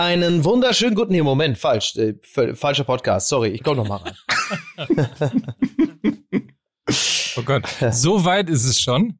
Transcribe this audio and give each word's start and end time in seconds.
Einen 0.00 0.44
wunderschönen 0.46 0.94
guten 0.94 1.12
nee, 1.12 1.20
Moment, 1.20 1.58
falsch. 1.58 1.94
Äh, 1.96 2.14
falscher 2.54 2.84
Podcast, 2.84 3.28
sorry, 3.28 3.50
ich 3.50 3.62
komme 3.62 3.76
noch 3.76 3.86
mal 3.86 3.98
rein. 3.98 4.14
oh 7.36 7.42
Gott, 7.42 7.64
so 7.92 8.24
weit 8.24 8.48
ist 8.48 8.64
es 8.64 8.80
schon. 8.80 9.18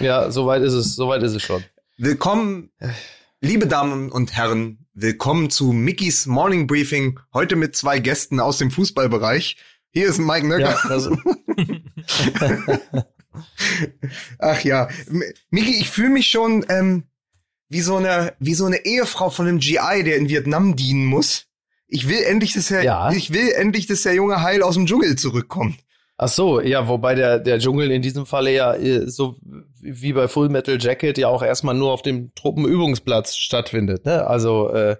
Ja, 0.00 0.32
so 0.32 0.46
weit 0.46 0.62
ist 0.62 0.72
es, 0.72 0.96
so 0.96 1.06
weit 1.06 1.22
ist 1.22 1.36
es 1.36 1.42
schon. 1.42 1.62
Willkommen, 1.98 2.72
liebe 3.40 3.68
Damen 3.68 4.10
und 4.10 4.34
Herren, 4.34 4.88
willkommen 4.92 5.50
zu 5.50 5.70
Mickys 5.70 6.26
Morning 6.26 6.66
Briefing. 6.66 7.20
Heute 7.32 7.54
mit 7.54 7.76
zwei 7.76 8.00
Gästen 8.00 8.40
aus 8.40 8.58
dem 8.58 8.72
Fußballbereich. 8.72 9.56
Hier 9.92 10.08
ist 10.08 10.18
Mike 10.18 10.48
Nöcker. 10.48 10.76
Ja, 10.90 10.98
Ach 14.40 14.64
ja, 14.64 14.88
Miki, 15.50 15.78
ich 15.78 15.90
fühle 15.90 16.10
mich 16.10 16.26
schon 16.26 16.66
ähm, 16.68 17.04
wie 17.72 17.80
so 17.80 17.96
eine 17.96 18.34
wie 18.38 18.54
so 18.54 18.66
eine 18.66 18.84
Ehefrau 18.84 19.30
von 19.30 19.48
einem 19.48 19.58
GI, 19.58 20.04
der 20.04 20.16
in 20.16 20.28
Vietnam 20.28 20.76
dienen 20.76 21.06
muss. 21.06 21.46
Ich 21.88 22.08
will 22.08 22.22
endlich, 22.22 22.54
dass 22.54 22.70
er, 22.70 22.82
ja. 22.82 23.12
ich 23.12 23.32
will 23.32 23.50
endlich, 23.50 23.86
dass 23.86 24.02
der 24.02 24.14
junge 24.14 24.42
Heil 24.42 24.62
aus 24.62 24.74
dem 24.74 24.86
Dschungel 24.86 25.16
zurückkommt. 25.16 25.76
Ach 26.16 26.28
so, 26.28 26.60
ja, 26.60 26.86
wobei 26.88 27.14
der 27.14 27.38
der 27.38 27.58
Dschungel 27.58 27.90
in 27.90 28.02
diesem 28.02 28.26
Falle 28.26 28.52
ja 28.52 28.74
äh, 28.74 29.08
so 29.08 29.36
wie 29.80 30.12
bei 30.12 30.28
Full 30.28 30.50
Metal 30.50 30.78
Jacket 30.80 31.18
ja 31.18 31.28
auch 31.28 31.42
erstmal 31.42 31.74
nur 31.74 31.92
auf 31.92 32.02
dem 32.02 32.32
Truppenübungsplatz 32.34 33.36
stattfindet. 33.36 34.04
Ne? 34.04 34.26
Also 34.26 34.68
äh, 34.68 34.96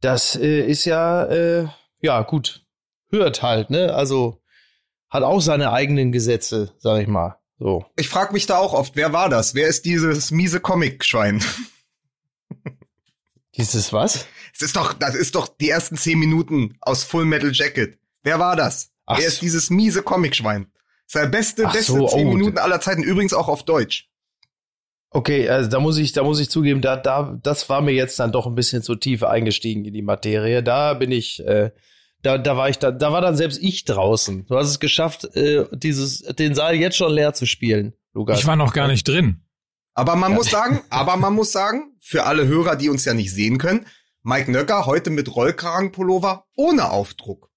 das 0.00 0.36
äh, 0.36 0.66
ist 0.66 0.84
ja 0.84 1.24
äh, 1.24 1.66
ja 2.00 2.22
gut 2.22 2.64
hört 3.10 3.42
halt, 3.42 3.70
ne? 3.70 3.94
Also 3.94 4.42
hat 5.08 5.22
auch 5.22 5.40
seine 5.40 5.72
eigenen 5.72 6.10
Gesetze, 6.10 6.72
sag 6.78 7.00
ich 7.00 7.08
mal. 7.08 7.36
So. 7.58 7.84
Ich 7.96 8.08
frage 8.08 8.32
mich 8.32 8.46
da 8.46 8.58
auch 8.58 8.72
oft, 8.72 8.96
wer 8.96 9.12
war 9.12 9.28
das? 9.28 9.54
Wer 9.54 9.68
ist 9.68 9.84
dieses 9.84 10.32
miese 10.32 10.58
Comic-Schwein? 10.58 11.44
Dieses 13.56 13.92
was? 13.92 14.26
Es 14.54 14.62
ist 14.62 14.76
doch, 14.76 14.94
das 14.94 15.14
ist 15.14 15.34
doch 15.34 15.48
die 15.48 15.68
ersten 15.68 15.96
zehn 15.96 16.18
Minuten 16.18 16.76
aus 16.80 17.04
Full 17.04 17.26
Metal 17.26 17.52
Jacket. 17.52 17.98
Wer 18.22 18.38
war 18.38 18.56
das? 18.56 18.92
Ach 19.04 19.18
wer 19.18 19.26
ist 19.26 19.42
dieses 19.42 19.68
miese 19.68 20.02
Comic-Schwein? 20.02 20.68
Seine 21.06 21.28
beste, 21.28 21.66
Ach 21.66 21.72
beste 21.72 21.92
so, 21.92 22.06
zehn 22.06 22.28
oh. 22.28 22.32
Minuten 22.32 22.56
aller 22.56 22.80
Zeiten, 22.80 23.02
übrigens 23.02 23.34
auch 23.34 23.48
auf 23.48 23.64
Deutsch. 23.64 24.08
Okay, 25.10 25.48
also 25.50 25.68
da 25.68 25.80
muss 25.80 25.98
ich, 25.98 26.12
da 26.12 26.22
muss 26.22 26.40
ich 26.40 26.48
zugeben, 26.48 26.80
da, 26.80 26.96
da, 26.96 27.38
das 27.42 27.68
war 27.68 27.82
mir 27.82 27.92
jetzt 27.92 28.18
dann 28.18 28.32
doch 28.32 28.46
ein 28.46 28.54
bisschen 28.54 28.82
zu 28.82 28.94
tief 28.94 29.22
eingestiegen 29.22 29.84
in 29.84 29.92
die 29.92 30.00
Materie. 30.00 30.62
Da 30.62 30.94
bin 30.94 31.12
ich, 31.12 31.44
äh, 31.46 31.70
da, 32.22 32.38
da 32.38 32.56
war 32.56 32.70
ich 32.70 32.78
da, 32.78 32.90
da 32.90 33.12
war 33.12 33.20
dann 33.20 33.36
selbst 33.36 33.62
ich 33.62 33.84
draußen. 33.84 34.46
Du 34.46 34.56
hast 34.56 34.68
es 34.68 34.80
geschafft, 34.80 35.24
äh, 35.36 35.66
dieses, 35.72 36.20
den 36.20 36.54
Saal 36.54 36.76
jetzt 36.76 36.96
schon 36.96 37.12
leer 37.12 37.34
zu 37.34 37.44
spielen, 37.44 37.92
Lukas. 38.14 38.38
Ich 38.38 38.46
war 38.46 38.56
noch 38.56 38.72
gar 38.72 38.88
nicht 38.88 39.06
drin. 39.06 39.41
Aber 39.94 40.16
man 40.16 40.32
ja. 40.32 40.36
muss 40.36 40.50
sagen, 40.50 40.82
aber 40.90 41.16
man 41.16 41.34
muss 41.34 41.52
sagen, 41.52 41.96
für 42.00 42.24
alle 42.24 42.46
Hörer, 42.46 42.76
die 42.76 42.88
uns 42.88 43.04
ja 43.04 43.14
nicht 43.14 43.32
sehen 43.32 43.58
können, 43.58 43.86
Mike 44.22 44.50
Nöcker 44.50 44.86
heute 44.86 45.10
mit 45.10 45.34
Rollkragenpullover 45.34 46.46
ohne 46.56 46.90
Aufdruck. 46.90 47.50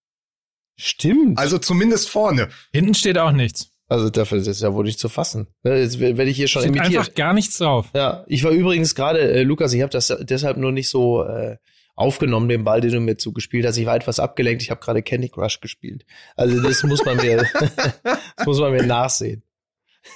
Stimmt. 0.76 1.38
Also 1.38 1.58
zumindest 1.58 2.10
vorne. 2.10 2.50
Hinten 2.74 2.94
steht 2.94 3.18
auch 3.18 3.32
nichts. 3.32 3.72
Also 3.88 4.10
dafür 4.10 4.40
ist 4.40 4.48
es 4.48 4.62
ja 4.62 4.74
wohl 4.74 4.84
nicht 4.84 5.00
zu 5.00 5.10
fassen. 5.10 5.48
Jetzt 5.64 6.00
werde 6.00 6.24
ich 6.24 6.36
hier 6.36 6.48
schon 6.48 6.64
steht 6.64 6.76
imitiert. 6.76 7.00
einfach 7.00 7.14
gar 7.14 7.34
nichts 7.34 7.60
drauf. 7.60 7.90
Ja, 7.94 8.26
ich 8.28 8.44
war 8.44 8.52
übrigens 8.52 8.96
gerade, 8.96 9.20
äh, 9.20 9.44
Lukas, 9.44 9.74
ich 9.74 9.82
habe 9.82 9.92
das 9.92 10.14
deshalb 10.22 10.58
nur 10.58 10.72
nicht 10.72 10.90
so 10.90 11.24
äh, 11.24 11.58
aufgenommen, 11.96 12.50
den 12.50 12.64
Ball, 12.64 12.82
den 12.82 12.92
du 12.92 13.00
mir 13.00 13.18
zugespielt 13.18 13.66
hast. 13.66 13.78
Ich 13.78 13.86
war 13.86 13.96
etwas 13.96 14.20
abgelenkt. 14.20 14.64
Ich 14.64 14.72
habe 14.72 14.82
gerade 14.82 15.04
Candy 15.04 15.30
Crush 15.30 15.62
gespielt. 15.62 16.04
Also 16.36 16.62
das 16.62 16.84
muss 16.84 17.06
man 17.06 17.18
mir, 17.18 17.46
das 18.04 18.46
muss 18.46 18.60
man 18.60 18.72
mir 18.72 18.86
nachsehen. 18.86 19.44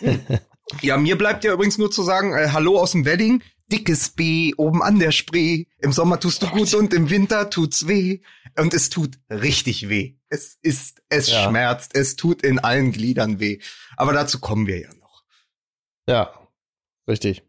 ja, 0.82 0.98
mir 0.98 1.18
bleibt 1.18 1.44
ja 1.44 1.54
übrigens 1.54 1.78
nur 1.78 1.92
zu 1.92 2.04
sagen, 2.04 2.34
äh, 2.34 2.50
hallo 2.52 2.80
aus 2.80 2.92
dem 2.92 3.06
Wedding. 3.06 3.44
Dickes 3.72 4.10
B 4.10 4.54
oben 4.58 4.82
an 4.82 5.00
der 5.00 5.12
Spree. 5.12 5.66
Im 5.78 5.92
Sommer 5.92 6.20
tust 6.20 6.42
du 6.42 6.48
gut 6.48 6.74
und 6.74 6.94
im 6.94 7.10
Winter 7.10 7.50
tut's 7.50 7.88
weh. 7.88 8.22
Und 8.58 8.74
es 8.74 8.90
tut 8.90 9.20
richtig 9.30 9.90
weh. 9.90 10.16
Es 10.28 10.58
ist, 10.62 11.02
es 11.10 11.30
ja. 11.30 11.44
schmerzt, 11.44 11.96
es 11.96 12.16
tut 12.16 12.42
in 12.42 12.60
allen 12.60 12.92
Gliedern 12.92 13.40
weh. 13.40 13.60
Aber 13.96 14.14
dazu 14.14 14.40
kommen 14.40 14.66
wir 14.66 14.80
ja 14.80 14.94
noch. 14.96 15.24
Ja, 16.08 16.34
richtig. 17.08 17.44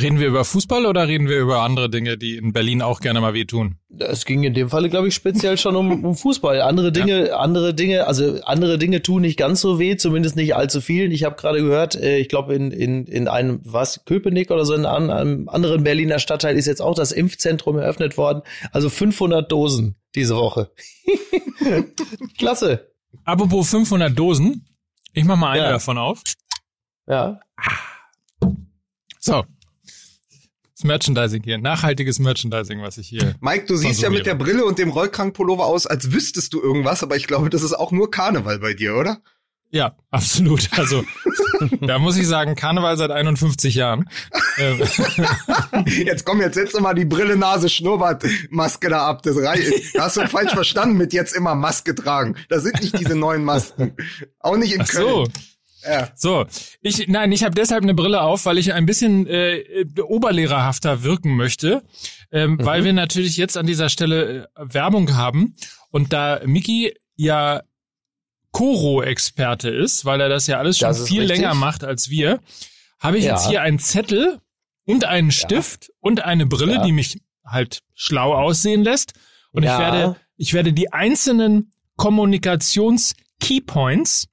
Reden 0.00 0.18
wir 0.18 0.26
über 0.26 0.44
Fußball 0.44 0.86
oder 0.86 1.06
reden 1.06 1.28
wir 1.28 1.38
über 1.38 1.60
andere 1.60 1.88
Dinge, 1.88 2.18
die 2.18 2.36
in 2.36 2.52
Berlin 2.52 2.82
auch 2.82 2.98
gerne 2.98 3.20
mal 3.20 3.32
wehtun? 3.32 3.76
Es 3.96 4.24
ging 4.24 4.42
in 4.42 4.52
dem 4.52 4.68
Falle, 4.68 4.90
glaube 4.90 5.06
ich, 5.06 5.14
speziell 5.14 5.56
schon 5.56 5.76
um, 5.76 6.04
um 6.04 6.16
Fußball. 6.16 6.62
Andere 6.62 6.90
Dinge, 6.90 7.28
ja. 7.28 7.36
andere 7.36 7.74
Dinge, 7.74 8.08
also 8.08 8.40
andere 8.42 8.76
Dinge 8.76 9.02
tun 9.02 9.22
nicht 9.22 9.38
ganz 9.38 9.60
so 9.60 9.78
weh, 9.78 9.96
zumindest 9.96 10.34
nicht 10.34 10.56
allzu 10.56 10.80
vielen. 10.80 11.12
Ich 11.12 11.22
habe 11.22 11.36
gerade 11.36 11.60
gehört, 11.62 11.94
äh, 11.94 12.18
ich 12.18 12.28
glaube 12.28 12.56
in, 12.56 12.72
in, 12.72 13.06
in 13.06 13.28
einem, 13.28 13.60
was, 13.62 14.04
Köpenick 14.04 14.50
oder 14.50 14.64
so, 14.64 14.74
in 14.74 14.84
einem 14.84 15.48
anderen 15.48 15.84
Berliner 15.84 16.18
Stadtteil 16.18 16.56
ist 16.56 16.66
jetzt 16.66 16.82
auch 16.82 16.96
das 16.96 17.12
Impfzentrum 17.12 17.78
eröffnet 17.78 18.16
worden. 18.16 18.42
Also 18.72 18.90
500 18.90 19.50
Dosen 19.50 19.94
diese 20.16 20.34
Woche. 20.34 20.72
Klasse. 22.36 22.90
Apropos 23.24 23.70
500 23.70 24.18
Dosen, 24.18 24.66
ich 25.12 25.22
mach 25.22 25.36
mal 25.36 25.52
eine 25.52 25.62
ja. 25.62 25.70
davon 25.70 25.98
auf. 25.98 26.20
Ja. 27.06 27.38
So, 29.20 29.44
Merchandising 30.84 31.42
hier, 31.42 31.58
nachhaltiges 31.58 32.18
Merchandising, 32.18 32.82
was 32.82 32.98
ich 32.98 33.08
hier. 33.08 33.34
Mike, 33.40 33.66
du 33.66 33.76
siehst 33.76 34.02
ja 34.02 34.10
mit 34.10 34.26
der 34.26 34.34
Brille 34.34 34.64
und 34.64 34.78
dem 34.78 34.90
Rollkrankpullover 34.90 35.66
aus, 35.66 35.86
als 35.86 36.12
wüsstest 36.12 36.52
du 36.52 36.60
irgendwas, 36.60 37.02
aber 37.02 37.16
ich 37.16 37.26
glaube, 37.26 37.50
das 37.50 37.62
ist 37.62 37.72
auch 37.72 37.90
nur 37.90 38.10
Karneval 38.10 38.58
bei 38.58 38.74
dir, 38.74 38.94
oder? 38.94 39.20
Ja, 39.74 39.96
absolut. 40.12 40.68
Also 40.78 41.04
da 41.80 41.98
muss 41.98 42.16
ich 42.16 42.28
sagen, 42.28 42.54
Karneval 42.54 42.96
seit 42.96 43.10
51 43.10 43.74
Jahren. 43.74 44.08
Ähm. 44.56 44.80
jetzt 45.86 46.24
komm, 46.24 46.40
jetzt 46.40 46.54
setz 46.54 46.78
mal 46.78 46.94
die 46.94 47.04
Brille, 47.04 47.36
Nase, 47.36 47.68
Schnurrbart, 47.68 48.24
Maske 48.50 48.88
da 48.88 49.04
ab. 49.04 49.24
Das 49.24 49.36
reicht. 49.36 49.72
hast 49.98 50.16
du 50.16 50.28
falsch 50.28 50.52
verstanden 50.52 50.96
mit 50.96 51.12
jetzt 51.12 51.34
immer 51.34 51.56
Maske 51.56 51.96
tragen. 51.96 52.36
Das 52.48 52.62
sind 52.62 52.80
nicht 52.80 52.96
diese 52.96 53.16
neuen 53.16 53.42
Masken. 53.42 53.96
Auch 54.38 54.56
nicht 54.56 54.74
in 54.74 54.82
Ach 54.82 54.88
Köln. 54.88 55.08
So. 55.08 55.26
Ja. 55.86 56.10
So, 56.14 56.46
ich 56.80 57.08
nein, 57.08 57.32
ich 57.32 57.44
habe 57.44 57.54
deshalb 57.54 57.82
eine 57.82 57.94
Brille 57.94 58.22
auf, 58.22 58.46
weil 58.46 58.58
ich 58.58 58.72
ein 58.72 58.86
bisschen 58.86 59.26
äh, 59.26 59.84
oberlehrerhafter 60.02 61.02
wirken 61.02 61.36
möchte, 61.36 61.82
ähm, 62.32 62.52
mhm. 62.52 62.64
weil 62.64 62.84
wir 62.84 62.92
natürlich 62.92 63.36
jetzt 63.36 63.56
an 63.56 63.66
dieser 63.66 63.88
Stelle 63.88 64.48
äh, 64.54 64.74
Werbung 64.74 65.14
haben 65.14 65.54
und 65.90 66.12
da 66.12 66.40
Miki 66.44 66.94
ja 67.16 67.62
Koro-Experte 68.52 69.68
ist, 69.68 70.04
weil 70.04 70.20
er 70.20 70.28
das 70.28 70.46
ja 70.46 70.58
alles 70.58 70.78
schon 70.78 70.94
viel 70.94 71.22
richtig. 71.22 71.38
länger 71.38 71.54
macht 71.54 71.84
als 71.84 72.08
wir, 72.08 72.40
habe 73.00 73.18
ich 73.18 73.24
ja. 73.24 73.34
jetzt 73.34 73.48
hier 73.48 73.62
einen 73.62 73.78
Zettel 73.78 74.40
und 74.84 75.04
einen 75.04 75.32
Stift 75.32 75.88
ja. 75.88 75.94
und 76.00 76.24
eine 76.24 76.46
Brille, 76.46 76.74
ja. 76.74 76.84
die 76.84 76.92
mich 76.92 77.20
halt 77.44 77.82
schlau 77.94 78.34
aussehen 78.34 78.84
lässt. 78.84 79.14
Und 79.52 79.64
ich 79.64 79.70
werde, 79.70 80.16
ich 80.36 80.54
werde 80.54 80.72
die 80.72 80.92
einzelnen 80.92 81.72
Kommunikations-Keypoints 81.96 84.28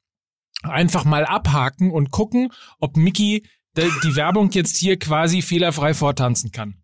einfach 0.64 1.06
mal 1.06 1.26
abhaken 1.26 1.92
und 1.92 2.12
gucken, 2.12 2.52
ob 2.80 2.98
Mickey 2.98 3.44
die 3.76 4.16
Werbung 4.16 4.50
jetzt 4.52 4.78
hier 4.78 5.00
quasi 5.00 5.42
fehlerfrei 5.42 5.94
vortanzen 5.94 6.52
kann. 6.52 6.81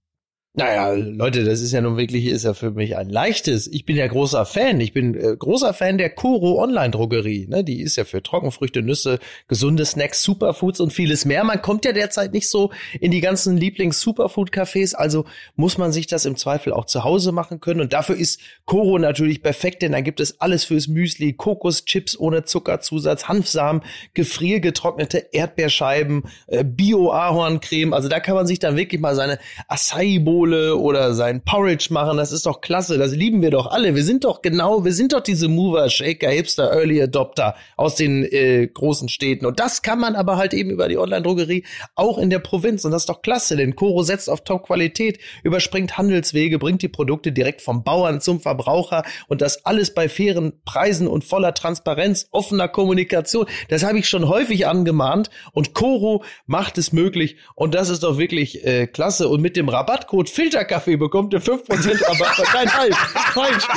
Naja, 0.58 0.92
Leute, 0.94 1.44
das 1.44 1.62
ist 1.62 1.72
ja 1.72 1.82
nun 1.82 1.98
wirklich, 1.98 2.26
ist 2.26 2.44
ja 2.44 2.56
für 2.56 2.72
mich 2.72 2.98
ein 2.98 3.12
leichtes. 3.12 3.68
Ich 3.68 3.86
bin 3.86 3.96
ja 3.96 4.08
großer 4.08 4.44
Fan. 4.44 4.82
Ich 4.82 4.92
bin 4.92 5.14
äh, 5.14 5.36
großer 5.38 5.72
Fan 5.72 6.00
der 6.00 6.10
Koro 6.10 6.60
Online-Drogerie. 6.60 7.46
Ne? 7.48 7.64
Die 7.64 7.80
ist 7.80 7.96
ja 7.96 8.06
für 8.06 8.24
Trockenfrüchte, 8.24 8.82
Nüsse, 8.82 9.20
gesunde 9.48 9.86
Snacks, 9.86 10.24
Superfoods 10.24 10.80
und 10.80 10.92
vieles 10.92 11.26
mehr. 11.26 11.44
Man 11.44 11.62
kommt 11.62 11.86
ja 11.86 11.92
derzeit 11.92 12.34
nicht 12.34 12.50
so 12.50 12.72
in 13.00 13.12
die 13.12 13.22
ganzen 13.22 13.56
Lieblings-Superfood-Cafés, 13.56 14.96
also 14.96 15.26
muss 15.56 15.78
man 15.78 15.92
sich 15.92 16.08
das 16.08 16.26
im 16.26 16.36
Zweifel 16.36 16.74
auch 16.74 16.86
zu 16.86 17.04
Hause 17.04 17.32
machen 17.32 17.60
können. 17.60 17.80
Und 17.80 17.94
dafür 17.94 18.16
ist 18.18 18.40
Koro 18.66 18.98
natürlich 18.98 19.44
perfekt, 19.44 19.84
denn 19.84 19.92
da 19.92 20.02
gibt 20.02 20.20
es 20.20 20.42
alles 20.42 20.64
fürs 20.64 20.88
Müsli, 20.88 21.34
Kokoschips 21.34 22.20
ohne 22.20 22.46
Zuckerzusatz, 22.46 23.28
Hanfsamen, 23.28 23.84
gefriergetrocknete 24.16 25.28
Erdbeerscheiben, 25.34 26.24
äh, 26.48 26.64
Bio-Ahorncreme. 26.64 27.94
Also 27.94 28.10
da 28.10 28.20
kann 28.20 28.34
man 28.34 28.48
sich 28.48 28.58
dann 28.58 28.76
wirklich 28.76 29.00
mal 29.00 29.14
seine 29.14 29.38
Acai-Bowl 29.68 30.47
Kohle 30.48 30.78
oder 30.78 31.14
sein 31.14 31.42
Porridge 31.42 31.88
machen, 31.90 32.18
das 32.18 32.32
ist 32.32 32.46
doch 32.46 32.62
klasse, 32.62 32.98
das 32.98 33.12
lieben 33.12 33.42
wir 33.42 33.52
doch 33.52 33.68
alle. 33.68 33.96
Wir 33.96 34.04
sind 34.04 34.24
doch 34.24 34.42
genau, 34.42 34.86
wir 34.86 34.94
sind 34.94 35.12
doch 35.12 35.20
diese 35.20 35.50
Mover, 35.50 35.90
Shaker, 35.90 36.30
Hipster, 36.30 36.72
Early 36.72 37.02
Adopter 37.02 37.56
aus 37.76 37.96
den 37.96 38.24
äh, 38.24 38.68
großen 38.68 39.10
Städten. 39.10 39.46
Und 39.46 39.60
das 39.60 39.82
kann 39.82 40.00
man 40.00 40.16
aber 40.16 40.38
halt 40.38 40.54
eben 40.54 40.70
über 40.70 40.88
die 40.88 40.98
Online-Drogerie 40.98 41.66
auch 41.96 42.18
in 42.18 42.30
der 42.30 42.40
Provinz. 42.40 42.86
Und 42.86 42.92
das 42.92 43.04
ist 43.04 43.10
doch 43.10 43.22
klasse, 43.22 43.58
denn 43.58 43.76
Coro 43.76 44.04
setzt 44.04 44.30
auf 44.30 44.44
Top-Qualität, 44.44 45.20
überspringt 45.44 45.98
Handelswege, 45.98 46.60
bringt 46.60 46.82
die 46.82 46.88
Produkte 46.88 47.32
direkt 47.34 47.62
vom 47.62 47.84
Bauern 47.84 48.22
zum 48.22 48.40
Verbraucher 48.40 49.04
und 49.28 49.42
das 49.42 49.66
alles 49.66 49.94
bei 49.94 50.08
fairen 50.08 50.54
Preisen 50.64 51.08
und 51.08 51.26
voller 51.26 51.54
Transparenz, 51.54 52.28
offener 52.32 52.70
Kommunikation. 52.70 53.48
Das 53.68 53.84
habe 53.84 54.00
ich 54.00 54.08
schon 54.08 54.30
häufig 54.30 54.66
angemahnt 54.68 55.30
und 55.52 55.74
Coro 55.74 56.24
macht 56.46 56.78
es 56.78 56.94
möglich 56.94 57.36
und 57.56 57.76
das 57.76 57.90
ist 57.90 58.04
doch 58.04 58.18
wirklich 58.18 58.66
äh, 58.66 58.88
klasse. 58.88 59.28
Und 59.28 59.42
mit 59.42 59.58
dem 59.58 59.68
Rabattcode 59.68 60.27
Filterkaffee 60.30 60.98
bekommt 60.98 61.34
ihr 61.34 61.42
5% 61.42 62.08
Rabatt. 62.08 62.44
Nein, 62.54 62.78
halt, 62.78 62.96
falsch. 63.34 63.68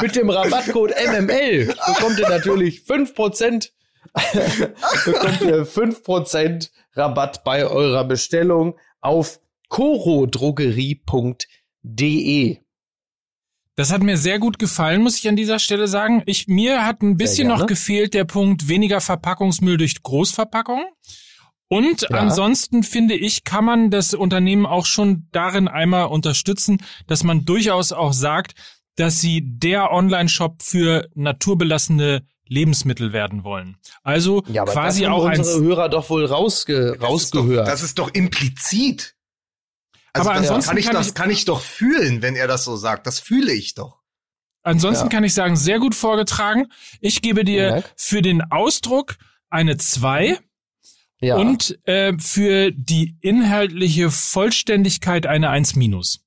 Mit 0.00 0.16
dem 0.16 0.30
Rabattcode 0.30 0.94
MML 1.06 1.66
bekommt 1.66 2.18
ihr 2.18 2.28
natürlich 2.28 2.80
5% 2.80 3.70
bekommt 5.04 5.40
ihr 5.42 5.66
5% 5.66 6.70
Rabatt 6.94 7.44
bei 7.44 7.66
eurer 7.66 8.04
Bestellung 8.04 8.78
auf 9.00 9.38
corodrogerie.de. 9.68 12.58
Das 13.76 13.92
hat 13.92 14.02
mir 14.02 14.16
sehr 14.16 14.38
gut 14.40 14.58
gefallen, 14.58 15.02
muss 15.02 15.18
ich 15.18 15.28
an 15.28 15.36
dieser 15.36 15.60
Stelle 15.60 15.86
sagen. 15.86 16.24
Ich, 16.26 16.48
mir 16.48 16.84
hat 16.84 17.00
ein 17.00 17.16
bisschen 17.16 17.46
noch 17.46 17.66
gefehlt 17.66 18.12
der 18.12 18.24
Punkt 18.24 18.66
weniger 18.66 19.00
Verpackungsmüll 19.00 19.76
durch 19.76 20.02
Großverpackung. 20.02 20.84
Und 21.68 22.02
ja. 22.02 22.08
ansonsten 22.16 22.82
finde 22.82 23.14
ich, 23.14 23.44
kann 23.44 23.64
man 23.64 23.90
das 23.90 24.14
Unternehmen 24.14 24.66
auch 24.66 24.86
schon 24.86 25.28
darin 25.32 25.68
einmal 25.68 26.06
unterstützen, 26.06 26.78
dass 27.06 27.24
man 27.24 27.44
durchaus 27.44 27.92
auch 27.92 28.12
sagt, 28.12 28.54
dass 28.96 29.20
sie 29.20 29.42
der 29.44 29.92
Online-Shop 29.92 30.62
für 30.62 31.08
naturbelassene 31.14 32.26
Lebensmittel 32.46 33.12
werden 33.12 33.44
wollen. 33.44 33.76
Also 34.02 34.42
ja, 34.48 34.64
quasi 34.64 35.06
auch 35.06 35.24
unsere 35.24 35.60
Hörer 35.60 35.88
doch 35.88 36.08
wohl 36.08 36.24
rausge 36.24 36.96
das 36.98 37.08
rausgehört. 37.08 37.50
Ist 37.50 37.66
doch, 37.66 37.72
das 37.72 37.82
ist 37.82 37.98
doch 37.98 38.14
implizit. 38.14 39.14
Also 40.14 40.30
aber 40.30 40.38
ansonsten 40.38 40.70
kann 40.70 40.78
ich, 40.78 40.86
kann 40.86 40.94
das 40.94 41.08
ich, 41.08 41.14
kann 41.14 41.30
ich 41.30 41.44
doch 41.44 41.60
fühlen, 41.60 42.22
wenn 42.22 42.34
er 42.34 42.48
das 42.48 42.64
so 42.64 42.76
sagt. 42.76 43.06
Das 43.06 43.20
fühle 43.20 43.52
ich 43.52 43.74
doch. 43.74 43.98
Ansonsten 44.62 45.06
ja. 45.06 45.10
kann 45.10 45.24
ich 45.24 45.34
sagen, 45.34 45.56
sehr 45.56 45.78
gut 45.78 45.94
vorgetragen. 45.94 46.66
Ich 47.00 47.22
gebe 47.22 47.44
dir 47.44 47.76
ja. 47.76 47.82
für 47.96 48.22
den 48.22 48.42
Ausdruck 48.42 49.16
eine 49.50 49.76
2 49.76 50.38
ja. 51.20 51.36
und 51.36 51.78
äh, 51.86 52.12
für 52.18 52.70
die 52.72 53.16
inhaltliche 53.20 54.10
Vollständigkeit 54.10 55.26
eine 55.26 55.50
1 55.50 55.76
minus. 55.76 56.20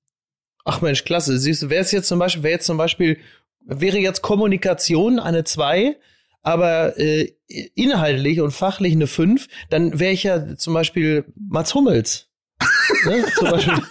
Ach 0.65 0.81
Mensch, 0.81 1.03
klasse. 1.03 1.39
Siehst 1.39 1.63
du, 1.63 1.69
wäre 1.69 1.81
es 1.81 1.91
jetzt 1.91 2.07
zum 2.07 2.19
Beispiel, 2.19 2.43
wäre 2.43 2.53
jetzt 2.53 2.65
zum 2.65 2.77
Beispiel, 2.77 3.17
wäre 3.65 3.97
jetzt 3.97 4.21
Kommunikation 4.21 5.19
eine 5.19 5.43
2, 5.43 5.97
aber 6.43 6.97
äh, 6.99 7.33
inhaltlich 7.75 8.41
und 8.41 8.51
fachlich 8.51 8.93
eine 8.93 9.07
5, 9.07 9.47
dann 9.69 9.99
wäre 9.99 10.13
ich 10.13 10.23
ja 10.23 10.55
zum 10.55 10.73
Beispiel 10.73 11.25
Mats 11.35 11.73
Hummels. 11.73 12.27
ne? 13.05 13.25
Zum 13.35 13.49
Beispiel. 13.49 13.81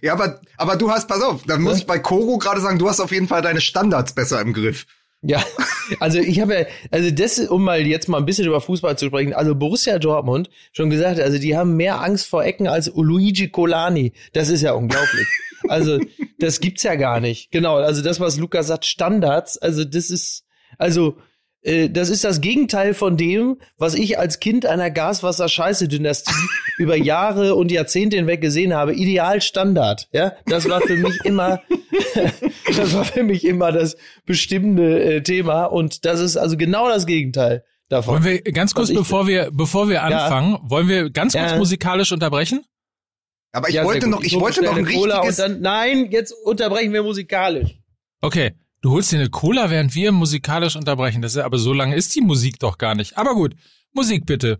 Ja, 0.00 0.12
aber, 0.12 0.40
aber 0.56 0.76
du 0.76 0.90
hast, 0.90 1.08
pass 1.08 1.22
auf, 1.22 1.42
dann 1.44 1.62
muss 1.62 1.74
ja? 1.74 1.78
ich 1.80 1.86
bei 1.86 1.98
Koro 1.98 2.38
gerade 2.38 2.60
sagen, 2.60 2.78
du 2.78 2.88
hast 2.88 3.00
auf 3.00 3.10
jeden 3.10 3.26
Fall 3.28 3.42
deine 3.42 3.60
Standards 3.60 4.14
besser 4.14 4.40
im 4.40 4.52
Griff. 4.52 4.86
Ja, 5.26 5.42
also 5.98 6.18
ich 6.18 6.40
habe 6.40 6.68
also 6.90 7.10
das, 7.10 7.38
um 7.40 7.64
mal 7.64 7.84
jetzt 7.84 8.08
mal 8.08 8.18
ein 8.18 8.26
bisschen 8.26 8.46
über 8.46 8.60
Fußball 8.60 8.96
zu 8.96 9.06
sprechen, 9.06 9.34
also 9.34 9.56
Borussia 9.56 9.98
Dortmund, 9.98 10.50
schon 10.72 10.88
gesagt, 10.88 11.18
also 11.18 11.38
die 11.38 11.56
haben 11.56 11.76
mehr 11.76 12.00
Angst 12.00 12.26
vor 12.26 12.44
Ecken 12.44 12.68
als 12.68 12.92
Luigi 12.94 13.48
Colani. 13.48 14.12
Das 14.32 14.48
ist 14.48 14.62
ja 14.62 14.72
unglaublich. 14.72 15.26
Also, 15.68 15.98
das 16.38 16.60
gibt's 16.60 16.84
ja 16.84 16.94
gar 16.94 17.18
nicht. 17.18 17.50
Genau, 17.50 17.76
also 17.76 18.02
das, 18.02 18.20
was 18.20 18.38
Lukas 18.38 18.68
sagt, 18.68 18.84
Standards, 18.84 19.58
also 19.58 19.84
das 19.84 20.10
ist, 20.10 20.44
also, 20.78 21.16
äh, 21.66 21.90
das 21.90 22.10
ist 22.10 22.22
das 22.24 22.40
Gegenteil 22.40 22.94
von 22.94 23.16
dem, 23.16 23.58
was 23.76 23.94
ich 23.94 24.18
als 24.18 24.38
Kind 24.38 24.66
einer 24.66 24.90
Gaswasser-Scheiße-Dynastie 24.90 26.32
über 26.78 26.96
Jahre 26.96 27.56
und 27.56 27.72
Jahrzehnte 27.72 28.16
hinweg 28.16 28.40
gesehen 28.40 28.72
habe. 28.72 28.94
Ideal 28.94 29.42
Standard, 29.42 30.08
ja. 30.12 30.32
Das 30.46 30.68
war 30.68 30.80
für 30.80 30.96
mich 30.96 31.18
immer, 31.24 31.60
das 32.76 32.94
war 32.94 33.04
für 33.04 33.24
mich 33.24 33.44
immer 33.44 33.72
das 33.72 33.96
bestimmende 34.24 35.02
äh, 35.02 35.22
Thema 35.22 35.64
und 35.64 36.04
das 36.04 36.20
ist 36.20 36.36
also 36.36 36.56
genau 36.56 36.88
das 36.88 37.06
Gegenteil. 37.06 37.64
Davon. 37.88 38.14
Wollen 38.14 38.24
wir 38.24 38.52
ganz 38.52 38.74
kurz, 38.74 38.92
bevor 38.92 39.28
wir, 39.28 39.50
bevor 39.52 39.88
wir 39.88 40.02
anfangen, 40.02 40.54
ja. 40.54 40.60
wollen 40.64 40.88
wir 40.88 41.10
ganz 41.10 41.34
kurz 41.34 41.52
ja. 41.52 41.56
musikalisch 41.56 42.10
unterbrechen? 42.10 42.64
Aber 43.52 43.68
ich 43.68 43.76
ja, 43.76 43.84
wollte 43.84 44.08
noch, 44.08 44.22
ich, 44.22 44.32
ich 44.34 44.40
wollte 44.40 44.64
noch 44.64 44.76
ein 44.76 44.84
richtiges. 44.84 45.36
Dann, 45.36 45.60
nein, 45.60 46.08
jetzt 46.10 46.32
unterbrechen 46.32 46.92
wir 46.92 47.04
musikalisch. 47.04 47.78
Okay. 48.20 48.54
Du 48.86 48.92
holst 48.92 49.10
dir 49.10 49.18
eine 49.18 49.30
Cola, 49.30 49.68
während 49.68 49.96
wir 49.96 50.12
musikalisch 50.12 50.76
unterbrechen. 50.76 51.20
Das 51.20 51.34
ist, 51.34 51.42
aber 51.42 51.58
so 51.58 51.72
lange 51.72 51.96
ist 51.96 52.14
die 52.14 52.20
Musik 52.20 52.60
doch 52.60 52.78
gar 52.78 52.94
nicht. 52.94 53.18
Aber 53.18 53.34
gut, 53.34 53.56
Musik 53.92 54.26
bitte. 54.26 54.58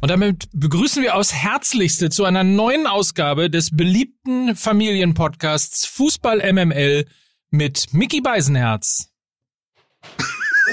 Und 0.00 0.10
damit 0.10 0.48
begrüßen 0.54 1.04
wir 1.04 1.14
aus 1.14 1.32
Herzlichste 1.32 2.10
zu 2.10 2.24
einer 2.24 2.42
neuen 2.42 2.88
Ausgabe 2.88 3.48
des 3.48 3.76
beliebten 3.76 4.56
Familienpodcasts 4.56 5.86
Fußball 5.86 6.52
MML 6.52 7.06
mit 7.50 7.94
Mickey 7.94 8.20
Beisenherz. 8.20 9.12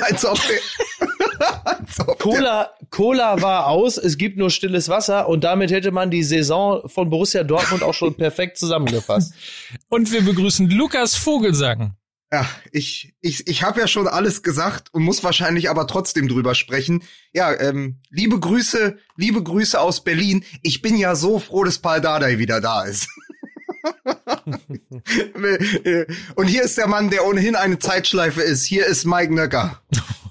Als 0.02 0.26
ob 0.26 0.40
der, 0.48 1.08
als 1.66 2.00
ob 2.00 2.20
Cola, 2.20 2.72
Cola 2.90 3.42
war 3.42 3.68
aus, 3.68 3.98
es 3.98 4.18
gibt 4.18 4.38
nur 4.38 4.50
stilles 4.50 4.90
Wasser 4.90 5.28
und 5.28 5.44
damit 5.44 5.72
hätte 5.72 5.92
man 5.92 6.12
die 6.12 6.24
Saison 6.24 6.88
von 6.88 7.10
Borussia 7.10 7.44
Dortmund 7.44 7.84
auch 7.84 7.94
schon 7.94 8.16
perfekt 8.16 8.58
zusammengefasst. 8.58 9.34
Und 9.90 10.12
wir 10.12 10.24
begrüßen 10.24 10.70
Lukas 10.70 11.16
Vogelsang. 11.16 11.96
Ja, 12.32 12.46
ich, 12.74 13.14
ich, 13.22 13.48
ich 13.48 13.64
habe 13.64 13.80
ja 13.80 13.88
schon 13.88 14.06
alles 14.06 14.44
gesagt 14.44 14.94
und 14.94 15.04
muss 15.04 15.24
wahrscheinlich 15.24 15.70
aber 15.70 15.88
trotzdem 15.88 16.28
drüber 16.28 16.56
sprechen. 16.56 17.04
Ja, 17.32 17.58
ähm, 17.58 18.02
liebe 18.10 18.38
Grüße, 18.38 18.98
liebe 19.16 19.42
Grüße 19.42 19.80
aus 19.80 20.04
Berlin. 20.04 20.44
Ich 20.62 20.82
bin 20.82 20.98
ja 20.98 21.16
so 21.16 21.40
froh, 21.40 21.64
dass 21.64 21.80
Paul 21.80 22.02
Dardai 22.02 22.38
wieder 22.38 22.60
da 22.60 22.84
ist. 22.84 23.08
Und 26.36 26.48
hier 26.48 26.64
ist 26.64 26.78
der 26.78 26.88
Mann, 26.88 27.10
der 27.10 27.26
ohnehin 27.26 27.56
eine 27.56 27.80
Zeitschleife 27.80 28.42
ist. 28.42 28.66
Hier 28.66 28.86
ist 28.86 29.06
Mike 29.06 29.34
Nöcker. 29.34 29.82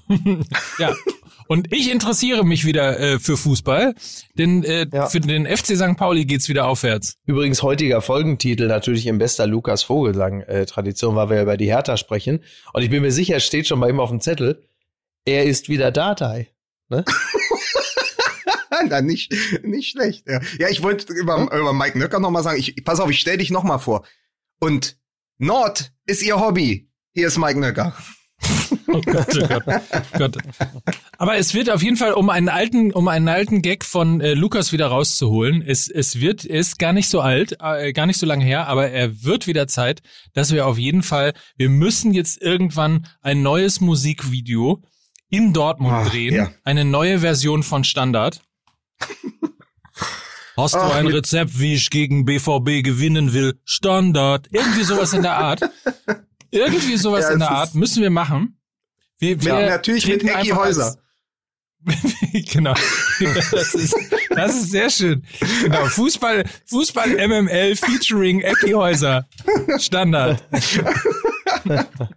ja. 0.79 0.93
Und 1.47 1.73
ich 1.73 1.91
interessiere 1.91 2.43
mich 2.43 2.65
wieder 2.65 2.99
äh, 2.99 3.19
für 3.19 3.37
Fußball, 3.37 3.95
denn 4.37 4.63
äh, 4.63 4.85
ja. 4.91 5.05
für 5.05 5.21
den 5.21 5.45
FC 5.45 5.77
St. 5.77 5.95
Pauli 5.95 6.25
geht's 6.25 6.49
wieder 6.49 6.67
aufwärts. 6.67 7.15
Übrigens 7.25 7.63
heutiger 7.63 8.01
Folgentitel 8.01 8.67
natürlich 8.67 9.07
im 9.07 9.17
bester 9.17 9.47
Lukas 9.47 9.83
Vogelsang-Tradition, 9.83 11.15
weil 11.15 11.29
wir 11.29 11.41
über 11.41 11.55
die 11.55 11.67
Hertha 11.67 11.95
sprechen. 11.95 12.43
Und 12.73 12.81
ich 12.81 12.89
bin 12.89 13.01
mir 13.01 13.11
sicher, 13.11 13.37
es 13.37 13.45
steht 13.45 13.67
schon 13.67 13.79
bei 13.79 13.89
ihm 13.89 14.01
auf 14.01 14.09
dem 14.09 14.19
Zettel, 14.19 14.61
er 15.23 15.45
ist 15.45 15.69
wieder 15.69 15.91
Datei. 15.91 16.49
Ne? 16.89 17.05
Na, 18.89 19.01
nicht, 19.01 19.33
nicht 19.63 19.91
schlecht. 19.91 20.27
Ja, 20.27 20.41
ja 20.59 20.69
ich 20.69 20.83
wollte 20.83 21.13
über, 21.13 21.37
hm? 21.37 21.59
über 21.59 21.73
Mike 21.73 21.97
Nöcker 21.97 22.19
nochmal 22.19 22.43
sagen, 22.43 22.59
ich, 22.59 22.83
pass 22.83 22.99
auf, 22.99 23.09
ich 23.09 23.19
stell 23.19 23.37
dich 23.37 23.51
nochmal 23.51 23.79
vor. 23.79 24.05
Und 24.59 24.97
Nord 25.37 25.93
ist 26.05 26.23
ihr 26.23 26.39
Hobby. 26.39 26.89
Hier 27.13 27.27
ist 27.27 27.37
Mike 27.37 27.59
Nöcker. 27.59 27.95
Oh 28.89 29.01
Gott, 29.01 29.27
oh 29.35 29.59
Gott, 29.65 29.83
Gott. 30.17 30.37
Aber 31.17 31.35
es 31.35 31.53
wird 31.53 31.69
auf 31.69 31.83
jeden 31.83 31.97
Fall, 31.97 32.13
um 32.13 32.29
einen 32.29 32.47
alten, 32.47 32.93
um 32.93 33.09
einen 33.09 33.27
alten 33.27 33.61
Gag 33.61 33.83
von 33.83 34.21
äh, 34.21 34.33
Lukas 34.33 34.71
wieder 34.71 34.87
rauszuholen, 34.87 35.61
es, 35.61 35.89
es 35.89 36.21
wird, 36.21 36.45
ist 36.45 36.79
gar 36.79 36.93
nicht 36.93 37.09
so 37.09 37.19
alt, 37.19 37.57
äh, 37.59 37.91
gar 37.91 38.05
nicht 38.05 38.17
so 38.17 38.25
lange 38.25 38.45
her, 38.45 38.67
aber 38.67 38.89
er 38.89 39.23
wird 39.23 39.45
wieder 39.45 39.67
Zeit, 39.67 40.01
dass 40.33 40.53
wir 40.53 40.67
auf 40.67 40.77
jeden 40.77 41.03
Fall, 41.03 41.33
wir 41.57 41.69
müssen 41.69 42.13
jetzt 42.13 42.41
irgendwann 42.41 43.07
ein 43.21 43.41
neues 43.41 43.81
Musikvideo 43.81 44.81
in 45.29 45.51
Dortmund 45.51 45.93
Ach, 45.93 46.09
drehen, 46.09 46.35
ja. 46.35 46.51
eine 46.63 46.85
neue 46.85 47.19
Version 47.19 47.63
von 47.63 47.83
Standard. 47.83 48.41
Hast 50.57 50.73
du 50.73 50.79
ein 50.79 51.05
Rezept, 51.05 51.59
wie 51.59 51.75
ich 51.75 51.91
gegen 51.91 52.25
BVB 52.25 52.83
gewinnen 52.83 53.33
will? 53.33 53.59
Standard. 53.63 54.47
Irgendwie 54.51 54.83
sowas 54.83 55.13
in 55.13 55.21
der 55.21 55.37
Art. 55.37 55.61
Irgendwie 56.51 56.97
sowas 56.97 57.25
ja, 57.25 57.31
in 57.31 57.39
der 57.39 57.51
Art 57.51 57.75
müssen 57.75 58.01
wir 58.01 58.09
machen. 58.09 58.59
Wir, 59.19 59.41
wir 59.43 59.59
ja, 59.59 59.69
natürlich 59.69 60.07
mit 60.07 60.23
Ecki 60.23 60.49
Häuser. 60.49 60.97
genau. 62.51 62.73
Das 63.53 63.75
ist, 63.75 63.95
das 64.29 64.55
ist 64.55 64.71
sehr 64.71 64.89
schön. 64.89 65.23
Genau. 65.61 65.85
Fußball, 65.85 66.43
Fußball 66.65 67.27
MML 67.27 67.75
featuring 67.75 68.41
Ecki 68.41 68.71
Häuser. 68.71 69.27
Standard. 69.77 70.43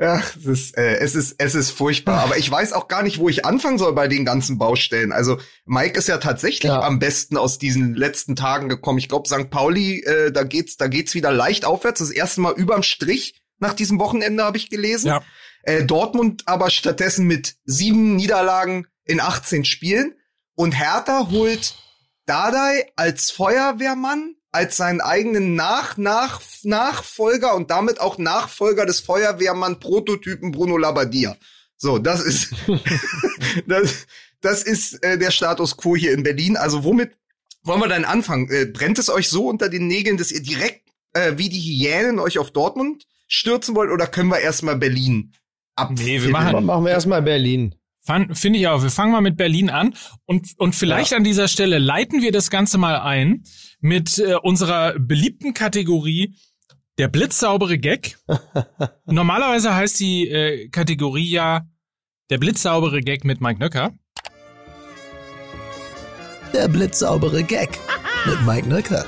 Ja, 0.00 0.22
es 0.34 0.46
ist, 0.46 0.78
äh, 0.78 0.96
es 0.96 1.14
ist, 1.14 1.34
es 1.36 1.54
ist 1.54 1.72
furchtbar. 1.72 2.22
Aber 2.22 2.38
ich 2.38 2.50
weiß 2.50 2.72
auch 2.72 2.88
gar 2.88 3.02
nicht, 3.02 3.18
wo 3.18 3.28
ich 3.28 3.44
anfangen 3.44 3.76
soll 3.76 3.92
bei 3.92 4.08
den 4.08 4.24
ganzen 4.24 4.56
Baustellen. 4.56 5.12
Also 5.12 5.38
Mike 5.66 5.98
ist 5.98 6.08
ja 6.08 6.16
tatsächlich 6.16 6.70
ja. 6.70 6.80
am 6.80 6.98
besten 6.98 7.36
aus 7.36 7.58
diesen 7.58 7.94
letzten 7.94 8.34
Tagen 8.34 8.70
gekommen. 8.70 8.98
Ich 8.98 9.10
glaube, 9.10 9.28
St. 9.28 9.50
Pauli, 9.50 10.00
äh, 10.00 10.32
da 10.32 10.44
geht's, 10.44 10.78
da 10.78 10.88
geht's 10.88 11.14
wieder 11.14 11.32
leicht 11.32 11.66
aufwärts. 11.66 11.98
Das 11.98 12.10
erste 12.10 12.40
Mal 12.40 12.54
überm 12.54 12.82
Strich 12.82 13.42
nach 13.58 13.74
diesem 13.74 13.98
Wochenende 13.98 14.42
habe 14.42 14.56
ich 14.56 14.70
gelesen. 14.70 15.08
Ja. 15.08 15.22
Äh, 15.64 15.84
Dortmund 15.84 16.44
aber 16.46 16.70
stattdessen 16.70 17.26
mit 17.26 17.56
sieben 17.66 18.16
Niederlagen 18.16 18.86
in 19.04 19.20
18 19.20 19.66
Spielen. 19.66 20.14
Und 20.54 20.72
Hertha 20.72 21.28
holt 21.30 21.74
Dardai 22.24 22.90
als 22.96 23.30
Feuerwehrmann 23.30 24.36
als 24.52 24.76
seinen 24.76 25.00
eigenen 25.00 25.54
Nach 25.54 25.96
Nach 25.96 26.40
Nachfolger 26.62 27.54
und 27.54 27.70
damit 27.70 28.00
auch 28.00 28.18
Nachfolger 28.18 28.86
des 28.86 29.00
Feuerwehrmann-Prototypen 29.00 30.52
Bruno 30.52 30.76
Labbadia. 30.76 31.36
So, 31.76 31.98
das 31.98 32.20
ist 32.22 32.52
das, 33.66 34.06
das 34.40 34.62
ist 34.62 35.02
äh, 35.02 35.18
der 35.18 35.30
Status 35.30 35.76
quo 35.76 35.96
hier 35.96 36.12
in 36.12 36.22
Berlin. 36.22 36.56
Also 36.56 36.84
womit 36.84 37.12
wollen 37.62 37.80
wir 37.80 37.88
dann 37.88 38.04
anfangen? 38.04 38.48
Äh, 38.50 38.66
brennt 38.66 38.98
es 38.98 39.10
euch 39.10 39.28
so 39.28 39.48
unter 39.48 39.68
den 39.68 39.86
Nägeln, 39.86 40.16
dass 40.16 40.32
ihr 40.32 40.42
direkt 40.42 40.88
äh, 41.12 41.32
wie 41.36 41.48
die 41.48 41.60
Hyänen 41.60 42.18
euch 42.18 42.38
auf 42.38 42.50
Dortmund 42.50 43.06
stürzen 43.26 43.74
wollt 43.74 43.90
oder 43.90 44.06
können 44.06 44.28
wir 44.28 44.40
erstmal 44.40 44.76
Berlin 44.76 45.32
ab? 45.76 45.90
Nee, 45.92 46.22
wir 46.22 46.30
machen, 46.30 46.64
machen 46.64 46.84
wir 46.84 46.92
erstmal 46.92 47.22
Berlin. 47.22 47.74
Finde 48.32 48.58
ich 48.58 48.66
auch. 48.66 48.82
Wir 48.82 48.90
fangen 48.90 49.12
mal 49.12 49.20
mit 49.20 49.36
Berlin 49.36 49.70
an 49.70 49.94
und, 50.24 50.48
und 50.56 50.74
vielleicht 50.74 51.12
ja. 51.12 51.18
an 51.18 51.24
dieser 51.24 51.48
Stelle 51.48 51.78
leiten 51.78 52.22
wir 52.22 52.32
das 52.32 52.50
Ganze 52.50 52.78
mal 52.78 52.98
ein 52.98 53.44
mit 53.80 54.18
äh, 54.18 54.34
unserer 54.34 54.98
beliebten 54.98 55.54
Kategorie 55.54 56.34
Der 56.98 57.08
blitzsaubere 57.08 57.78
Gag. 57.78 58.18
Normalerweise 59.06 59.74
heißt 59.74 59.98
die 60.00 60.28
äh, 60.28 60.68
Kategorie 60.68 61.30
ja 61.30 61.66
der 62.30 62.38
blitzsaubere 62.38 63.00
Gag 63.00 63.24
mit 63.24 63.40
Mike 63.40 63.58
Nöcker. 63.58 63.92
Der 66.52 66.68
blitzsaubere 66.68 67.42
Gag 67.42 67.78
mit 68.26 68.40
Mike 68.46 68.68
Nöcker. 68.68 69.04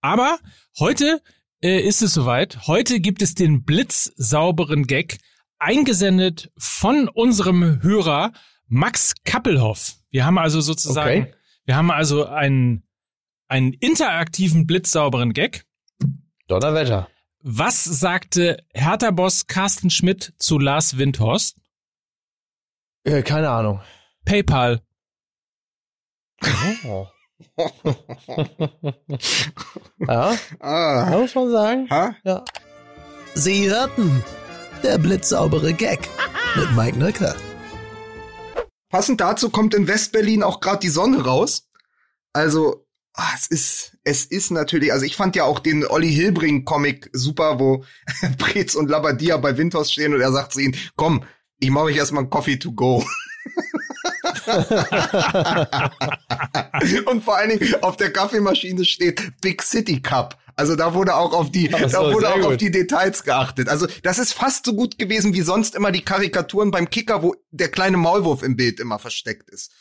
Aber 0.00 0.38
heute 0.78 1.20
äh, 1.62 1.80
ist 1.80 2.02
es 2.02 2.14
soweit. 2.14 2.66
Heute 2.66 3.00
gibt 3.00 3.22
es 3.22 3.34
den 3.34 3.64
blitzsauberen 3.64 4.86
Gag, 4.86 5.18
eingesendet 5.58 6.52
von 6.58 7.08
unserem 7.08 7.82
Hörer 7.82 8.32
Max 8.66 9.14
Kappelhoff. 9.24 9.94
Wir 10.10 10.26
haben 10.26 10.38
also 10.38 10.60
sozusagen, 10.60 11.22
okay. 11.22 11.34
wir 11.64 11.76
haben 11.76 11.90
also 11.90 12.26
einen, 12.26 12.84
einen 13.48 13.72
interaktiven 13.72 14.66
blitzsauberen 14.66 15.32
Gag. 15.32 15.64
Donnerwetter. 16.48 17.08
Was 17.40 17.84
sagte 17.84 18.56
Hertha-Boss 18.72 19.46
Carsten 19.46 19.90
Schmidt 19.90 20.34
zu 20.38 20.58
Lars 20.58 20.96
Windhorst? 20.98 21.56
Äh, 23.04 23.22
keine 23.22 23.50
Ahnung. 23.50 23.80
PayPal. 24.24 24.80
Oh. 26.86 27.06
ja, 30.08 30.36
ah. 30.60 31.10
muss 31.10 31.34
man 31.34 31.50
sagen. 31.50 31.90
Ha? 31.90 32.16
Ja. 32.24 32.44
Sie 33.34 33.68
hörten 33.68 34.22
der 34.82 34.98
blitzsaubere 34.98 35.74
Gag 35.74 36.08
mit 36.56 36.70
Mike 36.76 36.98
Nöcker. 36.98 37.34
Passend 38.88 39.20
dazu 39.20 39.50
kommt 39.50 39.74
in 39.74 39.88
Westberlin 39.88 40.42
auch 40.42 40.60
gerade 40.60 40.78
die 40.78 40.88
Sonne 40.88 41.24
raus. 41.24 41.68
Also, 42.32 42.83
ah, 43.14 43.30
es 43.34 43.46
ist, 43.46 43.96
es 44.04 44.24
ist 44.24 44.50
natürlich, 44.50 44.92
also 44.92 45.06
ich 45.06 45.16
fand 45.16 45.36
ja 45.36 45.44
auch 45.44 45.60
den 45.60 45.86
Olli 45.86 46.12
Hilbring 46.12 46.64
Comic 46.64 47.08
super, 47.12 47.58
wo 47.58 47.84
Brez 48.38 48.74
und 48.74 48.90
Labadia 48.90 49.36
bei 49.36 49.56
Windhaus 49.56 49.92
stehen 49.92 50.14
und 50.14 50.20
er 50.20 50.32
sagt 50.32 50.52
zu 50.52 50.60
ihnen, 50.60 50.76
komm, 50.96 51.24
ich 51.58 51.70
mache 51.70 51.84
euch 51.84 51.96
erstmal 51.96 52.24
einen 52.24 52.30
Coffee 52.30 52.58
to 52.58 52.72
go. 52.72 53.04
und 57.06 57.24
vor 57.24 57.36
allen 57.36 57.58
Dingen 57.58 57.82
auf 57.82 57.96
der 57.96 58.12
Kaffeemaschine 58.12 58.84
steht 58.84 59.40
Big 59.40 59.62
City 59.62 60.02
Cup. 60.02 60.38
Also 60.56 60.76
da 60.76 60.94
wurde 60.94 61.16
auch 61.16 61.32
auf 61.32 61.50
die, 61.50 61.68
so, 61.68 61.88
da 61.88 62.12
wurde 62.12 62.28
auch 62.28 62.36
gut. 62.36 62.44
auf 62.44 62.56
die 62.56 62.70
Details 62.70 63.24
geachtet. 63.24 63.68
Also 63.68 63.86
das 64.02 64.18
ist 64.18 64.32
fast 64.32 64.66
so 64.66 64.74
gut 64.74 64.98
gewesen 64.98 65.34
wie 65.34 65.40
sonst 65.40 65.74
immer 65.74 65.90
die 65.90 66.04
Karikaturen 66.04 66.70
beim 66.70 66.90
Kicker, 66.90 67.22
wo 67.22 67.34
der 67.50 67.70
kleine 67.70 67.96
Maulwurf 67.96 68.42
im 68.42 68.56
Bild 68.56 68.78
immer 68.78 68.98
versteckt 68.98 69.50
ist. 69.50 69.72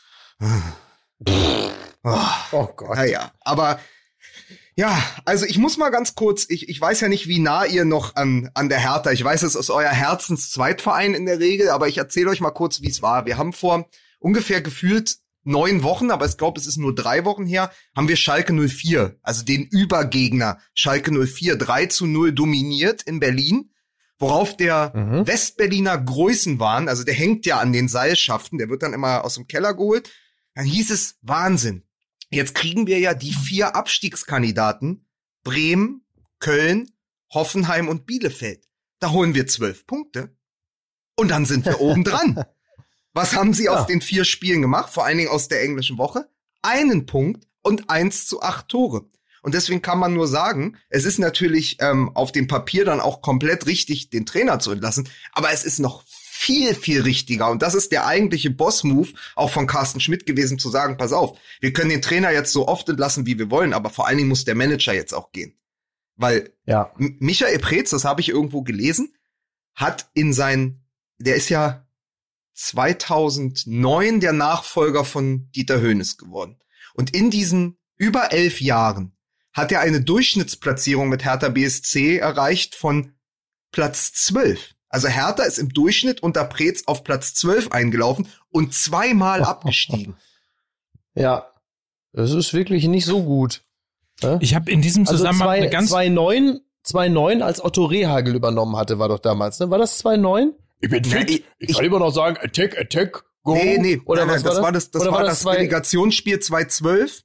Oh, 1.26 2.20
oh 2.52 2.68
Gott. 2.76 2.96
Naja, 2.96 3.32
aber 3.42 3.80
ja, 4.76 5.02
also 5.26 5.46
ich 5.46 5.58
muss 5.58 5.78
mal 5.78 5.90
ganz 5.90 6.16
kurz, 6.16 6.46
ich, 6.50 6.68
ich 6.68 6.82
weiß 6.82 7.02
ja 7.02 7.08
nicht, 7.08 7.28
wie 7.28 7.40
nah 7.40 7.66
ihr 7.66 7.86
noch 7.86 8.16
an, 8.16 8.50
an 8.56 8.70
der 8.70 8.80
Hertha, 8.80 9.12
ich 9.12 9.24
weiß, 9.24 9.44
es 9.44 9.56
ist 9.56 9.70
euer 9.70 9.92
Herzenszweitverein 9.92 11.14
in 11.14 11.26
der 11.26 11.40
Regel, 11.40 11.70
aber 11.70 11.88
ich 11.88 11.98
erzähle 11.98 12.32
euch 12.32 12.42
mal 12.42 12.52
kurz, 12.52 12.82
wie 12.82 12.90
es 12.90 13.02
war. 13.02 13.26
Wir 13.26 13.38
haben 13.38 13.54
vor 13.54 13.88
ungefähr 14.20 14.62
gefühlt 14.62 15.18
neun 15.44 15.84
Wochen, 15.84 16.10
aber 16.10 16.26
ich 16.26 16.38
glaube, 16.38 16.60
es 16.60 16.66
ist 16.66 16.78
nur 16.78 16.96
drei 16.96 17.26
Wochen 17.26 17.46
her, 17.46 17.72
haben 17.96 18.08
wir 18.08 18.16
Schalke 18.16 18.54
04, 18.54 19.18
also 19.22 19.44
den 19.44 19.66
Übergegner 19.66 20.58
Schalke 20.74 21.12
04 21.12 21.56
3 21.58 21.86
zu 21.88 22.08
0 22.08 22.32
dominiert 22.32 23.04
in 23.04 23.20
Berlin, 23.20 23.72
worauf 24.18 24.58
der 24.58 24.94
mhm. 24.96 25.28
Westberliner 25.28 25.98
Größen 26.00 26.60
waren, 26.60 26.88
also 26.88 27.04
der 27.04 27.14
hängt 27.14 27.46
ja 27.46 27.60
an 27.60 27.74
den 27.74 27.90
Seilschaften, 27.90 28.58
der 28.58 28.70
wird 28.70 28.82
dann 28.82 28.94
immer 28.94 29.24
aus 29.24 29.36
dem 29.36 29.48
Keller 29.48 29.74
geholt. 29.74 30.10
Dann 30.56 30.66
hieß 30.66 30.92
es 30.92 31.18
Wahnsinn. 31.22 31.84
Jetzt 32.30 32.56
kriegen 32.56 32.88
wir 32.88 33.00
ja 33.00 33.14
die 33.14 33.34
vier 33.34 33.76
Abstiegskandidaten 33.76 35.06
Bremen, 35.44 36.06
Köln, 36.40 36.92
Hoffenheim 37.34 37.88
und 37.88 38.06
Bielefeld. 38.06 38.68
Da 39.00 39.12
holen 39.12 39.36
wir 39.36 39.48
zwölf 39.48 39.86
Punkte. 39.86 40.36
Und 41.16 41.30
dann 41.30 41.46
sind 41.46 41.66
wir 41.66 41.80
oben 41.80 42.04
dran. 42.04 42.44
Was 43.14 43.36
haben 43.36 43.54
sie 43.54 43.66
ja. 43.66 43.72
aus 43.72 43.86
den 43.86 44.02
vier 44.02 44.26
Spielen 44.26 44.62
gemacht? 44.62 44.92
Vor 44.92 45.06
allen 45.06 45.18
Dingen 45.18 45.30
aus 45.30 45.48
der 45.48 45.62
englischen 45.62 45.98
Woche. 45.98 46.30
Einen 46.62 47.06
Punkt 47.06 47.48
und 47.62 47.90
eins 47.90 48.26
zu 48.26 48.42
acht 48.42 48.70
Tore. 48.70 49.08
Und 49.44 49.54
deswegen 49.54 49.82
kann 49.82 50.00
man 50.00 50.14
nur 50.14 50.28
sagen, 50.28 50.78
es 50.90 51.04
ist 51.04 51.20
natürlich 51.20 51.78
ähm, 51.82 52.16
auf 52.16 52.32
dem 52.32 52.48
Papier 52.48 52.86
dann 52.86 53.02
auch 53.02 53.22
komplett 53.22 53.68
richtig, 53.68 54.10
den 54.10 54.26
Trainer 54.26 54.60
zu 54.60 54.72
entlassen. 54.72 55.10
Aber 55.34 55.52
es 55.52 55.66
ist 55.66 55.80
noch 55.80 56.04
viel, 56.36 56.74
viel 56.74 57.02
richtiger. 57.02 57.52
Und 57.52 57.62
das 57.62 57.76
ist 57.76 57.92
der 57.92 58.08
eigentliche 58.08 58.50
Boss-Move 58.50 59.10
auch 59.36 59.52
von 59.52 59.68
Carsten 59.68 60.00
Schmidt 60.00 60.26
gewesen, 60.26 60.58
zu 60.58 60.70
sagen, 60.70 60.98
pass 60.98 61.14
auf, 61.14 61.38
wir 61.62 61.74
können 61.74 61.92
den 61.92 62.02
Trainer 62.02 62.32
jetzt 62.32 62.52
so 62.52 62.68
oft 62.68 62.90
entlassen, 62.90 63.28
wie 63.28 63.38
wir 63.38 63.52
wollen, 63.52 63.72
aber 63.72 63.92
vor 63.92 64.08
allen 64.08 64.18
Dingen 64.18 64.30
muss 64.30 64.44
der 64.44 64.56
Manager 64.56 64.94
jetzt 64.94 65.14
auch 65.14 65.32
gehen. 65.32 65.56
Weil 66.16 66.52
ja. 66.66 66.92
Michael 66.98 67.60
Preetz, 67.60 67.92
das 67.92 68.04
habe 68.04 68.20
ich 68.20 68.30
irgendwo 68.30 68.64
gelesen, 68.64 69.14
hat 69.76 70.10
in 70.16 70.34
sein, 70.34 70.84
der 71.20 71.36
ist 71.36 71.50
ja 71.50 71.88
2009 72.56 74.20
der 74.20 74.34
Nachfolger 74.34 75.06
von 75.06 75.52
Dieter 75.52 75.80
Höhnes 75.80 76.18
geworden. 76.18 76.60
Und 76.96 77.16
in 77.16 77.30
diesen 77.30 77.78
über 77.96 78.32
elf 78.32 78.60
Jahren 78.60 79.16
hat 79.54 79.72
er 79.72 79.82
eine 79.82 80.02
Durchschnittsplatzierung 80.02 81.10
mit 81.10 81.26
Hertha 81.26 81.50
BSC 81.50 82.18
erreicht 82.18 82.76
von 82.76 83.14
Platz 83.72 84.14
12. 84.14 84.74
Also 84.94 85.08
Hertha 85.08 85.42
ist 85.44 85.58
im 85.58 85.70
Durchschnitt 85.70 86.22
unter 86.22 86.44
Preetz 86.46 86.84
auf 86.86 87.04
Platz 87.04 87.34
12 87.34 87.72
eingelaufen 87.72 88.28
und 88.52 88.76
zweimal 88.76 89.44
abgestiegen. 89.44 90.16
Ja, 91.16 91.48
das 92.12 92.32
ist 92.32 92.54
wirklich 92.54 92.86
nicht 92.86 93.06
so 93.06 93.24
gut. 93.24 93.64
Ich 94.40 94.54
habe 94.54 94.70
in 94.70 94.84
diesem 94.84 95.08
also 95.08 95.18
Zusammenhang 95.18 95.50
also 95.50 95.60
zwei, 95.60 95.62
eine 95.64 95.70
ganz 95.70 95.92
2-9 95.92 96.60
2-9 96.86 97.42
als 97.42 97.64
Otto 97.64 97.86
Rehagel 97.86 98.36
übernommen 98.36 98.76
hatte, 98.76 99.00
war 99.00 99.08
doch 99.08 99.20
damals, 99.20 99.60
ne? 99.60 99.70
War 99.72 99.80
das 99.80 100.04
2-9? 100.04 100.52
Ich 100.82 100.90
bin 100.90 101.04
fit. 101.04 101.30
Ja, 101.30 101.38
ich, 101.58 101.70
ich, 101.70 101.76
kann 101.76 101.86
immer 101.86 102.00
noch 102.00 102.12
sagen, 102.12 102.38
Attack, 102.42 102.78
Attack, 102.78 103.24
Go. 103.44 103.56
Nee, 103.56 103.78
nee, 103.80 104.02
oder 104.06 104.26
nein, 104.26 104.36
was 104.36 104.44
das 104.44 104.62
war 104.62 104.72
das, 104.72 104.92
das 104.92 105.06
war, 105.06 105.14
war 105.14 105.24
das, 105.24 105.42
das 105.42 105.54
Relegationsspiel 105.54 106.38
2-12, 106.38 107.24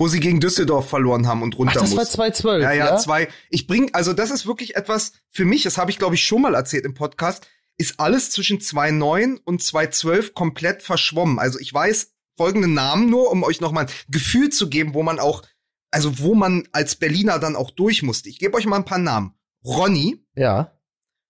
wo 0.00 0.08
sie 0.08 0.18
gegen 0.18 0.40
Düsseldorf 0.40 0.88
verloren 0.88 1.26
haben 1.26 1.42
und 1.42 1.58
runter 1.58 1.74
Ach, 1.76 1.82
das 1.82 1.94
mussten. 1.94 2.18
war 2.18 2.26
2-12, 2.26 2.62
ja, 2.62 2.72
ja, 2.72 2.86
ja, 2.86 2.96
zwei. 2.96 3.28
Ich 3.50 3.66
bring, 3.66 3.92
also 3.92 4.14
das 4.14 4.30
ist 4.30 4.46
wirklich 4.46 4.74
etwas 4.74 5.12
für 5.28 5.44
mich, 5.44 5.62
das 5.62 5.76
habe 5.76 5.90
ich 5.90 5.98
glaube 5.98 6.14
ich 6.14 6.24
schon 6.24 6.40
mal 6.40 6.54
erzählt 6.54 6.86
im 6.86 6.94
Podcast, 6.94 7.46
ist 7.76 8.00
alles 8.00 8.30
zwischen 8.30 8.60
2-9 8.60 9.40
und 9.44 9.60
2-12 9.60 10.32
komplett 10.32 10.82
verschwommen. 10.82 11.38
Also 11.38 11.58
ich 11.58 11.72
weiß 11.72 12.14
folgende 12.34 12.66
Namen 12.66 13.10
nur, 13.10 13.30
um 13.30 13.42
euch 13.42 13.60
nochmal 13.60 13.84
ein 13.84 13.92
Gefühl 14.08 14.48
zu 14.48 14.70
geben, 14.70 14.94
wo 14.94 15.02
man 15.02 15.18
auch, 15.18 15.42
also 15.90 16.18
wo 16.18 16.34
man 16.34 16.66
als 16.72 16.96
Berliner 16.96 17.38
dann 17.38 17.54
auch 17.54 17.70
durch 17.70 18.02
musste. 18.02 18.30
Ich 18.30 18.38
gebe 18.38 18.56
euch 18.56 18.64
mal 18.64 18.76
ein 18.76 18.86
paar 18.86 18.96
Namen. 18.96 19.34
Ronny. 19.66 20.24
Ja. 20.34 20.72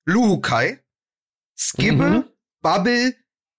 Luhukai. 0.04 0.78
Skibbe, 1.56 2.08
mhm. 2.08 2.24
Babbel, 2.62 3.16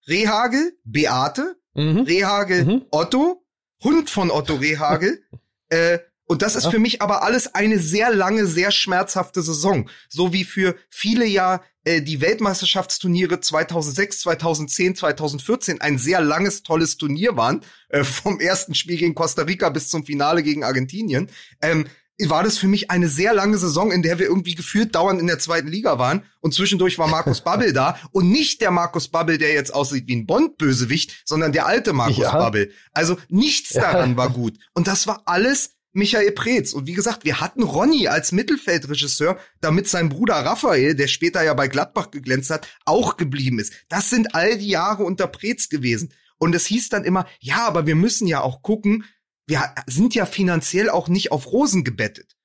Rehagel, 0.08 0.72
Beate, 0.84 1.60
mhm. 1.74 1.98
Rehagel, 1.98 2.64
mhm. 2.64 2.86
Otto, 2.90 3.41
Hund 3.82 4.10
von 4.10 4.30
Otto 4.30 4.56
Rehagel. 4.56 5.22
äh, 5.68 5.98
und 6.24 6.40
das 6.40 6.56
ist 6.56 6.68
für 6.68 6.78
mich 6.78 7.02
aber 7.02 7.22
alles 7.22 7.54
eine 7.54 7.78
sehr 7.78 8.10
lange, 8.10 8.46
sehr 8.46 8.70
schmerzhafte 8.70 9.42
Saison. 9.42 9.90
So 10.08 10.32
wie 10.32 10.44
für 10.44 10.76
viele 10.88 11.26
ja 11.26 11.62
äh, 11.84 12.00
die 12.00 12.20
Weltmeisterschaftsturniere 12.20 13.40
2006, 13.40 14.20
2010, 14.20 14.96
2014 14.96 15.80
ein 15.80 15.98
sehr 15.98 16.20
langes, 16.20 16.62
tolles 16.62 16.96
Turnier 16.96 17.36
waren. 17.36 17.60
Äh, 17.88 18.04
vom 18.04 18.40
ersten 18.40 18.74
Spiel 18.74 18.96
gegen 18.96 19.14
Costa 19.14 19.42
Rica 19.42 19.68
bis 19.68 19.90
zum 19.90 20.06
Finale 20.06 20.42
gegen 20.42 20.64
Argentinien. 20.64 21.28
Ähm, 21.60 21.86
war 22.18 22.42
das 22.42 22.58
für 22.58 22.68
mich 22.68 22.90
eine 22.90 23.08
sehr 23.08 23.34
lange 23.34 23.58
Saison, 23.58 23.90
in 23.90 24.02
der 24.02 24.18
wir 24.18 24.26
irgendwie 24.26 24.54
gefühlt 24.54 24.94
dauernd 24.94 25.20
in 25.20 25.26
der 25.26 25.38
zweiten 25.38 25.68
Liga 25.68 25.98
waren. 25.98 26.24
Und 26.40 26.54
zwischendurch 26.54 26.98
war 26.98 27.08
Markus 27.08 27.40
Babbel 27.44 27.72
da. 27.72 27.98
Und 28.12 28.30
nicht 28.30 28.60
der 28.60 28.70
Markus 28.70 29.08
Babbel, 29.08 29.38
der 29.38 29.52
jetzt 29.52 29.74
aussieht 29.74 30.06
wie 30.06 30.16
ein 30.16 30.26
Bond-Bösewicht, 30.26 31.22
sondern 31.24 31.52
der 31.52 31.66
alte 31.66 31.92
Markus 31.92 32.18
ja. 32.18 32.32
Babbel. 32.32 32.72
Also 32.92 33.16
nichts 33.28 33.70
daran 33.70 34.16
war 34.16 34.30
gut. 34.30 34.58
Und 34.74 34.86
das 34.86 35.06
war 35.06 35.22
alles 35.26 35.70
Michael 35.92 36.32
Preetz. 36.32 36.72
Und 36.72 36.86
wie 36.86 36.94
gesagt, 36.94 37.24
wir 37.24 37.40
hatten 37.40 37.62
Ronny 37.62 38.08
als 38.08 38.32
Mittelfeldregisseur, 38.32 39.38
damit 39.60 39.88
sein 39.88 40.08
Bruder 40.08 40.36
Raphael, 40.36 40.94
der 40.94 41.06
später 41.06 41.42
ja 41.42 41.54
bei 41.54 41.68
Gladbach 41.68 42.10
geglänzt 42.10 42.50
hat, 42.50 42.66
auch 42.84 43.16
geblieben 43.16 43.58
ist. 43.58 43.72
Das 43.88 44.10
sind 44.10 44.34
all 44.34 44.58
die 44.58 44.68
Jahre 44.68 45.04
unter 45.04 45.26
Preetz 45.26 45.68
gewesen. 45.68 46.12
Und 46.38 46.54
es 46.54 46.66
hieß 46.66 46.88
dann 46.88 47.04
immer, 47.04 47.26
ja, 47.40 47.66
aber 47.66 47.86
wir 47.86 47.94
müssen 47.94 48.26
ja 48.26 48.40
auch 48.40 48.62
gucken, 48.62 49.04
wir 49.46 49.62
sind 49.86 50.14
ja 50.14 50.26
finanziell 50.26 50.90
auch 50.90 51.08
nicht 51.08 51.32
auf 51.32 51.52
Rosen 51.52 51.84
gebettet. 51.84 52.36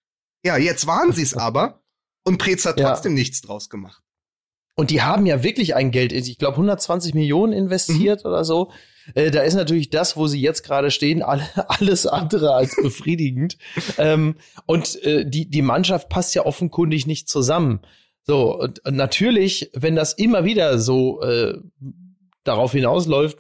Ja, 0.44 0.58
jetzt 0.58 0.88
waren 0.88 1.14
sie 1.14 1.24
es 1.24 1.34
aber 1.38 1.84
und 2.24 2.38
Preetz 2.38 2.66
hat 2.66 2.80
ja. 2.80 2.90
trotzdem 2.90 3.14
nichts 3.14 3.42
draus 3.42 3.70
gemacht. 3.70 4.04
Und 4.76 4.92
die 4.92 5.02
haben 5.02 5.26
ja 5.26 5.42
wirklich 5.42 5.76
ein 5.76 5.90
Geld, 5.90 6.12
ich 6.12 6.38
glaube 6.38 6.58
120 6.58 7.16
Millionen 7.16 7.52
investiert 7.52 8.24
mhm. 8.24 8.30
oder 8.30 8.46
so. 8.46 8.72
Äh, 9.16 9.32
da 9.32 9.42
ist 9.42 9.56
natürlich 9.56 9.90
das, 9.90 10.16
wo 10.18 10.28
sie 10.28 10.40
jetzt 10.40 10.64
gerade 10.64 10.92
stehen, 10.92 11.24
alle, 11.24 11.44
alles 11.70 12.06
andere 12.06 12.54
als 12.54 12.76
befriedigend. 12.82 13.58
ähm, 13.98 14.36
und 14.66 15.02
äh, 15.04 15.28
die, 15.28 15.50
die 15.50 15.62
Mannschaft 15.62 16.10
passt 16.10 16.36
ja 16.36 16.46
offenkundig 16.46 17.08
nicht 17.08 17.28
zusammen. 17.28 17.80
So, 18.24 18.60
und, 18.60 18.86
und 18.86 18.96
natürlich, 18.96 19.72
wenn 19.74 19.96
das 19.96 20.14
immer 20.14 20.44
wieder 20.44 20.80
so 20.80 21.22
äh, 21.22 21.58
darauf 22.44 22.74
hinausläuft, 22.74 23.40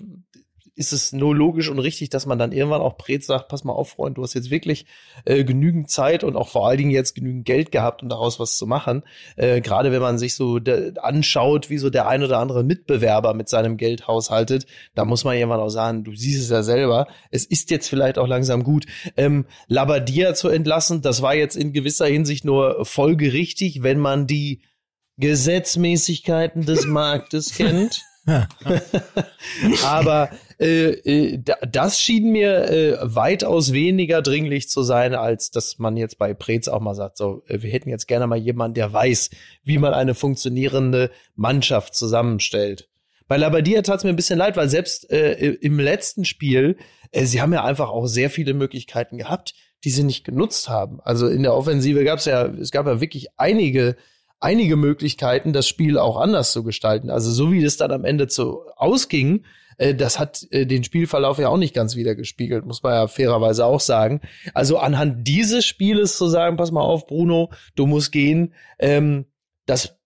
ist 0.77 0.93
es 0.93 1.11
nur 1.11 1.35
logisch 1.35 1.69
und 1.69 1.79
richtig, 1.79 2.09
dass 2.09 2.27
man 2.27 2.37
dann 2.37 2.51
irgendwann 2.51 2.81
auch 2.81 2.97
Prez 2.97 3.25
sagt, 3.25 3.47
pass 3.47 3.63
mal 3.63 3.73
auf, 3.73 3.89
Freund, 3.89 4.17
du 4.17 4.23
hast 4.23 4.35
jetzt 4.35 4.51
wirklich 4.51 4.85
äh, 5.25 5.43
genügend 5.43 5.89
Zeit 5.89 6.23
und 6.23 6.35
auch 6.35 6.49
vor 6.49 6.67
allen 6.67 6.77
Dingen 6.77 6.91
jetzt 6.91 7.15
genügend 7.15 7.45
Geld 7.45 7.71
gehabt, 7.71 8.03
um 8.03 8.09
daraus 8.09 8.39
was 8.39 8.57
zu 8.57 8.67
machen. 8.67 9.03
Äh, 9.37 9.61
Gerade 9.61 9.91
wenn 9.91 10.01
man 10.01 10.19
sich 10.19 10.35
so 10.35 10.59
anschaut, 11.01 11.71
wie 11.71 11.79
so 11.79 11.89
der 11.89 12.07
ein 12.07 12.23
oder 12.23 12.37
andere 12.37 12.63
Mitbewerber 12.63 13.33
mit 13.33 13.49
seinem 13.49 13.77
Geld 13.77 14.07
haushaltet, 14.07 14.67
da 14.93 15.03
muss 15.03 15.23
man 15.23 15.35
irgendwann 15.35 15.59
auch 15.59 15.69
sagen, 15.69 16.03
du 16.03 16.13
siehst 16.13 16.43
es 16.43 16.49
ja 16.51 16.61
selber, 16.61 17.07
es 17.31 17.43
ist 17.45 17.71
jetzt 17.71 17.89
vielleicht 17.89 18.19
auch 18.19 18.27
langsam 18.27 18.63
gut. 18.63 18.85
Ähm, 19.17 19.47
Labadia 19.67 20.35
zu 20.35 20.47
entlassen, 20.47 21.01
das 21.01 21.23
war 21.23 21.33
jetzt 21.33 21.55
in 21.55 21.73
gewisser 21.73 22.05
Hinsicht 22.05 22.45
nur 22.45 22.85
folgerichtig, 22.85 23.81
wenn 23.81 23.97
man 23.97 24.27
die 24.27 24.61
Gesetzmäßigkeiten 25.17 26.65
des 26.65 26.85
Marktes 26.85 27.55
kennt. 27.55 28.03
Aber 29.85 30.29
äh, 30.59 30.89
äh, 30.89 31.43
das 31.69 31.99
schien 31.99 32.31
mir 32.31 32.69
äh, 32.69 32.97
weitaus 33.01 33.71
weniger 33.71 34.21
dringlich 34.21 34.69
zu 34.69 34.83
sein, 34.83 35.15
als 35.15 35.51
dass 35.51 35.79
man 35.79 35.95
jetzt 35.97 36.17
bei 36.17 36.33
Preetz 36.33 36.67
auch 36.67 36.81
mal 36.81 36.95
sagt, 36.95 37.17
so, 37.17 37.43
äh, 37.47 37.61
wir 37.61 37.71
hätten 37.71 37.89
jetzt 37.89 38.07
gerne 38.07 38.27
mal 38.27 38.37
jemanden, 38.37 38.75
der 38.75 38.91
weiß, 38.91 39.29
wie 39.63 39.77
man 39.77 39.93
eine 39.93 40.13
funktionierende 40.13 41.11
Mannschaft 41.35 41.95
zusammenstellt. 41.95 42.89
Bei 43.27 43.37
Labadia 43.37 43.81
tat 43.81 43.97
es 43.97 44.03
mir 44.03 44.09
ein 44.09 44.15
bisschen 44.15 44.39
leid, 44.39 44.57
weil 44.57 44.69
selbst 44.69 45.09
äh, 45.11 45.33
im 45.33 45.79
letzten 45.79 46.25
Spiel, 46.25 46.77
äh, 47.11 47.25
sie 47.25 47.41
haben 47.41 47.53
ja 47.53 47.63
einfach 47.63 47.89
auch 47.89 48.07
sehr 48.07 48.29
viele 48.29 48.53
Möglichkeiten 48.53 49.17
gehabt, 49.17 49.53
die 49.83 49.89
sie 49.89 50.03
nicht 50.03 50.23
genutzt 50.23 50.69
haben. 50.69 50.99
Also 51.01 51.27
in 51.27 51.43
der 51.43 51.53
Offensive 51.53 52.03
gab 52.03 52.19
es 52.19 52.25
ja, 52.25 52.45
es 52.45 52.71
gab 52.71 52.87
ja 52.87 52.99
wirklich 52.99 53.27
einige 53.37 53.95
einige 54.39 54.75
Möglichkeiten, 54.75 55.53
das 55.53 55.67
Spiel 55.67 55.97
auch 55.97 56.17
anders 56.17 56.51
zu 56.51 56.63
gestalten. 56.63 57.09
Also 57.09 57.31
so 57.31 57.51
wie 57.51 57.63
das 57.63 57.77
dann 57.77 57.91
am 57.91 58.05
Ende 58.05 58.27
zu 58.27 58.61
ausging, 58.75 59.45
äh, 59.77 59.95
das 59.95 60.19
hat 60.19 60.45
äh, 60.51 60.65
den 60.65 60.83
Spielverlauf 60.83 61.39
ja 61.39 61.49
auch 61.49 61.57
nicht 61.57 61.73
ganz 61.73 61.95
wieder 61.95 62.15
gespiegelt, 62.15 62.65
muss 62.65 62.83
man 62.83 62.93
ja 62.93 63.07
fairerweise 63.07 63.65
auch 63.65 63.79
sagen. 63.79 64.21
Also 64.53 64.77
anhand 64.77 65.27
dieses 65.27 65.65
Spieles 65.65 66.17
zu 66.17 66.27
sagen, 66.27 66.57
pass 66.57 66.71
mal 66.71 66.81
auf, 66.81 67.07
Bruno, 67.07 67.51
du 67.75 67.87
musst 67.87 68.11
gehen, 68.11 68.53
ähm, 68.79 69.25
das 69.65 69.97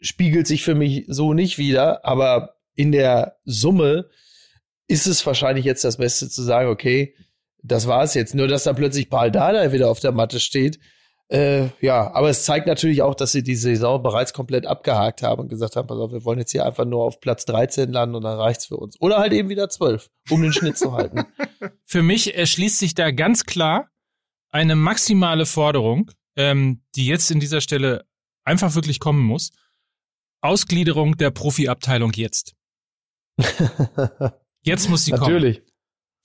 spiegelt 0.00 0.46
sich 0.46 0.62
für 0.62 0.74
mich 0.74 1.04
so 1.08 1.32
nicht 1.32 1.58
wieder, 1.58 2.04
aber 2.04 2.56
in 2.74 2.92
der 2.92 3.38
Summe 3.44 4.08
ist 4.88 5.06
es 5.06 5.24
wahrscheinlich 5.26 5.64
jetzt 5.64 5.84
das 5.84 5.96
Beste 5.96 6.28
zu 6.28 6.42
sagen, 6.42 6.68
okay, 6.68 7.14
das 7.62 7.88
war's 7.88 8.14
jetzt. 8.14 8.34
Nur, 8.34 8.46
dass 8.46 8.64
da 8.64 8.72
plötzlich 8.72 9.10
Paul 9.10 9.30
Dada 9.30 9.72
wieder 9.72 9.90
auf 9.90 9.98
der 10.00 10.12
Matte 10.12 10.38
steht, 10.38 10.78
äh, 11.28 11.68
ja, 11.80 12.12
aber 12.14 12.30
es 12.30 12.44
zeigt 12.44 12.66
natürlich 12.66 13.02
auch, 13.02 13.14
dass 13.14 13.32
sie 13.32 13.42
die 13.42 13.56
Saison 13.56 14.02
bereits 14.02 14.32
komplett 14.32 14.64
abgehakt 14.66 15.22
haben 15.22 15.42
und 15.42 15.48
gesagt 15.48 15.74
haben, 15.74 15.88
pass 15.88 15.98
auf, 15.98 16.12
wir 16.12 16.24
wollen 16.24 16.38
jetzt 16.38 16.52
hier 16.52 16.64
einfach 16.64 16.84
nur 16.84 17.02
auf 17.02 17.20
Platz 17.20 17.44
13 17.46 17.90
landen 17.92 18.14
und 18.14 18.22
dann 18.22 18.38
reicht's 18.38 18.66
für 18.66 18.76
uns. 18.76 19.00
Oder 19.00 19.18
halt 19.18 19.32
eben 19.32 19.48
wieder 19.48 19.68
12, 19.68 20.08
um 20.30 20.42
den 20.42 20.52
Schnitt 20.52 20.78
zu 20.78 20.92
halten. 20.92 21.24
Für 21.84 22.02
mich 22.02 22.36
erschließt 22.36 22.78
sich 22.78 22.94
da 22.94 23.10
ganz 23.10 23.44
klar 23.44 23.90
eine 24.50 24.76
maximale 24.76 25.46
Forderung, 25.46 26.10
ähm, 26.36 26.82
die 26.94 27.06
jetzt 27.06 27.30
in 27.30 27.40
dieser 27.40 27.60
Stelle 27.60 28.06
einfach 28.44 28.74
wirklich 28.74 29.00
kommen 29.00 29.24
muss. 29.24 29.50
Ausgliederung 30.42 31.16
der 31.16 31.30
Profiabteilung 31.30 32.12
jetzt. 32.12 32.54
Jetzt 34.62 34.88
muss 34.88 35.04
sie 35.04 35.12
kommen. 35.12 35.32
Natürlich. 35.32 35.62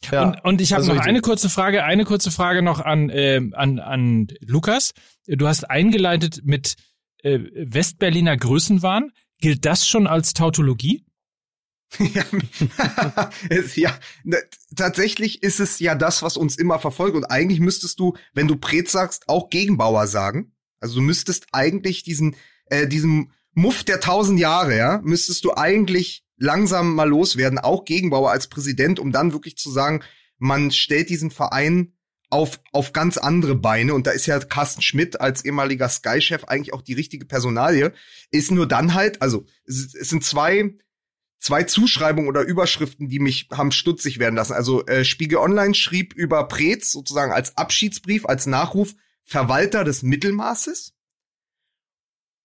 Ja, 0.10 0.30
und, 0.30 0.44
und 0.44 0.62
ich 0.62 0.74
habe 0.74 0.86
noch 0.86 0.98
eine 0.98 1.22
kurze 1.22 1.50
Frage, 1.50 1.84
eine 1.84 2.06
kurze 2.06 2.32
Frage 2.32 2.62
noch 2.62 2.80
an, 2.80 3.10
äh, 3.10 3.42
an, 3.54 3.80
an 3.80 4.28
Lukas. 4.42 4.94
Du 5.28 5.48
hast 5.48 5.70
eingeleitet 5.70 6.42
mit 6.44 6.76
äh, 7.24 7.40
Westberliner 7.54 8.36
Größenwahn. 8.38 9.12
Gilt 9.40 9.66
das 9.66 9.88
schon 9.88 10.08
als 10.08 10.34
Tautologie? 10.34 11.06
ja, 13.76 14.00
ne, 14.24 14.38
tatsächlich 14.76 15.44
ist 15.44 15.60
es 15.60 15.80
ja 15.80 15.96
das, 15.96 16.24
was 16.24 16.38
uns 16.38 16.58
immer 16.58 16.80
verfolgt. 16.80 17.16
Und 17.16 17.26
eigentlich 17.26 17.60
müsstest 17.60 18.00
du, 18.00 18.16
wenn 18.34 18.48
du 18.48 18.56
Prez 18.56 18.92
sagst, 18.92 19.30
auch 19.30 19.50
Gegenbauer 19.50 20.08
sagen. 20.08 20.54
Also 20.80 20.96
du 20.96 21.02
müsstest 21.02 21.48
eigentlich 21.52 22.04
diesen, 22.04 22.36
äh, 22.66 22.88
diesen 22.88 23.34
Muff 23.54 23.84
der 23.84 24.00
tausend 24.00 24.40
Jahre, 24.40 24.78
ja, 24.78 25.02
müsstest 25.04 25.44
du 25.46 25.56
eigentlich 25.56 26.24
langsam 26.42 26.96
mal 26.96 27.08
loswerden, 27.08 27.60
auch 27.60 27.86
Gegenbauer 27.86 28.32
als 28.32 28.48
Präsident, 28.48 29.00
um 29.00 29.12
dann 29.12 29.32
wirklich 29.32 29.58
zu 29.58 29.70
sagen, 29.70 30.04
man 30.40 30.72
stellt 30.72 31.10
diesen 31.10 31.30
Verein 31.30 31.94
auf, 32.32 32.60
auf 32.72 32.94
ganz 32.94 33.18
andere 33.18 33.56
Beine. 33.56 33.94
Und 33.94 34.08
da 34.08 34.12
ist 34.12 34.26
ja 34.26 34.40
Carsten 34.40 34.82
Schmidt 34.82 35.22
als 35.22 35.46
ehemaliger 35.46 35.88
Sky-Chef 35.88 36.46
eigentlich 36.46 36.74
auch 36.74 36.82
die 36.82 36.94
richtige 36.94 37.26
Personalie. 37.26 37.94
Ist 38.32 38.50
nur 38.50 38.68
dann 38.68 38.96
halt, 38.96 39.22
also 39.22 39.46
es, 39.66 39.94
es 39.94 40.10
sind 40.10 40.24
zwei, 40.24 40.74
zwei 41.38 41.64
Zuschreibungen 41.64 42.28
oder 42.28 42.42
Überschriften, 42.42 43.08
die 43.08 43.20
mich 43.20 43.48
haben 43.52 43.72
stutzig 43.72 44.18
werden 44.18 44.36
lassen. 44.36 44.54
Also 44.54 44.84
äh, 44.88 45.06
Spiegel 45.06 45.38
Online 45.38 45.76
schrieb 45.76 46.14
über 46.16 46.48
Preetz 46.48 46.92
sozusagen 46.92 47.32
als 47.32 47.56
Abschiedsbrief, 47.56 48.26
als 48.26 48.48
Nachruf 48.48 48.96
Verwalter 49.24 49.84
des 49.84 50.02
Mittelmaßes. 50.02 50.94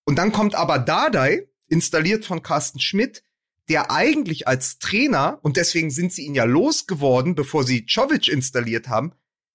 Und 0.05 0.17
dann 0.17 0.33
kommt 0.33 0.55
aber 0.55 0.79
Dardai, 0.79 1.49
installiert 1.69 2.27
von 2.27 2.43
Carsten 2.43 2.79
Schmidt, 2.79 3.23
der 3.69 3.91
eigentlich 3.91 4.47
als 4.47 4.79
Trainer, 4.79 5.39
und 5.43 5.57
deswegen 5.57 5.91
sind 5.91 6.13
sie 6.13 6.23
ihn 6.23 6.35
ja 6.35 6.45
losgeworden, 6.45 7.35
bevor 7.35 7.65
sie 7.65 7.87
Czovic 7.87 8.29
installiert 8.29 8.89
haben, 8.89 9.13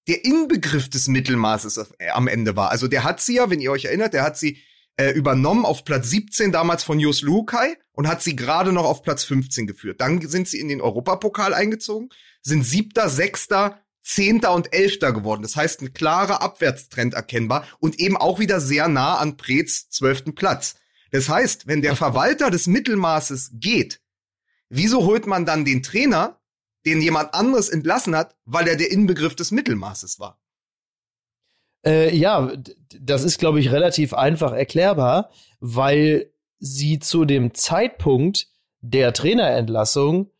der 0.08 0.24
Inbegriff 0.24 0.90
des 0.90 1.08
Mittelmaßes 1.08 1.78
äh, 1.98 2.10
am 2.10 2.28
Ende 2.28 2.56
war. 2.56 2.70
Also 2.70 2.88
der 2.88 3.04
hat 3.04 3.20
sie 3.20 3.36
ja, 3.36 3.50
wenn 3.50 3.60
ihr 3.60 3.70
euch 3.70 3.86
erinnert, 3.86 4.14
der 4.14 4.24
hat 4.24 4.36
sie 4.36 4.58
äh, 4.96 5.10
übernommen 5.10 5.64
auf 5.64 5.84
Platz 5.84 6.10
17 6.10 6.52
damals 6.52 6.84
von 6.84 6.98
Jos 6.98 7.22
Lukai 7.22 7.76
und 7.92 8.08
hat 8.08 8.22
sie 8.22 8.36
gerade 8.36 8.72
noch 8.72 8.84
auf 8.84 9.02
Platz 9.02 9.24
15 9.24 9.66
geführt. 9.66 10.00
Dann 10.00 10.20
sind 10.26 10.48
sie 10.48 10.60
in 10.60 10.68
den 10.68 10.80
Europapokal 10.80 11.54
eingezogen, 11.54 12.10
sind 12.42 12.64
siebter, 12.64 13.08
sechster, 13.08 13.80
zehnter 14.02 14.52
und 14.52 14.74
elfter 14.74 15.12
geworden. 15.12 15.42
Das 15.42 15.56
heißt, 15.56 15.80
ein 15.80 15.94
klarer 15.94 16.42
Abwärtstrend 16.42 17.14
erkennbar 17.14 17.66
und 17.78 17.98
eben 18.00 18.16
auch 18.16 18.38
wieder 18.38 18.60
sehr 18.60 18.88
nah 18.88 19.16
an 19.16 19.36
Preetz 19.36 19.88
zwölften 19.88 20.34
Platz. 20.34 20.74
Das 21.12 21.28
heißt, 21.28 21.66
wenn 21.66 21.82
der 21.82 21.96
Verwalter 21.96 22.50
des 22.50 22.66
Mittelmaßes 22.66 23.52
geht, 23.54 24.01
Wieso 24.74 25.04
holt 25.04 25.26
man 25.26 25.44
dann 25.44 25.66
den 25.66 25.82
Trainer, 25.82 26.40
den 26.86 27.02
jemand 27.02 27.34
anderes 27.34 27.68
entlassen 27.68 28.16
hat, 28.16 28.34
weil 28.46 28.66
er 28.66 28.76
der 28.76 28.90
Inbegriff 28.90 29.36
des 29.36 29.50
Mittelmaßes 29.50 30.18
war? 30.18 30.40
Äh, 31.84 32.16
ja, 32.16 32.50
das 32.98 33.22
ist, 33.22 33.38
glaube 33.38 33.60
ich, 33.60 33.70
relativ 33.70 34.14
einfach 34.14 34.52
erklärbar, 34.52 35.28
weil 35.60 36.32
sie 36.58 37.00
zu 37.00 37.26
dem 37.26 37.52
Zeitpunkt 37.52 38.48
der 38.80 39.12
Trainerentlassung 39.12 40.30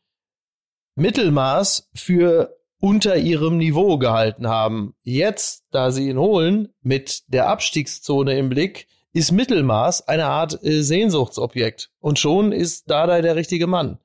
Mittelmaß 0.95 1.91
für 1.95 2.59
unter 2.81 3.19
ihrem 3.19 3.59
Niveau 3.59 3.99
gehalten 3.99 4.49
haben. 4.49 4.95
Jetzt, 5.03 5.67
da 5.73 5.91
sie 5.91 6.09
ihn 6.09 6.19
holen, 6.19 6.73
mit 6.81 7.25
der 7.27 7.49
Abstiegszone 7.49 8.39
im 8.39 8.49
Blick, 8.49 8.87
ist 9.13 9.31
Mittelmaß 9.31 10.09
eine 10.09 10.25
Art 10.25 10.59
äh, 10.65 10.81
Sehnsuchtsobjekt. 10.81 11.91
Und 12.01 12.19
schon 12.19 12.51
ist 12.51 12.89
Dada 12.89 13.21
der 13.21 13.37
richtige 13.37 13.67
Mann 13.67 13.99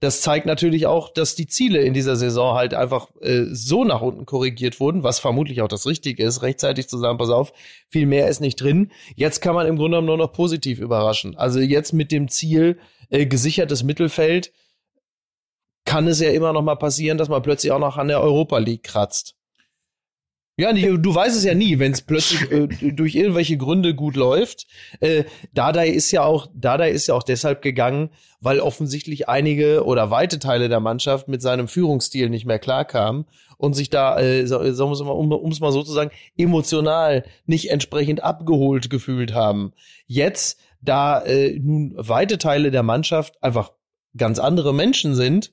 das 0.00 0.22
zeigt 0.22 0.46
natürlich 0.46 0.86
auch, 0.86 1.12
dass 1.12 1.34
die 1.34 1.46
Ziele 1.46 1.80
in 1.82 1.92
dieser 1.92 2.16
Saison 2.16 2.54
halt 2.54 2.72
einfach 2.72 3.08
äh, 3.20 3.44
so 3.52 3.84
nach 3.84 4.00
unten 4.00 4.24
korrigiert 4.24 4.80
wurden, 4.80 5.02
was 5.02 5.18
vermutlich 5.18 5.60
auch 5.60 5.68
das 5.68 5.86
Richtige 5.86 6.24
ist, 6.24 6.40
rechtzeitig 6.40 6.88
zu 6.88 6.96
sagen, 6.96 7.18
pass 7.18 7.28
auf, 7.28 7.52
viel 7.88 8.06
mehr 8.06 8.28
ist 8.28 8.40
nicht 8.40 8.56
drin. 8.56 8.90
Jetzt 9.14 9.40
kann 9.40 9.54
man 9.54 9.66
im 9.66 9.76
Grunde 9.76 9.98
genommen 9.98 10.06
nur 10.06 10.16
noch 10.16 10.32
positiv 10.32 10.80
überraschen. 10.80 11.36
Also 11.36 11.60
jetzt 11.60 11.92
mit 11.92 12.12
dem 12.12 12.28
Ziel 12.28 12.78
äh, 13.10 13.26
gesichertes 13.26 13.82
Mittelfeld 13.82 14.52
kann 15.84 16.08
es 16.08 16.20
ja 16.20 16.30
immer 16.30 16.54
noch 16.54 16.62
mal 16.62 16.76
passieren, 16.76 17.18
dass 17.18 17.28
man 17.28 17.42
plötzlich 17.42 17.72
auch 17.72 17.78
noch 17.78 17.98
an 17.98 18.08
der 18.08 18.22
Europa 18.22 18.56
League 18.58 18.84
kratzt. 18.84 19.36
Ja, 20.60 20.72
du 20.72 21.14
weißt 21.14 21.36
es 21.36 21.44
ja 21.44 21.54
nie, 21.54 21.78
wenn 21.78 21.92
es 21.92 22.02
plötzlich 22.02 22.50
äh, 22.50 22.66
durch 22.92 23.14
irgendwelche 23.14 23.56
Gründe 23.56 23.94
gut 23.94 24.14
läuft. 24.14 24.66
Äh, 25.00 25.24
Dardai 25.54 25.88
ist 25.88 26.10
ja 26.10 26.22
auch, 26.22 26.48
Dardai 26.54 26.90
ist 26.90 27.06
ja 27.06 27.14
auch 27.14 27.22
deshalb 27.22 27.62
gegangen, 27.62 28.10
weil 28.40 28.60
offensichtlich 28.60 29.26
einige 29.28 29.84
oder 29.84 30.10
weite 30.10 30.38
Teile 30.38 30.68
der 30.68 30.80
Mannschaft 30.80 31.28
mit 31.28 31.40
seinem 31.40 31.66
Führungsstil 31.66 32.28
nicht 32.28 32.44
mehr 32.44 32.58
klarkamen 32.58 33.24
und 33.56 33.74
sich 33.74 33.88
da, 33.88 34.20
äh, 34.20 34.46
sagen 34.46 34.74
wir 34.76 35.04
mal, 35.04 35.12
um 35.12 35.50
es 35.50 35.60
mal 35.60 35.72
so 35.72 35.82
zu 35.82 35.92
sagen, 35.92 36.10
emotional 36.36 37.24
nicht 37.46 37.70
entsprechend 37.70 38.22
abgeholt 38.22 38.90
gefühlt 38.90 39.32
haben. 39.32 39.72
Jetzt, 40.06 40.60
da 40.82 41.20
äh, 41.20 41.58
nun 41.58 41.94
weite 41.96 42.36
Teile 42.36 42.70
der 42.70 42.82
Mannschaft 42.82 43.42
einfach 43.42 43.72
ganz 44.16 44.38
andere 44.38 44.74
Menschen 44.74 45.14
sind, 45.14 45.52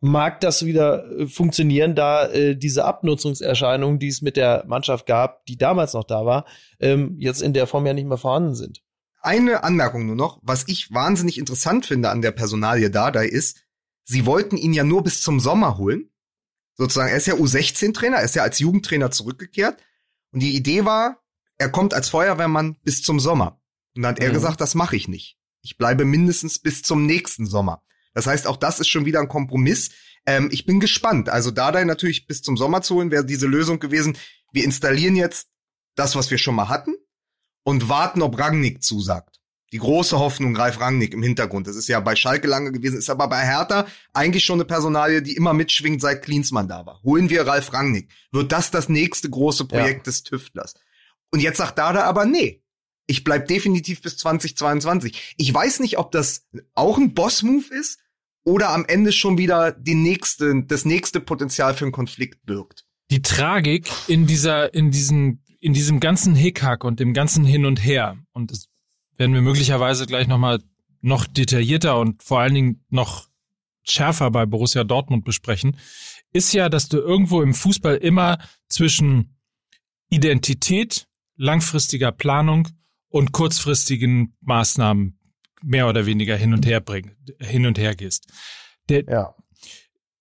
mag 0.00 0.40
das 0.40 0.64
wieder 0.64 1.10
äh, 1.10 1.26
funktionieren, 1.26 1.94
da 1.94 2.26
äh, 2.28 2.56
diese 2.56 2.84
Abnutzungserscheinungen, 2.84 3.98
die 3.98 4.08
es 4.08 4.22
mit 4.22 4.36
der 4.36 4.64
Mannschaft 4.66 5.06
gab, 5.06 5.44
die 5.46 5.56
damals 5.56 5.94
noch 5.94 6.04
da 6.04 6.24
war, 6.24 6.46
ähm, 6.80 7.16
jetzt 7.18 7.42
in 7.42 7.52
der 7.52 7.66
Form 7.66 7.86
ja 7.86 7.94
nicht 7.94 8.06
mehr 8.06 8.18
vorhanden 8.18 8.54
sind. 8.54 8.82
Eine 9.20 9.64
Anmerkung 9.64 10.06
nur 10.06 10.14
noch, 10.14 10.38
was 10.42 10.64
ich 10.68 10.92
wahnsinnig 10.92 11.38
interessant 11.38 11.86
finde 11.86 12.10
an 12.10 12.22
der 12.22 12.30
Personalie 12.30 12.90
Dardai 12.90 13.26
ist, 13.26 13.64
sie 14.04 14.26
wollten 14.26 14.56
ihn 14.56 14.72
ja 14.72 14.84
nur 14.84 15.02
bis 15.02 15.20
zum 15.20 15.40
Sommer 15.40 15.76
holen. 15.76 16.10
Sozusagen, 16.74 17.10
er 17.10 17.16
ist 17.16 17.26
ja 17.26 17.34
U16-Trainer, 17.34 18.18
er 18.18 18.24
ist 18.24 18.36
ja 18.36 18.44
als 18.44 18.60
Jugendtrainer 18.60 19.10
zurückgekehrt. 19.10 19.82
Und 20.30 20.40
die 20.40 20.54
Idee 20.54 20.84
war, 20.84 21.18
er 21.56 21.70
kommt 21.70 21.92
als 21.92 22.08
Feuerwehrmann 22.08 22.76
bis 22.84 23.02
zum 23.02 23.18
Sommer. 23.18 23.60
Und 23.96 24.02
dann 24.02 24.12
hat 24.12 24.20
er 24.20 24.28
mhm. 24.28 24.34
gesagt, 24.34 24.60
das 24.60 24.76
mache 24.76 24.94
ich 24.94 25.08
nicht. 25.08 25.38
Ich 25.62 25.76
bleibe 25.76 26.04
mindestens 26.04 26.60
bis 26.60 26.82
zum 26.82 27.04
nächsten 27.04 27.46
Sommer. 27.46 27.82
Das 28.14 28.26
heißt, 28.26 28.46
auch 28.46 28.56
das 28.56 28.80
ist 28.80 28.88
schon 28.88 29.04
wieder 29.04 29.20
ein 29.20 29.28
Kompromiss. 29.28 29.90
Ähm, 30.26 30.48
ich 30.52 30.66
bin 30.66 30.80
gespannt. 30.80 31.28
Also 31.28 31.50
Dardai 31.50 31.84
natürlich 31.84 32.26
bis 32.26 32.42
zum 32.42 32.56
Sommer 32.56 32.82
zu 32.82 32.96
holen, 32.96 33.10
wäre 33.10 33.24
diese 33.24 33.46
Lösung 33.46 33.78
gewesen. 33.78 34.16
Wir 34.52 34.64
installieren 34.64 35.16
jetzt 35.16 35.48
das, 35.94 36.16
was 36.16 36.30
wir 36.30 36.38
schon 36.38 36.54
mal 36.54 36.68
hatten 36.68 36.94
und 37.64 37.88
warten, 37.88 38.22
ob 38.22 38.38
Rangnick 38.38 38.82
zusagt. 38.82 39.38
Die 39.72 39.78
große 39.78 40.18
Hoffnung 40.18 40.56
Ralf 40.56 40.80
Rangnick 40.80 41.12
im 41.12 41.22
Hintergrund. 41.22 41.66
Das 41.66 41.76
ist 41.76 41.88
ja 41.88 42.00
bei 42.00 42.16
Schalke 42.16 42.48
lange 42.48 42.72
gewesen, 42.72 42.98
ist 42.98 43.10
aber 43.10 43.28
bei 43.28 43.44
Hertha 43.44 43.86
eigentlich 44.14 44.44
schon 44.44 44.56
eine 44.56 44.64
Personalie, 44.64 45.20
die 45.20 45.36
immer 45.36 45.52
mitschwingt, 45.52 46.00
seit 46.00 46.22
Klinsmann 46.22 46.68
da 46.68 46.86
war. 46.86 47.02
Holen 47.02 47.28
wir 47.28 47.46
Ralf 47.46 47.72
Rangnick. 47.74 48.08
Wird 48.32 48.50
das 48.50 48.70
das 48.70 48.88
nächste 48.88 49.28
große 49.28 49.66
Projekt 49.66 49.98
ja. 49.98 50.02
des 50.04 50.22
Tüftlers? 50.22 50.74
Und 51.30 51.40
jetzt 51.40 51.58
sagt 51.58 51.78
Dada 51.78 52.04
aber, 52.04 52.24
nee, 52.24 52.62
ich 53.08 53.24
bleib 53.24 53.48
definitiv 53.48 54.02
bis 54.02 54.18
2022. 54.18 55.34
Ich 55.36 55.52
weiß 55.52 55.80
nicht, 55.80 55.98
ob 55.98 56.12
das 56.12 56.46
auch 56.74 56.98
ein 56.98 57.14
Boss-Move 57.14 57.74
ist 57.74 57.98
oder 58.44 58.70
am 58.70 58.84
Ende 58.84 59.12
schon 59.12 59.38
wieder 59.38 59.72
die 59.72 59.94
nächste, 59.94 60.62
das 60.64 60.84
nächste 60.84 61.18
Potenzial 61.18 61.74
für 61.74 61.86
einen 61.86 61.92
Konflikt 61.92 62.44
birgt. 62.44 62.84
Die 63.10 63.22
Tragik 63.22 63.90
in 64.06 64.26
dieser, 64.26 64.74
in 64.74 64.90
diesen, 64.90 65.42
in 65.58 65.72
diesem 65.72 66.00
ganzen 66.00 66.34
Hickhack 66.34 66.84
und 66.84 67.00
dem 67.00 67.14
ganzen 67.14 67.44
Hin 67.44 67.64
und 67.64 67.82
Her, 67.82 68.18
und 68.32 68.50
das 68.50 68.68
werden 69.16 69.32
wir 69.34 69.42
möglicherweise 69.42 70.06
gleich 70.06 70.28
nochmal 70.28 70.62
noch 71.00 71.26
detaillierter 71.26 71.98
und 71.98 72.22
vor 72.22 72.40
allen 72.40 72.54
Dingen 72.54 72.84
noch 72.90 73.28
schärfer 73.84 74.30
bei 74.30 74.44
Borussia 74.44 74.84
Dortmund 74.84 75.24
besprechen, 75.24 75.78
ist 76.34 76.52
ja, 76.52 76.68
dass 76.68 76.90
du 76.90 76.98
irgendwo 76.98 77.40
im 77.40 77.54
Fußball 77.54 77.96
immer 77.96 78.38
zwischen 78.68 79.38
Identität, 80.10 81.06
langfristiger 81.36 82.12
Planung 82.12 82.68
und 83.08 83.32
kurzfristigen 83.32 84.36
Maßnahmen 84.40 85.18
mehr 85.62 85.88
oder 85.88 86.06
weniger 86.06 86.36
hin 86.36 86.52
und 86.52 86.66
her 86.66 86.80
bringen, 86.80 87.16
hin 87.40 87.66
und 87.66 87.78
her 87.78 87.94
gehst. 87.94 88.26
Der, 88.88 89.04
ja. 89.04 89.34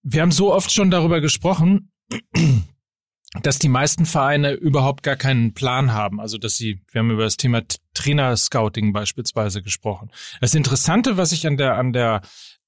Wir 0.03 0.21
haben 0.21 0.31
so 0.31 0.53
oft 0.53 0.71
schon 0.71 0.89
darüber 0.89 1.21
gesprochen, 1.21 1.91
dass 3.43 3.59
die 3.59 3.69
meisten 3.69 4.05
Vereine 4.05 4.53
überhaupt 4.53 5.03
gar 5.03 5.15
keinen 5.15 5.53
Plan 5.53 5.93
haben. 5.93 6.19
Also, 6.19 6.37
dass 6.37 6.55
sie, 6.55 6.81
wir 6.91 6.99
haben 6.99 7.11
über 7.11 7.23
das 7.23 7.37
Thema 7.37 7.61
Trainer-Scouting 7.93 8.93
beispielsweise 8.93 9.61
gesprochen. 9.61 10.11
Das 10.41 10.55
Interessante, 10.55 11.17
was 11.17 11.31
ich 11.31 11.45
an 11.45 11.57
der, 11.57 11.75
an 11.75 11.93
der, 11.93 12.21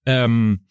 ähm, 0.06 0.68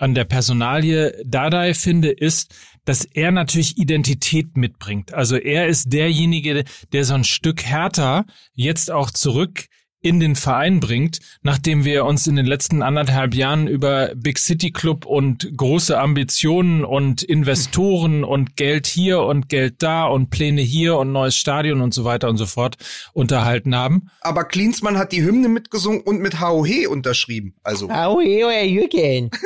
an 0.00 0.14
der 0.14 0.24
Personalie 0.24 1.14
Dadai 1.24 1.74
finde, 1.74 2.10
ist, 2.10 2.54
dass 2.84 3.04
er 3.04 3.30
natürlich 3.30 3.78
Identität 3.78 4.56
mitbringt. 4.56 5.12
Also 5.12 5.36
er 5.36 5.66
ist 5.66 5.92
derjenige, 5.92 6.64
der 6.92 7.04
so 7.04 7.14
ein 7.14 7.24
Stück 7.24 7.62
härter 7.62 8.24
jetzt 8.54 8.90
auch 8.90 9.10
zurück 9.10 9.66
in 10.02 10.18
den 10.18 10.34
Verein 10.34 10.80
bringt, 10.80 11.18
nachdem 11.42 11.84
wir 11.84 12.06
uns 12.06 12.26
in 12.26 12.36
den 12.36 12.46
letzten 12.46 12.82
anderthalb 12.82 13.34
Jahren 13.34 13.66
über 13.66 14.12
Big 14.16 14.38
City 14.38 14.70
Club 14.70 15.04
und 15.04 15.54
große 15.54 15.98
Ambitionen 15.98 16.84
und 16.84 17.22
Investoren 17.22 18.24
und 18.24 18.56
Geld 18.56 18.86
hier 18.86 19.20
und 19.20 19.50
Geld 19.50 19.82
da 19.82 20.06
und 20.06 20.30
Pläne 20.30 20.62
hier 20.62 20.96
und 20.96 21.12
neues 21.12 21.36
Stadion 21.36 21.82
und 21.82 21.92
so 21.92 22.04
weiter 22.04 22.30
und 22.30 22.38
so 22.38 22.46
fort 22.46 22.76
unterhalten 23.12 23.74
haben. 23.74 24.08
Aber 24.22 24.44
Klinsmann 24.44 24.96
hat 24.96 25.12
die 25.12 25.22
Hymne 25.22 25.50
mitgesungen 25.50 26.00
und 26.00 26.20
mit 26.20 26.40
HOH 26.40 26.88
unterschrieben. 26.88 27.54
Also. 27.62 27.90
HOH 27.90 28.46
oder 28.46 28.64
Jürgen. 28.64 29.30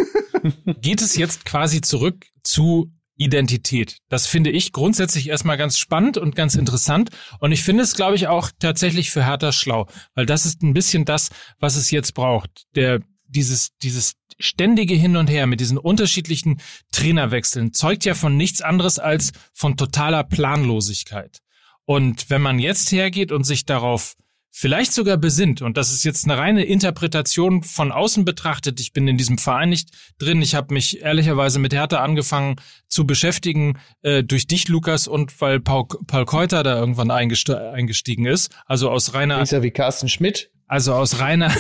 Geht 0.80 1.00
es 1.00 1.16
jetzt 1.16 1.44
quasi 1.44 1.80
zurück 1.80 2.26
zu 2.42 2.92
Identität. 3.16 3.98
Das 4.08 4.26
finde 4.26 4.50
ich 4.50 4.72
grundsätzlich 4.72 5.28
erstmal 5.28 5.56
ganz 5.56 5.78
spannend 5.78 6.18
und 6.18 6.34
ganz 6.34 6.56
interessant. 6.56 7.10
Und 7.38 7.52
ich 7.52 7.62
finde 7.62 7.84
es, 7.84 7.94
glaube 7.94 8.16
ich, 8.16 8.26
auch 8.26 8.50
tatsächlich 8.58 9.10
für 9.10 9.24
Hertha 9.24 9.52
schlau, 9.52 9.86
weil 10.14 10.26
das 10.26 10.46
ist 10.46 10.62
ein 10.62 10.74
bisschen 10.74 11.04
das, 11.04 11.30
was 11.60 11.76
es 11.76 11.90
jetzt 11.90 12.14
braucht. 12.14 12.64
Der, 12.74 13.00
dieses, 13.28 13.76
dieses 13.82 14.14
ständige 14.38 14.94
Hin 14.94 15.16
und 15.16 15.30
Her 15.30 15.46
mit 15.46 15.60
diesen 15.60 15.78
unterschiedlichen 15.78 16.60
Trainerwechseln 16.90 17.72
zeugt 17.72 18.04
ja 18.04 18.14
von 18.14 18.36
nichts 18.36 18.62
anderes 18.62 18.98
als 18.98 19.30
von 19.52 19.76
totaler 19.76 20.24
Planlosigkeit. 20.24 21.38
Und 21.84 22.30
wenn 22.30 22.42
man 22.42 22.58
jetzt 22.58 22.90
hergeht 22.90 23.30
und 23.30 23.44
sich 23.44 23.64
darauf 23.64 24.16
vielleicht 24.56 24.92
sogar 24.92 25.16
besinnt, 25.16 25.62
und 25.62 25.76
das 25.76 25.92
ist 25.92 26.04
jetzt 26.04 26.24
eine 26.24 26.38
reine 26.38 26.64
Interpretation 26.64 27.64
von 27.64 27.90
außen 27.90 28.24
betrachtet, 28.24 28.78
ich 28.78 28.92
bin 28.92 29.08
in 29.08 29.18
diesem 29.18 29.36
Verein 29.36 29.68
nicht 29.68 29.90
drin, 30.18 30.40
ich 30.42 30.54
habe 30.54 30.72
mich 30.72 31.02
ehrlicherweise 31.02 31.58
mit 31.58 31.74
Hertha 31.74 32.04
angefangen 32.04 32.54
zu 32.86 33.04
beschäftigen, 33.04 33.78
äh, 34.02 34.22
durch 34.22 34.46
dich, 34.46 34.68
Lukas, 34.68 35.08
und 35.08 35.40
weil 35.40 35.58
Paul, 35.58 35.86
Paul 36.06 36.24
Keuter 36.24 36.62
da 36.62 36.78
irgendwann 36.78 37.10
eingestiegen 37.10 38.26
ist, 38.26 38.54
also 38.64 38.90
aus 38.90 39.12
reiner... 39.12 39.42
Ist 39.42 39.50
ja 39.50 39.62
wie 39.62 39.72
Carsten 39.72 40.08
Schmidt. 40.08 40.50
Also 40.66 40.94
aus 40.94 41.18
reiner, 41.18 41.54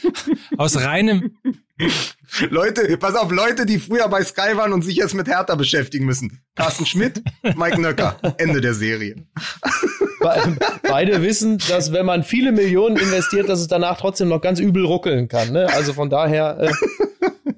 aus 0.58 0.76
reinem 0.76 1.36
Leute, 2.50 2.96
pass 2.98 3.16
auf, 3.16 3.32
Leute, 3.32 3.66
die 3.66 3.78
früher 3.78 4.08
bei 4.08 4.22
Sky 4.22 4.56
waren 4.56 4.72
und 4.72 4.82
sich 4.82 4.96
jetzt 4.96 5.14
mit 5.14 5.26
Hertha 5.26 5.56
beschäftigen 5.56 6.04
müssen. 6.04 6.40
Carsten 6.54 6.86
Schmidt, 6.86 7.22
Mike 7.56 7.80
Nöcker, 7.80 8.16
Ende 8.38 8.60
der 8.60 8.74
Serie. 8.74 9.26
Beide 10.82 11.22
wissen, 11.22 11.58
dass 11.68 11.92
wenn 11.92 12.06
man 12.06 12.22
viele 12.22 12.52
Millionen 12.52 12.96
investiert, 12.96 13.48
dass 13.48 13.60
es 13.60 13.68
danach 13.68 13.98
trotzdem 13.98 14.28
noch 14.28 14.40
ganz 14.40 14.60
übel 14.60 14.84
ruckeln 14.84 15.28
kann. 15.28 15.52
Ne? 15.52 15.68
Also 15.72 15.92
von 15.92 16.10
daher. 16.10 16.58
Äh, 16.60 16.72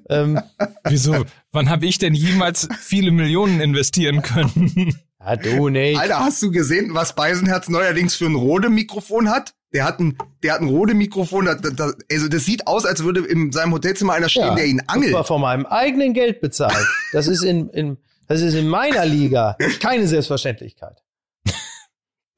ähm, 0.09 0.39
Wieso? 0.85 1.25
Wann 1.51 1.69
habe 1.69 1.85
ich 1.85 1.97
denn 1.97 2.13
jemals 2.13 2.67
viele 2.79 3.11
Millionen 3.11 3.59
investieren 3.59 4.21
können? 4.21 4.93
Ja, 5.19 5.35
du 5.35 5.67
nicht. 5.69 5.99
Alter, 5.99 6.19
hast 6.19 6.41
du 6.41 6.51
gesehen, 6.51 6.93
was 6.93 7.13
Beisenherz 7.13 7.67
neuerdings 7.67 8.15
für 8.15 8.25
ein 8.25 8.35
Rode-Mikrofon 8.35 9.29
hat? 9.29 9.53
Der 9.73 9.83
hat 9.83 9.99
ein, 9.99 10.17
der 10.41 10.53
hat 10.53 10.61
ein 10.61 10.69
Rode-Mikrofon. 10.69 11.45
Das, 11.45 11.59
das, 11.61 11.95
also 12.09 12.27
das 12.29 12.45
sieht 12.45 12.67
aus, 12.67 12.85
als 12.85 13.03
würde 13.03 13.25
in 13.25 13.51
seinem 13.51 13.73
Hotelzimmer 13.73 14.13
einer 14.13 14.29
stehen, 14.29 14.43
ja, 14.43 14.55
der 14.55 14.65
ihn 14.65 14.81
angelt. 14.87 15.11
Das 15.11 15.17
war 15.17 15.23
von 15.25 15.41
meinem 15.41 15.65
eigenen 15.65 16.13
Geld 16.13 16.39
bezahlt. 16.39 16.87
Das 17.11 17.27
ist 17.27 17.43
in, 17.43 17.69
in, 17.69 17.97
das 18.27 18.41
ist 18.41 18.53
in 18.53 18.69
meiner 18.69 19.05
Liga 19.05 19.57
keine 19.81 20.07
Selbstverständlichkeit. 20.07 21.03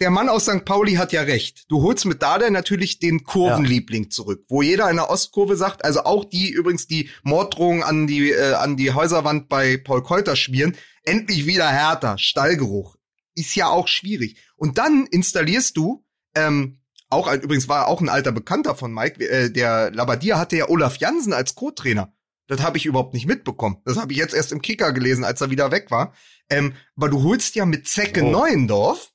Der 0.02 0.12
Mann 0.12 0.30
aus 0.30 0.44
St. 0.44 0.64
Pauli 0.64 0.94
hat 0.94 1.12
ja 1.12 1.24
recht. 1.24 1.66
Du 1.68 1.82
holst 1.82 2.06
mit 2.06 2.22
Dada 2.22 2.50
natürlich 2.50 3.00
den 3.00 3.26
Kurvenliebling 3.26 4.04
ja. 4.04 4.10
zurück, 4.10 4.46
wo 4.48 4.62
jeder 4.62 4.90
in 4.90 4.96
der 4.96 5.10
Ostkurve 5.10 5.58
sagt, 5.58 5.84
also 5.84 6.04
auch 6.06 6.24
die 6.24 6.50
übrigens 6.50 6.88
die 6.88 7.10
Morddrohungen 7.24 7.84
an 7.84 8.08
die 8.08 8.32
äh, 8.32 8.54
an 8.54 8.78
die 8.78 8.94
Häuserwand 8.94 9.50
bei 9.50 9.76
Paul 9.76 10.02
Keuter 10.02 10.38
schmieren, 10.38 10.78
endlich 11.04 11.46
wieder 11.48 11.68
härter, 11.68 12.18
Stallgeruch. 12.18 12.96
Ist 13.36 13.56
ja 13.56 13.68
auch 13.68 13.90
schwierig. 13.90 14.38
Und 14.56 14.78
dann 14.78 15.06
installierst 15.06 15.76
du 15.76 16.06
ähm, 16.34 16.80
auch 17.10 17.28
ein, 17.28 17.42
übrigens 17.42 17.68
war 17.68 17.88
auch 17.88 18.00
ein 18.00 18.10
alter 18.10 18.32
Bekannter 18.32 18.76
von 18.76 18.94
Mike, 18.94 19.22
äh, 19.28 19.52
der 19.52 19.92
Labadier 19.92 20.38
hatte 20.38 20.56
ja 20.56 20.70
Olaf 20.70 20.98
Jansen 20.98 21.34
als 21.34 21.56
Co-Trainer. 21.56 22.14
Das 22.48 22.62
habe 22.62 22.78
ich 22.78 22.86
überhaupt 22.86 23.14
nicht 23.14 23.28
mitbekommen. 23.28 23.82
Das 23.84 23.98
habe 23.98 24.14
ich 24.14 24.18
jetzt 24.18 24.34
erst 24.34 24.54
im 24.54 24.62
Kicker 24.62 24.94
gelesen, 24.94 25.26
als 25.26 25.42
er 25.42 25.52
wieder 25.52 25.72
weg 25.72 25.92
war. 25.92 26.14
Ähm, 26.50 26.74
aber 26.96 27.10
du 27.10 27.22
holst 27.22 27.56
ja 27.56 27.66
mit 27.66 27.88
Zecke 27.88 28.24
oh. 28.24 28.32
Neuendorf 28.32 29.12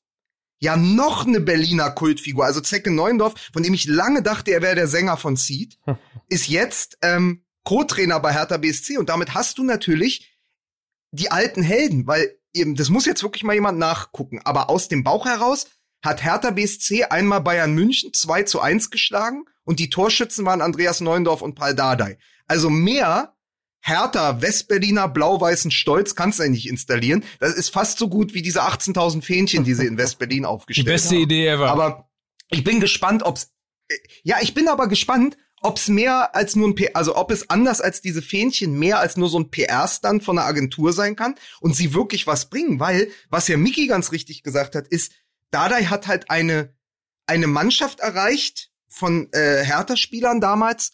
ja 0.64 0.77
noch 0.77 1.27
eine 1.27 1.40
Berliner 1.40 1.90
Kultfigur. 1.90 2.44
Also 2.44 2.61
Zecke 2.61 2.90
Neuendorf, 2.90 3.35
von 3.53 3.62
dem 3.62 3.74
ich 3.74 3.87
lange 3.87 4.22
dachte, 4.22 4.50
er 4.50 4.62
wäre 4.62 4.74
der 4.74 4.88
Sänger 4.88 5.16
von 5.16 5.37
Seed, 5.37 5.79
ist 6.29 6.48
jetzt 6.48 6.98
ähm, 7.03 7.44
Co-Trainer 7.64 8.18
bei 8.20 8.33
Hertha 8.33 8.57
BSC 8.57 8.98
und 8.98 9.09
damit 9.09 9.35
hast 9.35 9.59
du 9.59 9.64
natürlich 9.64 10.37
die 11.12 11.31
alten 11.31 11.62
Helden, 11.62 12.07
weil 12.07 12.38
eben, 12.53 12.74
das 12.74 12.88
muss 12.88 13.07
jetzt 13.07 13.22
wirklich 13.22 13.44
mal 13.44 13.55
jemand 13.55 13.79
nachgucken. 13.79 14.40
Aber 14.44 14.70
aus 14.70 14.88
dem 14.88 15.05
Bauch 15.05 15.27
heraus 15.27 15.66
hat 16.03 16.24
Hertha 16.24 16.50
BSC 16.50 17.05
einmal 17.05 17.40
Bayern 17.40 17.74
München 17.74 18.12
2 18.12 18.42
zu 18.42 18.61
1 18.61 18.90
geschlagen 18.90 19.44
und 19.64 19.79
die 19.79 19.90
Torschützen 19.90 20.44
waren 20.44 20.61
Andreas 20.61 21.00
Neundorf 21.00 21.42
und 21.42 21.55
Paul 21.55 21.74
Dardai. 21.74 22.18
Also 22.46 22.68
mehr 22.68 23.34
Hertha 23.87 24.40
Westberliner 24.40 25.09
blau-weißen 25.09 25.70
Stolz 25.70 26.14
kannst 26.14 26.38
du 26.38 26.49
nicht 26.49 26.66
installieren. 26.66 27.23
Das 27.38 27.53
ist 27.53 27.68
fast 27.68 27.99
so 27.99 28.09
gut 28.09 28.33
wie 28.33 28.40
diese 28.40 28.62
18.000 28.62 29.20
Fähnchen, 29.20 29.62
die 29.62 29.75
sie 29.75 29.85
in 29.85 29.99
Westberlin 29.99 30.44
aufgestellt 30.47 30.87
haben. 30.87 30.90
Die 30.90 30.94
beste 30.94 31.14
haben. 31.16 31.23
Idee 31.23 31.49
ever. 31.49 31.70
Aber 31.70 32.09
ich 32.49 32.64
bin 32.64 32.81
gespannt, 32.81 33.23
ob's 33.25 33.53
äh, 33.88 33.97
ja, 34.23 34.38
ich 34.40 34.55
bin 34.55 34.68
aber 34.68 34.88
gespannt, 34.88 35.37
ob's 35.61 35.88
mehr 35.88 36.35
als 36.35 36.57
nur 36.57 36.68
ein 36.68 36.75
PR, 36.75 36.97
also 36.97 37.14
ob 37.14 37.31
es 37.31 37.51
anders 37.51 37.83
als 37.83 38.01
diese 38.01 38.23
Fähnchen 38.23 38.79
mehr 38.79 39.01
als 39.01 39.18
nur 39.18 39.29
so 39.29 39.38
ein 39.38 39.51
PR-Stand 39.51 40.25
von 40.25 40.38
einer 40.38 40.47
Agentur 40.47 40.94
sein 40.94 41.14
kann 41.14 41.35
und 41.61 41.77
sie 41.77 41.92
wirklich 41.92 42.27
was 42.27 42.49
bringen, 42.49 42.81
weil 42.81 43.11
was 43.29 43.49
ja 43.49 43.59
Miki 43.59 43.87
ganz 43.87 44.12
richtig 44.12 44.42
gesagt 44.42 44.77
hat, 44.77 44.88
ist, 44.88 45.12
Dardai 45.51 45.85
hat 45.85 46.07
halt 46.07 46.31
eine, 46.31 46.75
eine 47.27 47.49
Mannschaft 47.49 48.01
erreicht 48.01 48.70
von 48.88 49.31
äh, 49.33 49.62
Hertha-Spielern 49.62 50.40
damals, 50.40 50.92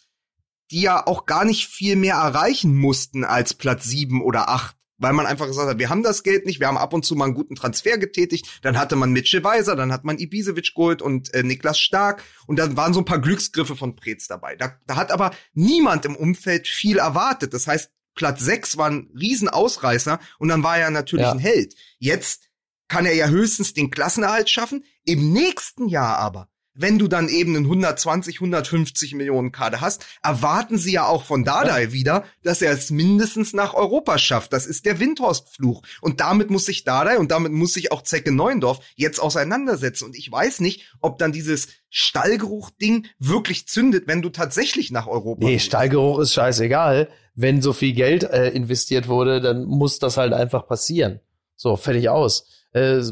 die 0.70 0.83
ja 0.83 1.06
auch 1.06 1.26
gar 1.26 1.44
nicht 1.44 1.66
viel 1.66 1.96
mehr 1.96 2.16
erreichen 2.16 2.76
mussten 2.76 3.24
als 3.24 3.54
Platz 3.54 3.85
sieben 3.85 4.22
oder 4.22 4.48
acht. 4.48 4.76
Weil 5.02 5.14
man 5.14 5.24
einfach 5.24 5.46
gesagt 5.46 5.66
hat, 5.66 5.78
wir 5.78 5.88
haben 5.88 6.02
das 6.02 6.22
Geld 6.22 6.44
nicht, 6.44 6.61
wir 6.61 6.66
haben 6.66 6.76
ab 6.76 6.92
und 6.92 7.06
zu 7.06 7.16
mal 7.16 7.24
einen 7.24 7.35
guten 7.35 7.56
Transfer 7.56 7.96
getätigt, 7.96 8.61
dann 8.61 8.78
hatte 8.78 8.96
man 8.96 9.12
Mitchell 9.12 9.42
Weiser, 9.42 9.74
dann 9.74 9.92
hat 9.92 10.04
man 10.04 10.18
Ibisevic 10.18 10.74
geholt 10.74 11.00
und 11.00 11.33
äh, 11.33 11.42
Niklas 11.42 11.78
Stark 11.78 12.22
und 12.46 12.59
dann 12.59 12.76
waren 12.76 12.92
so 12.92 13.00
ein 13.00 13.06
paar 13.06 13.18
Glücksgriffe 13.18 13.76
von 13.76 13.96
Preetz 13.96 14.26
dabei. 14.26 14.56
Da, 14.56 14.76
da 14.87 14.96
hat 14.96 15.11
aber 15.11 15.30
niemand 15.54 16.04
im 16.04 16.16
Umfeld 16.16 16.68
viel 16.68 16.98
erwartet. 16.98 17.54
Das 17.54 17.66
heißt, 17.66 17.90
Platz 18.14 18.40
sechs 18.40 18.76
war 18.76 18.90
ein 18.90 19.09
Riesenausreißer 19.18 20.20
und 20.38 20.48
dann 20.48 20.62
war 20.62 20.76
er 20.76 20.90
natürlich 20.90 21.24
ja. 21.24 21.33
ein 21.33 21.38
Held. 21.38 21.74
Jetzt 21.98 22.50
kann 22.88 23.06
er 23.06 23.14
ja 23.14 23.28
höchstens 23.28 23.72
den 23.72 23.90
Klassenerhalt 23.90 24.50
schaffen. 24.50 24.85
Im 25.04 25.33
nächsten 25.33 25.88
Jahr 25.88 26.18
aber 26.18 26.50
wenn 26.74 26.98
du 26.98 27.09
dann 27.09 27.28
eben 27.28 27.56
einen 27.56 27.64
120, 27.64 28.37
150 28.37 29.14
Millionen 29.14 29.52
Kader 29.52 29.80
hast, 29.80 30.06
erwarten 30.22 30.78
sie 30.78 30.92
ja 30.92 31.06
auch 31.06 31.24
von 31.24 31.44
Dardai 31.44 31.85
ja. 31.85 31.92
wieder, 31.92 32.24
dass 32.42 32.62
er 32.62 32.72
es 32.72 32.90
mindestens 32.90 33.52
nach 33.52 33.74
Europa 33.74 34.18
schafft. 34.18 34.52
Das 34.52 34.66
ist 34.66 34.87
der 34.87 35.00
Windhorst-Fluch. 35.00 35.83
Und 36.00 36.20
damit 36.20 36.50
muss 36.50 36.66
sich 36.66 36.85
Dardai 36.85 37.18
und 37.18 37.30
damit 37.30 37.52
muss 37.52 37.72
sich 37.72 37.92
auch 37.92 38.02
Zecke 38.02 38.33
Neuendorf 38.33 38.80
jetzt 38.94 39.20
auseinandersetzen. 39.20 40.04
Und 40.04 40.16
ich 40.16 40.30
weiß 40.30 40.61
nicht, 40.61 40.92
ob 41.00 41.18
dann 41.18 41.33
dieses 41.33 41.68
Stallgeruch-Ding 41.90 43.09
wirklich 43.18 43.66
zündet, 43.66 44.06
wenn 44.06 44.22
du 44.22 44.30
tatsächlich 44.30 44.90
nach 44.90 45.09
Europa 45.09 45.44
Nee, 45.44 45.59
Stallgeruch 45.59 46.20
ist 46.20 46.35
scheißegal. 46.35 47.09
Wenn 47.35 47.62
so 47.62 47.72
viel 47.72 47.94
Geld 47.94 48.24
äh, 48.24 48.50
investiert 48.50 49.09
wurde, 49.09 49.40
dann 49.40 49.64
muss 49.64 49.98
das 49.98 50.16
halt 50.16 50.33
einfach 50.33 50.66
passieren. 50.66 51.20
So, 51.56 51.76
fertig 51.76 52.09
aus. 52.09 52.46
Äh, 52.72 53.02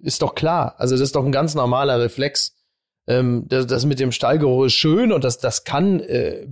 ist 0.00 0.22
doch 0.22 0.34
klar. 0.34 0.74
Also 0.78 0.94
das 0.94 1.02
ist 1.02 1.16
doch 1.16 1.24
ein 1.24 1.32
ganz 1.32 1.54
normaler 1.54 2.00
Reflex 2.00 2.57
ähm, 3.08 3.46
das, 3.48 3.66
das 3.66 3.86
mit 3.86 3.98
dem 3.98 4.12
Stallgeruch 4.12 4.66
ist 4.66 4.74
schön 4.74 5.12
und 5.12 5.24
das, 5.24 5.38
das 5.38 5.64
kann 5.64 6.00
äh, 6.00 6.46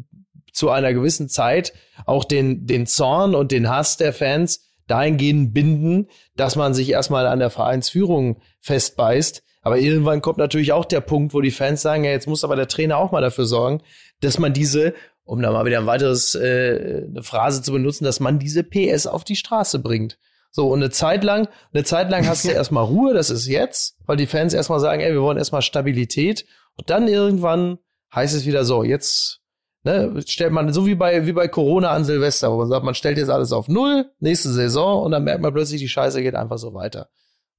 zu 0.52 0.70
einer 0.70 0.94
gewissen 0.94 1.28
Zeit 1.28 1.74
auch 2.06 2.24
den, 2.24 2.66
den 2.66 2.86
Zorn 2.86 3.34
und 3.34 3.52
den 3.52 3.68
Hass 3.68 3.98
der 3.98 4.12
Fans 4.12 4.64
dahingehend 4.86 5.52
binden, 5.52 6.08
dass 6.34 6.56
man 6.56 6.72
sich 6.72 6.90
erstmal 6.90 7.26
an 7.26 7.40
der 7.40 7.50
Vereinsführung 7.50 8.40
festbeißt. 8.60 9.42
Aber 9.62 9.78
irgendwann 9.78 10.22
kommt 10.22 10.38
natürlich 10.38 10.72
auch 10.72 10.84
der 10.84 11.00
Punkt, 11.00 11.34
wo 11.34 11.40
die 11.40 11.50
Fans 11.50 11.82
sagen, 11.82 12.04
ja, 12.04 12.12
jetzt 12.12 12.28
muss 12.28 12.44
aber 12.44 12.56
der 12.56 12.68
Trainer 12.68 12.96
auch 12.98 13.12
mal 13.12 13.20
dafür 13.20 13.46
sorgen, 13.46 13.82
dass 14.20 14.38
man 14.38 14.52
diese, 14.52 14.94
um 15.24 15.42
da 15.42 15.50
mal 15.50 15.66
wieder 15.66 15.78
ein 15.78 15.86
weiteres, 15.86 16.34
äh, 16.36 17.04
eine 17.08 17.22
Phrase 17.22 17.62
zu 17.62 17.72
benutzen, 17.72 18.04
dass 18.04 18.20
man 18.20 18.38
diese 18.38 18.62
PS 18.62 19.06
auf 19.06 19.24
die 19.24 19.36
Straße 19.36 19.80
bringt. 19.80 20.18
So, 20.56 20.68
und 20.68 20.82
eine 20.82 20.90
Zeit 20.90 21.22
lang, 21.22 21.48
eine 21.74 21.84
Zeit 21.84 22.08
lang 22.08 22.26
hast 22.26 22.46
du 22.46 22.48
erstmal 22.50 22.84
Ruhe, 22.84 23.12
das 23.12 23.28
ist 23.28 23.46
jetzt, 23.46 23.94
weil 24.06 24.16
die 24.16 24.24
Fans 24.26 24.54
erstmal 24.54 24.80
sagen, 24.80 25.02
ey, 25.02 25.12
wir 25.12 25.20
wollen 25.20 25.36
erstmal 25.36 25.60
Stabilität. 25.60 26.46
Und 26.76 26.88
dann 26.88 27.08
irgendwann 27.08 27.76
heißt 28.14 28.34
es 28.34 28.46
wieder 28.46 28.64
so, 28.64 28.82
jetzt, 28.82 29.42
ne, 29.82 30.22
stellt 30.26 30.54
man, 30.54 30.72
so 30.72 30.86
wie 30.86 30.94
bei, 30.94 31.26
wie 31.26 31.34
bei 31.34 31.46
Corona 31.46 31.90
an 31.90 32.06
Silvester, 32.06 32.50
wo 32.50 32.56
man 32.56 32.68
sagt, 32.68 32.86
man 32.86 32.94
stellt 32.94 33.18
jetzt 33.18 33.28
alles 33.28 33.52
auf 33.52 33.68
Null, 33.68 34.10
nächste 34.18 34.50
Saison, 34.50 35.02
und 35.02 35.10
dann 35.10 35.24
merkt 35.24 35.42
man 35.42 35.52
plötzlich, 35.52 35.78
die 35.78 35.90
Scheiße 35.90 36.22
geht 36.22 36.34
einfach 36.34 36.56
so 36.56 36.72
weiter. 36.72 37.10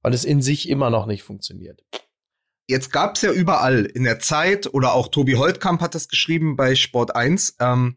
Weil 0.02 0.12
es 0.12 0.24
in 0.24 0.42
sich 0.42 0.68
immer 0.68 0.90
noch 0.90 1.06
nicht 1.06 1.22
funktioniert. 1.22 1.84
Jetzt 2.66 2.90
gab's 2.90 3.22
ja 3.22 3.30
überall 3.30 3.84
in 3.84 4.02
der 4.02 4.18
Zeit, 4.18 4.74
oder 4.74 4.94
auch 4.94 5.06
Tobi 5.06 5.36
Holtkamp 5.36 5.80
hat 5.82 5.94
das 5.94 6.08
geschrieben 6.08 6.56
bei 6.56 6.74
Sport 6.74 7.14
1, 7.14 7.58
ähm, 7.60 7.96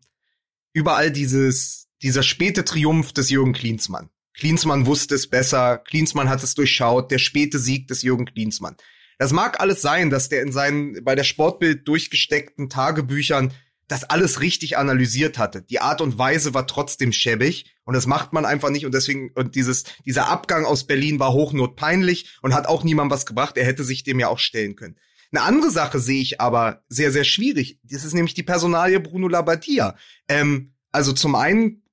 überall 0.74 1.10
dieses, 1.10 1.88
dieser 2.04 2.22
späte 2.22 2.64
Triumph 2.66 3.14
des 3.14 3.32
Jürgen 3.32 3.54
Klinsmann. 3.54 4.12
Klinsmann 4.34 4.86
wusste 4.86 5.16
es 5.16 5.30
besser, 5.30 5.78
Klinsmann 5.78 6.30
hat 6.30 6.44
es 6.44 6.56
durchschaut, 6.56 7.12
der 7.12 7.20
späte 7.20 7.60
Sieg 7.60 7.88
des 7.88 8.02
Jürgen 8.02 8.26
Klinsmann. 8.26 8.78
Das 9.18 9.34
mag 9.34 9.60
alles 9.60 9.82
sein, 9.82 10.10
dass 10.10 10.30
der 10.30 10.42
in 10.42 10.52
seinen 10.52 11.04
bei 11.04 11.16
der 11.16 11.24
Sportbild 11.24 11.88
durchgesteckten 11.88 12.70
Tagebüchern 12.70 13.54
das 13.88 14.06
alles 14.06 14.40
richtig 14.40 14.78
analysiert 14.78 15.38
hatte. 15.38 15.62
Die 15.64 15.82
Art 15.82 16.00
und 16.00 16.18
Weise 16.18 16.54
war 16.54 16.66
trotzdem 16.66 17.12
schäbig 17.12 17.76
und 17.84 17.94
das 17.94 18.08
macht 18.08 18.32
man 18.32 18.46
einfach 18.46 18.70
nicht 18.70 18.86
und 18.86 18.94
deswegen 18.94 19.32
und 19.36 19.56
dieses 19.56 19.84
dieser 20.06 20.30
Abgang 20.30 20.66
aus 20.66 20.88
Berlin 20.88 21.20
war 21.20 21.34
hochnotpeinlich 21.34 22.38
und 22.42 22.54
hat 22.54 22.68
auch 22.68 22.84
niemand 22.84 23.12
was 23.12 23.26
gebracht. 23.26 23.58
Er 23.58 23.66
hätte 23.66 23.84
sich 23.84 24.04
dem 24.04 24.20
ja 24.20 24.30
auch 24.30 24.40
stellen 24.40 24.78
können. 24.78 24.98
Eine 25.34 25.44
andere 25.44 25.72
Sache 25.72 26.00
sehe 26.00 26.22
ich 26.22 26.40
aber 26.40 26.84
sehr 26.88 27.12
sehr 27.12 27.26
schwierig. 27.26 27.80
Das 27.84 28.06
ist 28.06 28.14
nämlich 28.14 28.34
die 28.34 28.44
Personalie 28.44 29.02
Bruno 29.02 29.28
Labbadia. 29.28 29.98
Ähm, 30.30 30.74
also 30.94 31.12
zum 31.12 31.36
einen 31.36 31.84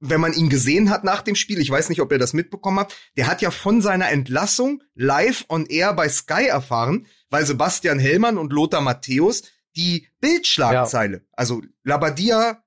wenn 0.00 0.20
man 0.20 0.32
ihn 0.32 0.48
gesehen 0.48 0.90
hat 0.90 1.04
nach 1.04 1.22
dem 1.22 1.34
Spiel, 1.34 1.60
ich 1.60 1.70
weiß 1.70 1.88
nicht, 1.88 2.00
ob 2.00 2.12
ihr 2.12 2.18
das 2.18 2.32
mitbekommen 2.32 2.78
habt, 2.78 2.96
der 3.16 3.26
hat 3.26 3.42
ja 3.42 3.50
von 3.50 3.82
seiner 3.82 4.10
Entlassung 4.10 4.82
live 4.94 5.44
on 5.48 5.66
air 5.66 5.92
bei 5.92 6.08
Sky 6.08 6.46
erfahren, 6.46 7.06
weil 7.30 7.44
Sebastian 7.44 7.98
Hellmann 7.98 8.38
und 8.38 8.52
Lothar 8.52 8.80
Matthäus 8.80 9.42
die 9.76 10.08
Bildschlagzeile, 10.20 11.18
ja. 11.18 11.22
also 11.32 11.62
Labadia, 11.84 12.64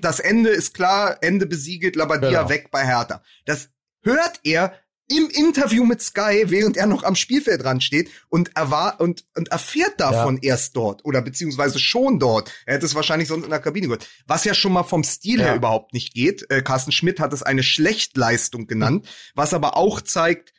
das 0.00 0.20
Ende 0.20 0.50
ist 0.50 0.74
klar, 0.74 1.18
Ende 1.20 1.46
besiegelt, 1.46 1.96
Labadia 1.96 2.30
genau. 2.30 2.48
weg 2.48 2.70
bei 2.70 2.86
Hertha. 2.86 3.22
Das 3.44 3.70
hört 4.02 4.40
er 4.44 4.78
im 5.08 5.28
Interview 5.28 5.84
mit 5.84 6.00
Sky, 6.00 6.44
während 6.46 6.76
er 6.76 6.86
noch 6.86 7.02
am 7.02 7.14
Spielfeld 7.14 7.62
dran 7.62 7.80
steht 7.80 8.10
und 8.28 8.52
er 8.54 9.00
und, 9.00 9.24
und 9.36 9.48
erfährt 9.48 10.00
davon 10.00 10.38
ja. 10.40 10.52
erst 10.52 10.76
dort 10.76 11.04
oder 11.04 11.20
beziehungsweise 11.20 11.78
schon 11.78 12.18
dort. 12.18 12.50
Er 12.64 12.74
hätte 12.74 12.86
es 12.86 12.94
wahrscheinlich 12.94 13.28
sonst 13.28 13.44
in 13.44 13.50
der 13.50 13.60
Kabine 13.60 13.86
gehört. 13.86 14.08
Was 14.26 14.44
ja 14.44 14.54
schon 14.54 14.72
mal 14.72 14.82
vom 14.82 15.04
Stil 15.04 15.40
ja. 15.40 15.46
her 15.46 15.56
überhaupt 15.56 15.92
nicht 15.92 16.14
geht. 16.14 16.50
Äh, 16.50 16.62
Carsten 16.62 16.92
Schmidt 16.92 17.20
hat 17.20 17.32
es 17.32 17.42
eine 17.42 17.62
Schlechtleistung 17.62 18.66
genannt, 18.66 19.04
mhm. 19.04 19.08
was 19.34 19.52
aber 19.52 19.76
auch 19.76 20.00
zeigt, 20.00 20.54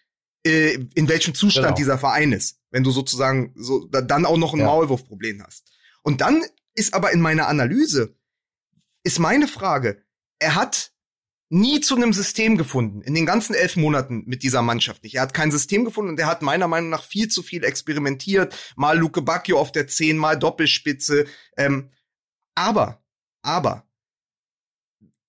äh, 0.46 0.78
in 0.94 1.10
welchem 1.10 1.34
Zustand 1.34 1.68
genau. 1.68 1.78
dieser 1.78 1.98
Verein 1.98 2.32
ist. 2.32 2.60
Wenn 2.70 2.84
du 2.84 2.92
sozusagen 2.92 3.54
so 3.56 3.88
da, 3.88 4.02
dann 4.02 4.26
auch 4.26 4.38
noch 4.38 4.54
ein 4.54 4.60
ja. 4.60 4.66
Maulwurfproblem 4.66 5.44
hast. 5.44 5.72
Und 6.04 6.22
dann 6.22 6.44
ist 6.76 6.94
aber 6.94 7.12
in 7.12 7.22
meiner 7.22 7.48
Analyse, 7.48 8.16
ist 9.04 9.18
meine 9.18 9.48
Frage, 9.48 10.04
er 10.40 10.56
hat 10.56 10.92
nie 11.50 11.80
zu 11.80 11.96
einem 11.96 12.14
System 12.14 12.58
gefunden. 12.58 13.02
In 13.02 13.14
den 13.14 13.26
ganzen 13.26 13.54
elf 13.54 13.76
Monaten 13.76 14.24
mit 14.26 14.44
dieser 14.44 14.62
Mannschaft 14.62 15.04
nicht. 15.04 15.16
Er 15.16 15.22
hat 15.22 15.34
kein 15.34 15.52
System 15.52 15.86
gefunden 15.86 16.12
und 16.12 16.20
er 16.20 16.28
hat 16.28 16.42
meiner 16.42 16.68
Meinung 16.68 16.90
nach 16.90 17.04
viel 17.04 17.28
zu 17.28 17.44
viel 17.44 17.64
experimentiert. 17.64 18.56
Mal 18.76 18.98
Luke 18.98 19.22
Bacchio 19.22 19.60
auf 19.60 19.72
der 19.72 19.88
10, 19.88 20.18
mal 20.18 20.38
Doppelspitze. 20.38 21.26
Ähm, 21.58 21.92
aber, 22.56 23.04
aber, 23.44 23.86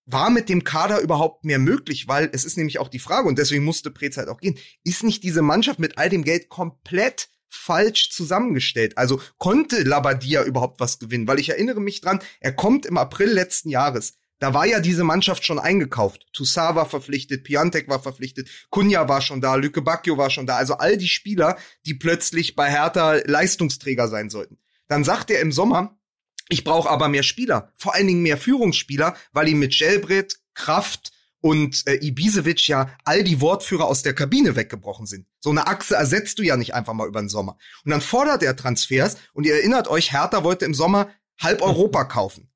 war 0.07 0.31
mit 0.31 0.49
dem 0.49 0.65
Kader 0.65 1.01
überhaupt 1.01 1.45
mehr 1.45 1.59
möglich? 1.59 2.09
Weil 2.09 2.31
es 2.33 2.45
ist 2.45 2.57
nämlich 2.57 2.79
auch 2.79 2.89
die 2.89 3.01
Frage, 3.01 3.29
und 3.29 3.39
deswegen 3.39 3.65
musste 3.65 3.91
Prez 3.91 4.17
halt 4.17 4.29
auch 4.29 4.41
gehen, 4.41 4.57
ist 4.85 5.03
nicht 5.03 5.23
diese 5.25 5.43
Mannschaft 5.43 5.81
mit 5.81 5.99
all 5.99 6.09
dem 6.09 6.23
Geld 6.23 6.49
komplett 6.49 7.29
falsch 7.49 8.11
zusammengestellt. 8.11 8.97
Also 8.97 9.21
konnte 9.39 9.83
Labadia 9.83 10.45
überhaupt 10.45 10.81
was 10.81 10.99
gewinnen? 10.99 11.27
Weil 11.27 11.41
ich 11.41 11.51
erinnere 11.51 11.81
mich 11.81 12.01
dran, 12.01 12.21
er 12.41 12.53
kommt 12.53 12.87
im 12.87 12.97
April 12.97 13.31
letzten 13.31 13.69
Jahres 13.69 14.17
da 14.39 14.53
war 14.53 14.67
ja 14.67 14.81
diese 14.81 15.05
Mannschaft 15.05 15.45
schon 15.45 15.59
eingekauft. 15.59 16.27
Toussaint 16.33 16.77
war 16.77 16.87
verpflichtet, 16.87 17.45
Piantek 17.45 17.89
war 17.89 18.03
verpflichtet, 18.03 18.51
Kunja 18.71 19.09
war 19.09 19.23
schon 19.23 19.41
da, 19.41 19.55
Lüke 19.55 19.83
Bacchio 19.83 20.19
war 20.19 20.31
schon 20.31 20.47
da. 20.47 20.57
Also 20.57 20.75
all 20.75 20.99
die 20.99 21.09
Spieler, 21.09 21.57
die 21.87 21.95
plötzlich 21.95 22.55
bei 22.55 22.71
Hertha 22.71 23.15
Leistungsträger 23.25 24.09
sein 24.09 24.29
sollten. 24.29 24.59
Dann 24.89 25.05
sagt 25.05 25.31
er 25.31 25.41
im 25.41 25.53
Sommer, 25.53 25.99
ich 26.49 26.65
brauche 26.65 26.91
aber 26.91 27.09
mehr 27.09 27.23
Spieler, 27.23 27.73
vor 27.77 27.95
allen 27.95 28.07
Dingen 28.07 28.23
mehr 28.23 28.37
Führungsspieler, 28.37 29.17
weil 29.33 29.49
ihm 29.49 29.59
mit 29.59 29.77
Gelbrett, 29.77 30.37
Kraft 30.55 31.13
und 31.41 31.87
äh, 31.87 31.95
Ibisevic 31.95 32.69
ja 32.69 32.91
all 33.05 33.25
die 33.25 33.41
Wortführer 33.41 33.87
aus 33.87 34.03
der 34.03 34.15
Kabine 34.15 34.55
weggebrochen 34.55 35.07
sind. 35.07 35.27
So 35.41 35.51
eine 35.51 35.67
Achse 35.67 35.97
ersetzt 35.97 36.39
du 36.39 36.43
ja 36.43 36.57
nicht 36.57 36.75
einfach 36.75 36.93
mal 36.93 37.09
über 37.09 37.21
den 37.21 37.29
Sommer. 37.29 37.59
Und 37.85 37.91
dann 37.91 38.01
fordert 38.01 38.43
er 38.43 38.55
Transfers 38.55 39.17
und 39.33 39.45
ihr 39.45 39.55
erinnert 39.55 39.89
euch, 39.89 40.13
Hertha 40.13 40.45
wollte 40.45 40.65
im 40.65 40.75
Sommer 40.75 41.11
halb 41.39 41.63
Europa 41.63 42.05
kaufen 42.05 42.51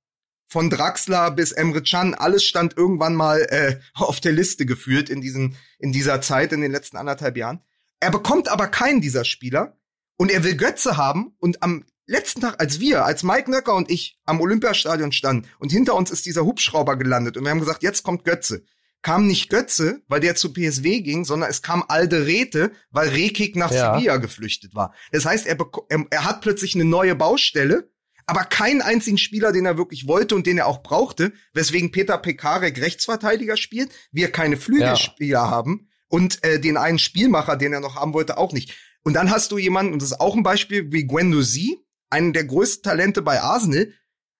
von 0.50 0.68
Draxler 0.68 1.30
bis 1.30 1.52
Emre 1.52 1.82
Can, 1.82 2.14
alles 2.14 2.44
stand 2.44 2.76
irgendwann 2.76 3.14
mal 3.14 3.40
äh, 3.40 3.78
auf 3.94 4.20
der 4.20 4.32
Liste 4.32 4.66
geführt 4.66 5.08
in, 5.08 5.22
diesen, 5.22 5.56
in 5.78 5.92
dieser 5.92 6.20
Zeit, 6.20 6.52
in 6.52 6.60
den 6.60 6.72
letzten 6.72 6.96
anderthalb 6.96 7.36
Jahren. 7.36 7.60
Er 8.00 8.10
bekommt 8.10 8.48
aber 8.48 8.66
keinen 8.66 9.00
dieser 9.00 9.24
Spieler 9.24 9.78
und 10.16 10.30
er 10.30 10.44
will 10.44 10.56
Götze 10.56 10.96
haben 10.96 11.34
und 11.38 11.62
am 11.62 11.84
letzten 12.06 12.40
Tag, 12.40 12.60
als 12.60 12.80
wir, 12.80 13.04
als 13.04 13.22
Mike 13.22 13.50
Nöcker 13.50 13.74
und 13.74 13.90
ich 13.90 14.18
am 14.24 14.40
Olympiastadion 14.40 15.12
standen 15.12 15.48
und 15.58 15.70
hinter 15.70 15.94
uns 15.94 16.10
ist 16.10 16.26
dieser 16.26 16.44
Hubschrauber 16.44 16.96
gelandet 16.96 17.36
und 17.36 17.44
wir 17.44 17.50
haben 17.50 17.60
gesagt, 17.60 17.84
jetzt 17.84 18.02
kommt 18.02 18.24
Götze, 18.24 18.64
kam 19.02 19.26
nicht 19.26 19.48
Götze, 19.50 20.02
weil 20.08 20.20
der 20.20 20.34
zu 20.34 20.52
PSW 20.52 21.00
ging, 21.00 21.24
sondern 21.24 21.48
es 21.48 21.62
kam 21.62 21.84
Alderete, 21.86 22.72
weil 22.90 23.10
Rekik 23.10 23.54
nach 23.54 23.70
ja. 23.70 23.94
Sevilla 23.94 24.16
geflüchtet 24.16 24.74
war. 24.74 24.94
Das 25.12 25.24
heißt, 25.24 25.46
er, 25.46 25.56
er, 25.88 26.04
er 26.10 26.24
hat 26.24 26.40
plötzlich 26.40 26.74
eine 26.74 26.84
neue 26.84 27.14
Baustelle 27.14 27.89
aber 28.30 28.44
keinen 28.44 28.80
einzigen 28.80 29.18
Spieler, 29.18 29.50
den 29.50 29.66
er 29.66 29.76
wirklich 29.76 30.06
wollte 30.06 30.36
und 30.36 30.46
den 30.46 30.56
er 30.56 30.68
auch 30.68 30.84
brauchte, 30.84 31.32
weswegen 31.52 31.90
Peter 31.90 32.16
Pekarek 32.16 32.80
Rechtsverteidiger 32.80 33.56
spielt, 33.56 33.90
wir 34.12 34.30
keine 34.30 34.56
Flügelspieler 34.56 35.40
ja. 35.40 35.50
haben 35.50 35.88
und 36.06 36.44
äh, 36.44 36.60
den 36.60 36.76
einen 36.76 37.00
Spielmacher, 37.00 37.56
den 37.56 37.72
er 37.72 37.80
noch 37.80 37.96
haben 37.96 38.14
wollte, 38.14 38.38
auch 38.38 38.52
nicht. 38.52 38.72
Und 39.02 39.14
dann 39.14 39.32
hast 39.32 39.50
du 39.50 39.58
jemanden, 39.58 39.92
und 39.92 40.00
das 40.00 40.12
ist 40.12 40.20
auch 40.20 40.36
ein 40.36 40.44
Beispiel, 40.44 40.92
wie 40.92 41.06
Guendouzi, 41.06 41.78
einen 42.08 42.32
der 42.32 42.44
größten 42.44 42.84
Talente 42.84 43.20
bei 43.20 43.40
Arsenal, 43.40 43.92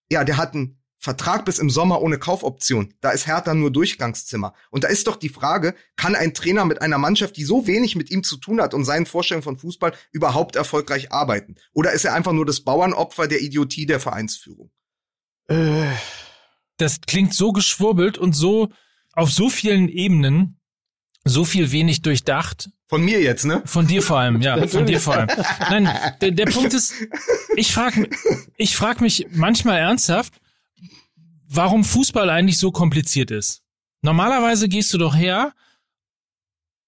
ja, 0.08 0.22
der 0.22 0.36
hat 0.36 0.54
einen 0.54 0.79
Vertrag 1.02 1.46
bis 1.46 1.58
im 1.58 1.70
Sommer 1.70 2.02
ohne 2.02 2.18
Kaufoption. 2.18 2.92
Da 3.00 3.10
ist 3.10 3.26
Hertha 3.26 3.54
nur 3.54 3.72
Durchgangszimmer. 3.72 4.52
Und 4.70 4.84
da 4.84 4.88
ist 4.88 5.06
doch 5.06 5.16
die 5.16 5.30
Frage, 5.30 5.74
kann 5.96 6.14
ein 6.14 6.34
Trainer 6.34 6.66
mit 6.66 6.82
einer 6.82 6.98
Mannschaft, 6.98 7.38
die 7.38 7.44
so 7.44 7.66
wenig 7.66 7.96
mit 7.96 8.10
ihm 8.10 8.22
zu 8.22 8.36
tun 8.36 8.60
hat 8.60 8.74
und 8.74 8.84
seinen 8.84 9.06
Vorstellungen 9.06 9.42
von 9.42 9.56
Fußball 9.56 9.94
überhaupt 10.12 10.56
erfolgreich 10.56 11.10
arbeiten? 11.10 11.56
Oder 11.72 11.92
ist 11.92 12.04
er 12.04 12.12
einfach 12.12 12.32
nur 12.32 12.44
das 12.44 12.60
Bauernopfer 12.60 13.28
der 13.28 13.40
Idiotie 13.40 13.86
der 13.86 13.98
Vereinsführung? 13.98 14.70
Äh, 15.48 15.86
das 16.76 17.00
klingt 17.00 17.32
so 17.32 17.52
geschwurbelt 17.52 18.18
und 18.18 18.36
so 18.36 18.68
auf 19.14 19.32
so 19.32 19.48
vielen 19.48 19.88
Ebenen, 19.88 20.60
so 21.24 21.46
viel 21.46 21.72
wenig 21.72 22.02
durchdacht. 22.02 22.68
Von 22.88 23.02
mir 23.02 23.22
jetzt, 23.22 23.46
ne? 23.46 23.62
Von 23.64 23.86
dir 23.86 24.02
vor 24.02 24.18
allem, 24.18 24.42
ja, 24.42 24.66
von 24.66 24.84
dir 24.84 25.00
vor 25.00 25.14
allem. 25.14 25.28
Nein, 25.70 25.88
der, 26.20 26.32
der 26.32 26.46
Punkt 26.46 26.74
ist, 26.74 26.92
ich 27.56 27.72
frage 27.72 28.10
ich 28.56 28.76
frag 28.76 29.00
mich 29.00 29.28
manchmal 29.30 29.78
ernsthaft, 29.78 30.34
warum 31.50 31.84
Fußball 31.84 32.30
eigentlich 32.30 32.58
so 32.58 32.70
kompliziert 32.70 33.30
ist. 33.30 33.62
Normalerweise 34.02 34.68
gehst 34.68 34.94
du 34.94 34.98
doch 34.98 35.14
her, 35.14 35.52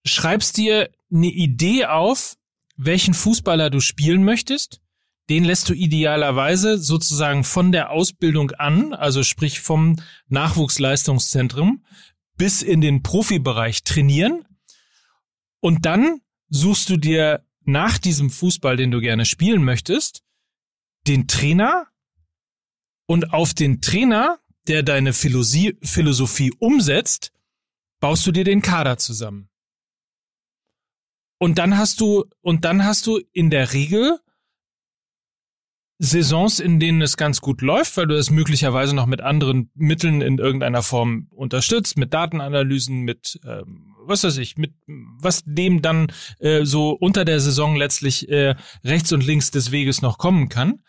schreibst 0.04 0.56
dir 0.56 0.90
eine 1.12 1.26
Idee 1.26 1.86
auf, 1.86 2.36
welchen 2.76 3.12
Fußballer 3.12 3.70
du 3.70 3.80
spielen 3.80 4.24
möchtest, 4.24 4.80
den 5.28 5.44
lässt 5.44 5.68
du 5.68 5.74
idealerweise 5.74 6.78
sozusagen 6.78 7.44
von 7.44 7.72
der 7.72 7.90
Ausbildung 7.90 8.52
an, 8.52 8.92
also 8.94 9.22
sprich 9.22 9.60
vom 9.60 10.00
Nachwuchsleistungszentrum 10.28 11.84
bis 12.36 12.62
in 12.62 12.80
den 12.80 13.02
Profibereich 13.02 13.84
trainieren. 13.84 14.44
Und 15.60 15.86
dann 15.86 16.20
suchst 16.48 16.88
du 16.88 16.96
dir 16.96 17.44
nach 17.64 17.98
diesem 17.98 18.30
Fußball, 18.30 18.76
den 18.76 18.90
du 18.90 19.00
gerne 19.00 19.24
spielen 19.24 19.62
möchtest, 19.64 20.22
den 21.06 21.28
Trainer 21.28 21.86
und 23.06 23.32
auf 23.32 23.54
den 23.54 23.80
Trainer, 23.80 24.38
der 24.68 24.82
deine 24.82 25.12
Philosophie, 25.12 25.76
Philosophie 25.82 26.52
umsetzt, 26.58 27.32
baust 28.00 28.26
du 28.26 28.32
dir 28.32 28.44
den 28.44 28.62
Kader 28.62 28.98
zusammen. 28.98 29.48
Und 31.38 31.58
dann 31.58 31.76
hast 31.76 32.00
du, 32.00 32.24
und 32.40 32.64
dann 32.64 32.84
hast 32.84 33.06
du 33.06 33.20
in 33.32 33.50
der 33.50 33.72
Regel 33.72 34.18
Saisons, 35.98 36.58
in 36.58 36.80
denen 36.80 37.00
es 37.00 37.16
ganz 37.16 37.40
gut 37.40 37.62
läuft, 37.62 37.96
weil 37.96 38.08
du 38.08 38.16
es 38.16 38.30
möglicherweise 38.30 38.94
noch 38.94 39.06
mit 39.06 39.20
anderen 39.20 39.70
Mitteln 39.74 40.20
in 40.20 40.38
irgendeiner 40.38 40.82
Form 40.82 41.28
unterstützt, 41.30 41.96
mit 41.96 42.12
Datenanalysen, 42.12 43.02
mit 43.02 43.38
ähm, 43.46 43.94
was 44.04 44.24
weiß 44.24 44.38
ich, 44.38 44.56
mit 44.56 44.72
was 44.86 45.44
dem 45.44 45.80
dann 45.80 46.08
äh, 46.40 46.64
so 46.64 46.90
unter 46.90 47.24
der 47.24 47.38
Saison 47.38 47.76
letztlich 47.76 48.28
äh, 48.28 48.56
rechts 48.84 49.12
und 49.12 49.24
links 49.24 49.52
des 49.52 49.70
Weges 49.70 50.02
noch 50.02 50.18
kommen 50.18 50.48
kann. 50.48 50.82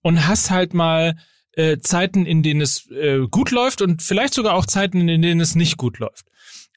Und 0.00 0.26
hast 0.28 0.50
halt 0.50 0.74
mal 0.74 1.16
äh, 1.52 1.78
Zeiten, 1.78 2.26
in 2.26 2.42
denen 2.42 2.60
es 2.60 2.90
äh, 2.90 3.26
gut 3.30 3.50
läuft 3.50 3.82
und 3.82 4.02
vielleicht 4.02 4.34
sogar 4.34 4.54
auch 4.54 4.66
Zeiten, 4.66 5.08
in 5.08 5.22
denen 5.22 5.40
es 5.40 5.54
nicht 5.54 5.76
gut 5.76 5.98
läuft. 5.98 6.26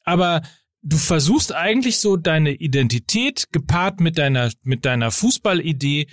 Aber 0.03 0.41
du 0.81 0.97
versuchst 0.97 1.53
eigentlich 1.53 1.99
so 1.99 2.17
deine 2.17 2.51
Identität 2.51 3.47
gepaart 3.51 3.99
mit 3.99 4.17
deiner 4.17 4.51
mit 4.63 4.85
deiner 4.85 5.11
Fußballidee 5.11 6.07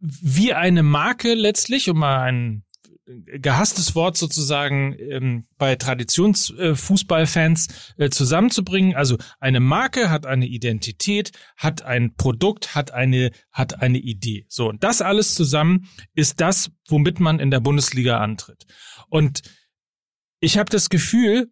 wie 0.00 0.52
eine 0.52 0.82
Marke 0.82 1.34
letztlich, 1.34 1.88
um 1.88 1.98
mal 1.98 2.22
ein 2.22 2.64
gehasstes 3.06 3.94
Wort 3.94 4.16
sozusagen 4.16 4.96
ähm, 4.98 5.44
bei 5.58 5.76
Traditionsfußballfans 5.76 7.94
äh, 7.98 8.04
äh, 8.04 8.10
zusammenzubringen. 8.10 8.94
Also 8.94 9.18
eine 9.40 9.60
Marke 9.60 10.10
hat 10.10 10.24
eine 10.24 10.46
Identität, 10.46 11.32
hat 11.56 11.82
ein 11.82 12.14
Produkt, 12.14 12.74
hat 12.74 12.92
eine 12.92 13.30
hat 13.50 13.82
eine 13.82 13.98
Idee. 13.98 14.46
So 14.48 14.68
und 14.68 14.84
das 14.84 15.02
alles 15.02 15.34
zusammen 15.34 15.88
ist 16.14 16.40
das, 16.40 16.70
womit 16.88 17.18
man 17.18 17.40
in 17.40 17.50
der 17.50 17.60
Bundesliga 17.60 18.18
antritt. 18.18 18.66
Und 19.08 19.42
ich 20.40 20.58
habe 20.58 20.70
das 20.70 20.88
Gefühl, 20.88 21.50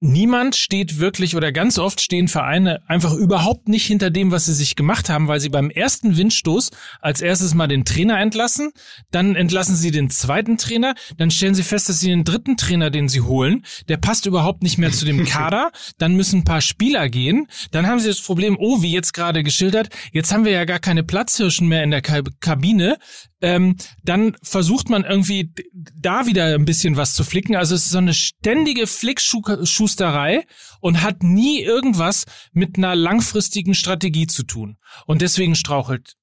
niemand 0.00 0.56
steht 0.56 0.98
wirklich 0.98 1.34
oder 1.36 1.52
ganz 1.52 1.78
oft 1.78 2.00
stehen 2.00 2.28
Vereine 2.28 2.80
einfach 2.88 3.14
überhaupt 3.14 3.68
nicht 3.68 3.86
hinter 3.86 4.10
dem, 4.10 4.30
was 4.30 4.44
sie 4.44 4.54
sich 4.54 4.76
gemacht 4.76 5.08
haben, 5.08 5.28
weil 5.28 5.40
sie 5.40 5.48
beim 5.48 5.70
ersten 5.70 6.16
Windstoß 6.16 6.70
als 7.00 7.20
erstes 7.20 7.54
mal 7.54 7.66
den 7.66 7.84
Trainer 7.84 8.20
entlassen, 8.20 8.70
dann 9.10 9.34
entlassen 9.34 9.76
sie 9.76 9.90
den 9.90 10.10
zweiten 10.10 10.58
Trainer, 10.58 10.94
dann 11.16 11.30
stellen 11.30 11.54
sie 11.54 11.62
fest, 11.62 11.88
dass 11.88 12.00
sie 12.00 12.08
den 12.08 12.24
dritten 12.24 12.56
Trainer, 12.56 12.90
den 12.90 13.08
sie 13.08 13.22
holen, 13.22 13.64
der 13.88 13.96
passt 13.96 14.26
überhaupt 14.26 14.62
nicht 14.62 14.78
mehr 14.78 14.92
zu 14.92 15.04
dem 15.04 15.24
Kader, 15.26 15.70
dann 15.98 16.14
müssen 16.16 16.40
ein 16.40 16.44
paar 16.44 16.60
Spieler 16.60 17.08
gehen, 17.08 17.46
dann 17.70 17.86
haben 17.86 18.00
sie 18.00 18.08
das 18.08 18.20
Problem, 18.20 18.56
oh, 18.60 18.82
wie 18.82 18.92
jetzt 18.92 19.14
gerade 19.14 19.42
geschildert, 19.42 19.88
jetzt 20.12 20.32
haben 20.32 20.44
wir 20.44 20.52
ja 20.52 20.64
gar 20.64 20.80
keine 20.80 21.02
Platzhirschen 21.02 21.66
mehr 21.68 21.82
in 21.82 21.90
der 21.90 22.02
Kabine, 22.02 22.98
ähm, 23.44 23.76
dann 24.02 24.36
versucht 24.42 24.88
man 24.88 25.04
irgendwie 25.04 25.52
da 25.72 26.24
wieder 26.24 26.54
ein 26.54 26.64
bisschen 26.64 26.96
was 26.96 27.12
zu 27.12 27.24
flicken. 27.24 27.56
Also 27.56 27.74
es 27.74 27.84
ist 27.84 27.90
so 27.90 27.98
eine 27.98 28.14
ständige 28.14 28.86
Flickschusterei 28.86 30.46
und 30.80 31.02
hat 31.02 31.22
nie 31.22 31.60
irgendwas 31.60 32.24
mit 32.52 32.78
einer 32.78 32.96
langfristigen 32.96 33.74
Strategie 33.74 34.26
zu 34.26 34.44
tun. 34.44 34.78
Und 35.04 35.20
deswegen 35.20 35.56
strauchelt 35.56 36.14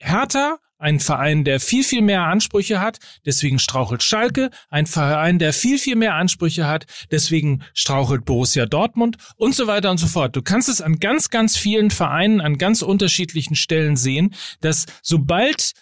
Hertha, 0.00 0.58
ein 0.78 1.00
Verein, 1.00 1.44
der 1.44 1.60
viel, 1.60 1.82
viel 1.82 2.02
mehr 2.02 2.24
Ansprüche 2.24 2.78
hat, 2.78 2.98
deswegen 3.24 3.58
strauchelt 3.58 4.02
Schalke, 4.02 4.50
ein 4.68 4.84
Verein, 4.84 5.38
der 5.38 5.54
viel, 5.54 5.78
viel 5.78 5.96
mehr 5.96 6.14
Ansprüche 6.14 6.66
hat, 6.66 6.84
deswegen 7.10 7.62
strauchelt 7.72 8.26
Borussia 8.26 8.66
Dortmund 8.66 9.16
und 9.36 9.54
so 9.54 9.66
weiter 9.66 9.90
und 9.90 9.96
so 9.96 10.06
fort. 10.06 10.36
Du 10.36 10.42
kannst 10.42 10.68
es 10.68 10.82
an 10.82 10.98
ganz, 10.98 11.30
ganz 11.30 11.56
vielen 11.56 11.90
Vereinen 11.90 12.42
an 12.42 12.58
ganz 12.58 12.82
unterschiedlichen 12.82 13.56
Stellen 13.56 13.96
sehen, 13.96 14.34
dass 14.60 14.84
sobald 15.02 15.72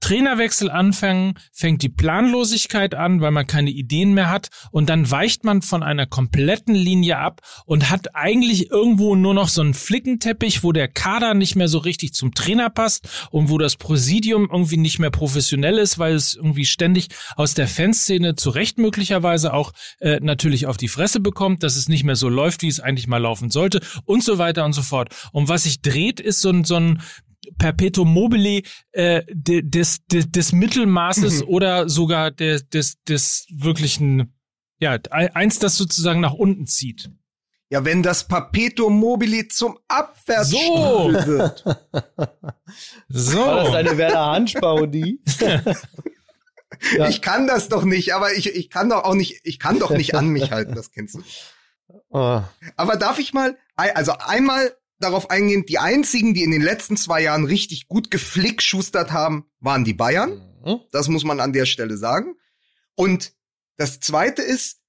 Trainerwechsel 0.00 0.70
anfangen, 0.70 1.34
fängt 1.52 1.82
die 1.82 1.88
Planlosigkeit 1.88 2.94
an, 2.94 3.20
weil 3.20 3.30
man 3.30 3.46
keine 3.46 3.70
Ideen 3.70 4.14
mehr 4.14 4.30
hat 4.30 4.48
und 4.70 4.88
dann 4.88 5.10
weicht 5.10 5.44
man 5.44 5.62
von 5.62 5.82
einer 5.82 6.06
kompletten 6.06 6.74
Linie 6.74 7.18
ab 7.18 7.40
und 7.64 7.90
hat 7.90 8.14
eigentlich 8.14 8.70
irgendwo 8.70 9.16
nur 9.16 9.34
noch 9.34 9.48
so 9.48 9.62
einen 9.62 9.74
Flickenteppich, 9.74 10.62
wo 10.62 10.72
der 10.72 10.88
Kader 10.88 11.34
nicht 11.34 11.56
mehr 11.56 11.68
so 11.68 11.78
richtig 11.78 12.12
zum 12.12 12.34
Trainer 12.34 12.70
passt 12.70 13.08
und 13.30 13.50
wo 13.50 13.58
das 13.58 13.76
Präsidium 13.76 14.48
irgendwie 14.50 14.76
nicht 14.76 14.98
mehr 14.98 15.10
professionell 15.10 15.78
ist, 15.78 15.98
weil 15.98 16.14
es 16.14 16.34
irgendwie 16.34 16.66
ständig 16.66 17.08
aus 17.34 17.54
der 17.54 17.66
Fanszene 17.66 18.36
zu 18.36 18.50
Recht 18.50 18.78
möglicherweise 18.78 19.52
auch 19.52 19.72
äh, 20.00 20.20
natürlich 20.20 20.66
auf 20.66 20.76
die 20.76 20.88
Fresse 20.88 21.20
bekommt, 21.20 21.62
dass 21.62 21.76
es 21.76 21.88
nicht 21.88 22.04
mehr 22.04 22.16
so 22.16 22.28
läuft, 22.28 22.62
wie 22.62 22.68
es 22.68 22.80
eigentlich 22.80 23.06
mal 23.06 23.18
laufen 23.18 23.50
sollte 23.50 23.80
und 24.04 24.22
so 24.22 24.38
weiter 24.38 24.64
und 24.64 24.72
so 24.72 24.82
fort. 24.82 25.14
Und 25.32 25.48
was 25.48 25.64
sich 25.64 25.80
dreht, 25.82 26.20
ist 26.20 26.40
so 26.40 26.50
ein, 26.50 26.64
so 26.64 26.76
ein 26.76 27.02
Perpetuum 27.58 28.12
mobile 28.12 28.62
äh, 28.92 29.22
des, 29.30 30.04
des, 30.06 30.30
des 30.30 30.52
Mittelmaßes 30.52 31.42
mhm. 31.42 31.48
oder 31.48 31.88
sogar 31.88 32.30
des, 32.30 32.68
des, 32.68 33.02
des 33.04 33.46
wirklichen, 33.50 34.34
ja, 34.78 34.98
eins, 35.10 35.58
das 35.58 35.76
sozusagen 35.76 36.20
nach 36.20 36.34
unten 36.34 36.66
zieht. 36.66 37.10
Ja, 37.68 37.84
wenn 37.84 38.02
das 38.02 38.28
Perpetuum 38.28 38.98
mobile 38.98 39.48
zum 39.48 39.78
Abwärts 39.88 40.50
so. 40.50 40.58
wird. 40.58 41.64
so. 43.08 43.38
War 43.38 43.64
das 43.64 43.72
deine 43.72 43.98
Werner 43.98 44.26
Hansch-Parodie? 44.26 45.20
ja. 45.40 45.62
Ich 47.08 47.22
kann 47.22 47.46
das 47.46 47.68
doch 47.68 47.84
nicht, 47.84 48.12
aber 48.12 48.34
ich, 48.34 48.54
ich 48.54 48.68
kann 48.68 48.90
doch 48.90 49.04
auch 49.04 49.14
nicht, 49.14 49.40
ich 49.44 49.58
kann 49.58 49.78
doch 49.78 49.90
nicht 49.90 50.14
an 50.14 50.28
mich 50.28 50.50
halten, 50.50 50.74
das 50.74 50.90
kennst 50.90 51.14
du. 51.14 51.22
Oh. 52.10 52.42
Aber 52.76 52.96
darf 52.96 53.18
ich 53.18 53.32
mal, 53.32 53.56
also 53.76 54.12
einmal 54.18 54.76
darauf 54.98 55.30
eingehen, 55.30 55.66
die 55.66 55.78
einzigen, 55.78 56.34
die 56.34 56.42
in 56.42 56.50
den 56.50 56.62
letzten 56.62 56.96
zwei 56.96 57.22
Jahren 57.22 57.44
richtig 57.44 57.88
gut 57.88 58.10
geflickschustert 58.10 59.12
haben, 59.12 59.46
waren 59.60 59.84
die 59.84 59.94
Bayern. 59.94 60.40
Mhm. 60.64 60.80
Das 60.90 61.08
muss 61.08 61.24
man 61.24 61.40
an 61.40 61.52
der 61.52 61.66
Stelle 61.66 61.96
sagen. 61.96 62.36
Und 62.94 63.34
das 63.76 64.00
zweite 64.00 64.42
ist, 64.42 64.80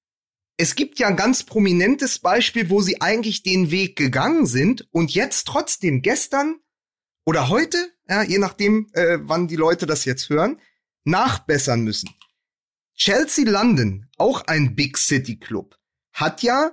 es 0.56 0.74
gibt 0.74 0.98
ja 0.98 1.06
ein 1.06 1.16
ganz 1.16 1.44
prominentes 1.44 2.18
Beispiel, 2.18 2.68
wo 2.68 2.80
sie 2.80 3.00
eigentlich 3.00 3.42
den 3.42 3.70
Weg 3.70 3.96
gegangen 3.96 4.46
sind 4.46 4.88
und 4.90 5.14
jetzt 5.14 5.46
trotzdem 5.46 6.02
gestern 6.02 6.56
oder 7.24 7.48
heute, 7.48 7.92
ja, 8.08 8.22
je 8.22 8.38
nachdem, 8.38 8.90
äh, 8.94 9.18
wann 9.20 9.46
die 9.46 9.56
Leute 9.56 9.86
das 9.86 10.04
jetzt 10.04 10.30
hören, 10.30 10.60
nachbessern 11.04 11.82
müssen. 11.82 12.10
Chelsea 12.96 13.48
London, 13.48 14.08
auch 14.16 14.46
ein 14.46 14.74
Big 14.74 14.98
City 14.98 15.38
Club, 15.38 15.76
hat 16.12 16.42
ja 16.42 16.72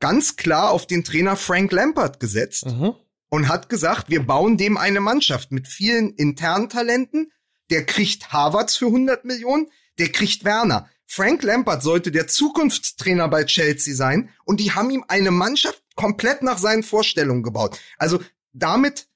ganz 0.00 0.36
klar 0.36 0.70
auf 0.70 0.86
den 0.86 1.04
Trainer 1.04 1.36
Frank 1.36 1.72
Lampard 1.72 2.20
gesetzt 2.20 2.66
mhm. 2.66 2.94
und 3.30 3.48
hat 3.48 3.68
gesagt, 3.68 4.10
wir 4.10 4.24
bauen 4.24 4.56
dem 4.56 4.76
eine 4.76 5.00
Mannschaft 5.00 5.52
mit 5.52 5.66
vielen 5.68 6.10
internen 6.10 6.68
Talenten. 6.68 7.32
Der 7.70 7.84
kriegt 7.84 8.32
Harvards 8.32 8.76
für 8.76 8.86
100 8.86 9.24
Millionen, 9.24 9.68
der 9.98 10.10
kriegt 10.10 10.44
Werner. 10.44 10.88
Frank 11.06 11.42
Lampard 11.42 11.82
sollte 11.82 12.12
der 12.12 12.28
Zukunftstrainer 12.28 13.28
bei 13.28 13.44
Chelsea 13.44 13.94
sein 13.94 14.30
und 14.44 14.60
die 14.60 14.72
haben 14.72 14.90
ihm 14.90 15.04
eine 15.08 15.30
Mannschaft 15.30 15.82
komplett 15.96 16.42
nach 16.42 16.58
seinen 16.58 16.82
Vorstellungen 16.82 17.42
gebaut. 17.42 17.78
Also 17.96 18.20
damit 18.52 19.07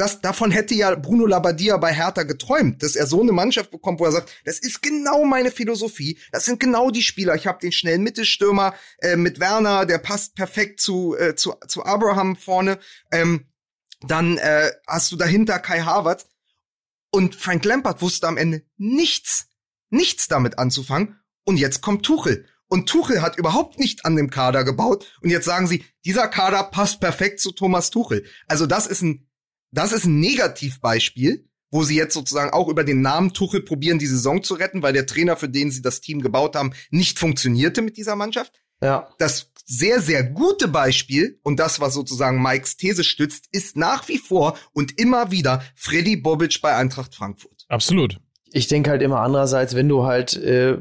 das, 0.00 0.20
davon 0.22 0.50
hätte 0.50 0.74
ja 0.74 0.94
Bruno 0.94 1.26
Labbadia 1.26 1.76
bei 1.76 1.92
Hertha 1.92 2.22
geträumt, 2.22 2.82
dass 2.82 2.96
er 2.96 3.06
so 3.06 3.20
eine 3.20 3.32
Mannschaft 3.32 3.70
bekommt, 3.70 4.00
wo 4.00 4.06
er 4.06 4.12
sagt, 4.12 4.32
das 4.44 4.58
ist 4.58 4.82
genau 4.82 5.24
meine 5.24 5.50
Philosophie, 5.50 6.18
das 6.32 6.46
sind 6.46 6.58
genau 6.58 6.90
die 6.90 7.02
Spieler. 7.02 7.34
Ich 7.34 7.46
habe 7.46 7.60
den 7.60 7.70
schnellen 7.70 8.02
Mittelstürmer 8.02 8.74
äh, 8.98 9.16
mit 9.16 9.40
Werner, 9.40 9.84
der 9.84 9.98
passt 9.98 10.34
perfekt 10.34 10.80
zu, 10.80 11.16
äh, 11.18 11.34
zu, 11.34 11.54
zu 11.68 11.84
Abraham 11.84 12.36
vorne. 12.36 12.78
Ähm, 13.12 13.46
dann 14.00 14.38
äh, 14.38 14.70
hast 14.86 15.12
du 15.12 15.16
dahinter 15.16 15.58
Kai 15.58 15.80
Havertz. 15.80 16.26
Und 17.12 17.34
Frank 17.34 17.64
Lampard 17.64 18.00
wusste 18.00 18.26
am 18.26 18.38
Ende 18.38 18.62
nichts, 18.78 19.48
nichts 19.90 20.28
damit 20.28 20.58
anzufangen. 20.58 21.20
Und 21.44 21.58
jetzt 21.58 21.82
kommt 21.82 22.06
Tuchel. 22.06 22.46
Und 22.68 22.88
Tuchel 22.88 23.20
hat 23.20 23.36
überhaupt 23.36 23.78
nicht 23.78 24.06
an 24.06 24.16
dem 24.16 24.30
Kader 24.30 24.64
gebaut. 24.64 25.12
Und 25.20 25.28
jetzt 25.28 25.44
sagen 25.44 25.66
sie, 25.66 25.84
dieser 26.04 26.28
Kader 26.28 26.62
passt 26.62 27.00
perfekt 27.00 27.40
zu 27.40 27.52
Thomas 27.52 27.90
Tuchel. 27.90 28.24
Also 28.46 28.66
das 28.66 28.86
ist 28.86 29.02
ein 29.02 29.29
das 29.70 29.92
ist 29.92 30.04
ein 30.04 30.20
Negativbeispiel, 30.20 31.48
wo 31.70 31.84
sie 31.84 31.96
jetzt 31.96 32.14
sozusagen 32.14 32.50
auch 32.50 32.68
über 32.68 32.84
den 32.84 33.00
Namen 33.00 33.32
Tuchel 33.32 33.62
probieren, 33.62 33.98
die 33.98 34.06
Saison 34.06 34.42
zu 34.42 34.54
retten, 34.54 34.82
weil 34.82 34.92
der 34.92 35.06
Trainer, 35.06 35.36
für 35.36 35.48
den 35.48 35.70
sie 35.70 35.82
das 35.82 36.00
Team 36.00 36.20
gebaut 36.20 36.56
haben, 36.56 36.72
nicht 36.90 37.18
funktionierte 37.18 37.82
mit 37.82 37.96
dieser 37.96 38.16
Mannschaft. 38.16 38.60
Ja. 38.82 39.08
Das 39.18 39.52
sehr, 39.66 40.00
sehr 40.00 40.24
gute 40.24 40.66
Beispiel 40.66 41.38
und 41.42 41.60
das, 41.60 41.80
was 41.80 41.94
sozusagen 41.94 42.42
Mikes 42.42 42.76
These 42.76 43.04
stützt, 43.04 43.46
ist 43.52 43.76
nach 43.76 44.08
wie 44.08 44.18
vor 44.18 44.58
und 44.72 44.98
immer 44.98 45.30
wieder 45.30 45.62
Freddy 45.76 46.16
Bobic 46.16 46.60
bei 46.60 46.74
Eintracht 46.74 47.14
Frankfurt. 47.14 47.66
Absolut. 47.68 48.18
Ich 48.52 48.66
denke 48.66 48.90
halt 48.90 49.02
immer 49.02 49.20
andererseits, 49.20 49.76
wenn 49.76 49.88
du 49.88 50.04
halt 50.04 50.34
äh, 50.36 50.78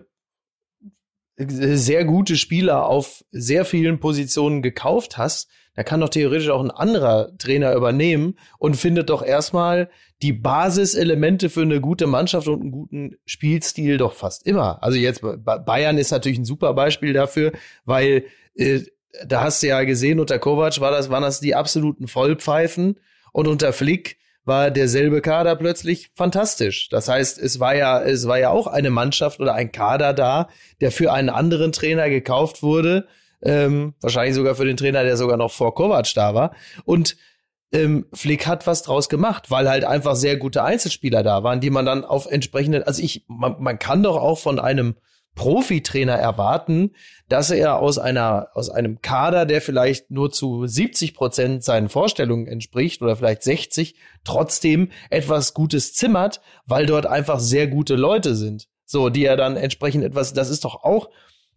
sehr 1.37 2.03
gute 2.05 2.35
Spieler 2.35 2.87
auf 2.87 3.23
sehr 3.29 3.63
vielen 3.63 3.99
Positionen 3.99 4.61
gekauft 4.61 5.17
hast, 5.17 5.49
da 5.79 5.83
kann 5.83 6.01
doch 6.01 6.09
theoretisch 6.09 6.49
auch 6.49 6.61
ein 6.61 6.71
anderer 6.71 7.37
Trainer 7.37 7.73
übernehmen 7.73 8.35
und 8.57 8.75
findet 8.75 9.09
doch 9.09 9.23
erstmal 9.23 9.89
die 10.21 10.33
Basiselemente 10.33 11.49
für 11.49 11.61
eine 11.61 11.79
gute 11.79 12.05
Mannschaft 12.05 12.49
und 12.49 12.59
einen 12.59 12.71
guten 12.71 13.15
Spielstil 13.25 13.95
doch 13.95 14.11
fast 14.11 14.45
immer. 14.45 14.83
Also 14.83 14.97
jetzt 14.97 15.21
Bayern 15.21 15.97
ist 15.97 16.11
natürlich 16.11 16.37
ein 16.37 16.43
super 16.43 16.73
Beispiel 16.73 17.13
dafür, 17.13 17.53
weil 17.85 18.25
äh, 18.55 18.81
da 19.25 19.41
hast 19.41 19.63
du 19.63 19.67
ja 19.67 19.85
gesehen, 19.85 20.19
unter 20.19 20.37
Kovac 20.37 20.81
war 20.81 20.91
das, 20.91 21.09
waren 21.09 21.23
das 21.23 21.39
die 21.39 21.55
absoluten 21.55 22.09
Vollpfeifen 22.09 22.99
und 23.31 23.47
unter 23.47 23.71
Flick 23.71 24.17
war 24.43 24.71
derselbe 24.71 25.21
Kader 25.21 25.55
plötzlich 25.55 26.11
fantastisch. 26.13 26.89
Das 26.89 27.07
heißt, 27.07 27.39
es 27.39 27.61
war 27.61 27.73
ja, 27.73 28.01
es 28.01 28.27
war 28.27 28.37
ja 28.37 28.49
auch 28.49 28.67
eine 28.67 28.89
Mannschaft 28.89 29.39
oder 29.39 29.53
ein 29.53 29.71
Kader 29.71 30.11
da, 30.11 30.49
der 30.81 30.91
für 30.91 31.13
einen 31.13 31.29
anderen 31.29 31.71
Trainer 31.71 32.09
gekauft 32.09 32.63
wurde 32.63 33.07
ähm, 33.41 33.93
wahrscheinlich 34.01 34.35
sogar 34.35 34.55
für 34.55 34.65
den 34.65 34.77
Trainer, 34.77 35.03
der 35.03 35.17
sogar 35.17 35.37
noch 35.37 35.51
vor 35.51 35.75
Kovac 35.75 36.13
da 36.13 36.33
war. 36.33 36.53
Und 36.85 37.17
ähm, 37.71 38.07
Flick 38.13 38.47
hat 38.47 38.65
was 38.67 38.83
draus 38.83 39.09
gemacht, 39.09 39.51
weil 39.51 39.69
halt 39.69 39.85
einfach 39.85 40.15
sehr 40.15 40.37
gute 40.37 40.63
Einzelspieler 40.63 41.23
da 41.23 41.43
waren, 41.43 41.61
die 41.61 41.69
man 41.69 41.85
dann 41.85 42.03
auf 42.03 42.25
entsprechende, 42.25 42.85
also 42.87 43.01
ich, 43.01 43.25
man, 43.27 43.55
man 43.59 43.77
kann 43.77 44.03
doch 44.03 44.17
auch 44.17 44.39
von 44.39 44.59
einem 44.59 44.95
Profitrainer 45.35 46.15
erwarten, 46.15 46.91
dass 47.29 47.51
er 47.51 47.79
aus 47.79 47.97
einer, 47.97 48.47
aus 48.55 48.69
einem 48.69 49.01
Kader, 49.01 49.45
der 49.45 49.61
vielleicht 49.61 50.11
nur 50.11 50.31
zu 50.31 50.65
70 50.65 51.13
Prozent 51.13 51.63
seinen 51.63 51.87
Vorstellungen 51.87 52.47
entspricht 52.47 53.01
oder 53.01 53.15
vielleicht 53.15 53.43
60, 53.43 53.95
trotzdem 54.23 54.89
etwas 55.09 55.53
Gutes 55.53 55.93
zimmert, 55.93 56.41
weil 56.65 56.87
dort 56.87 57.05
einfach 57.05 57.39
sehr 57.39 57.67
gute 57.67 57.95
Leute 57.95 58.35
sind. 58.35 58.67
So, 58.85 59.09
die 59.09 59.23
er 59.23 59.37
dann 59.37 59.55
entsprechend 59.55 60.03
etwas, 60.03 60.33
das 60.33 60.49
ist 60.49 60.65
doch 60.65 60.83
auch 60.83 61.09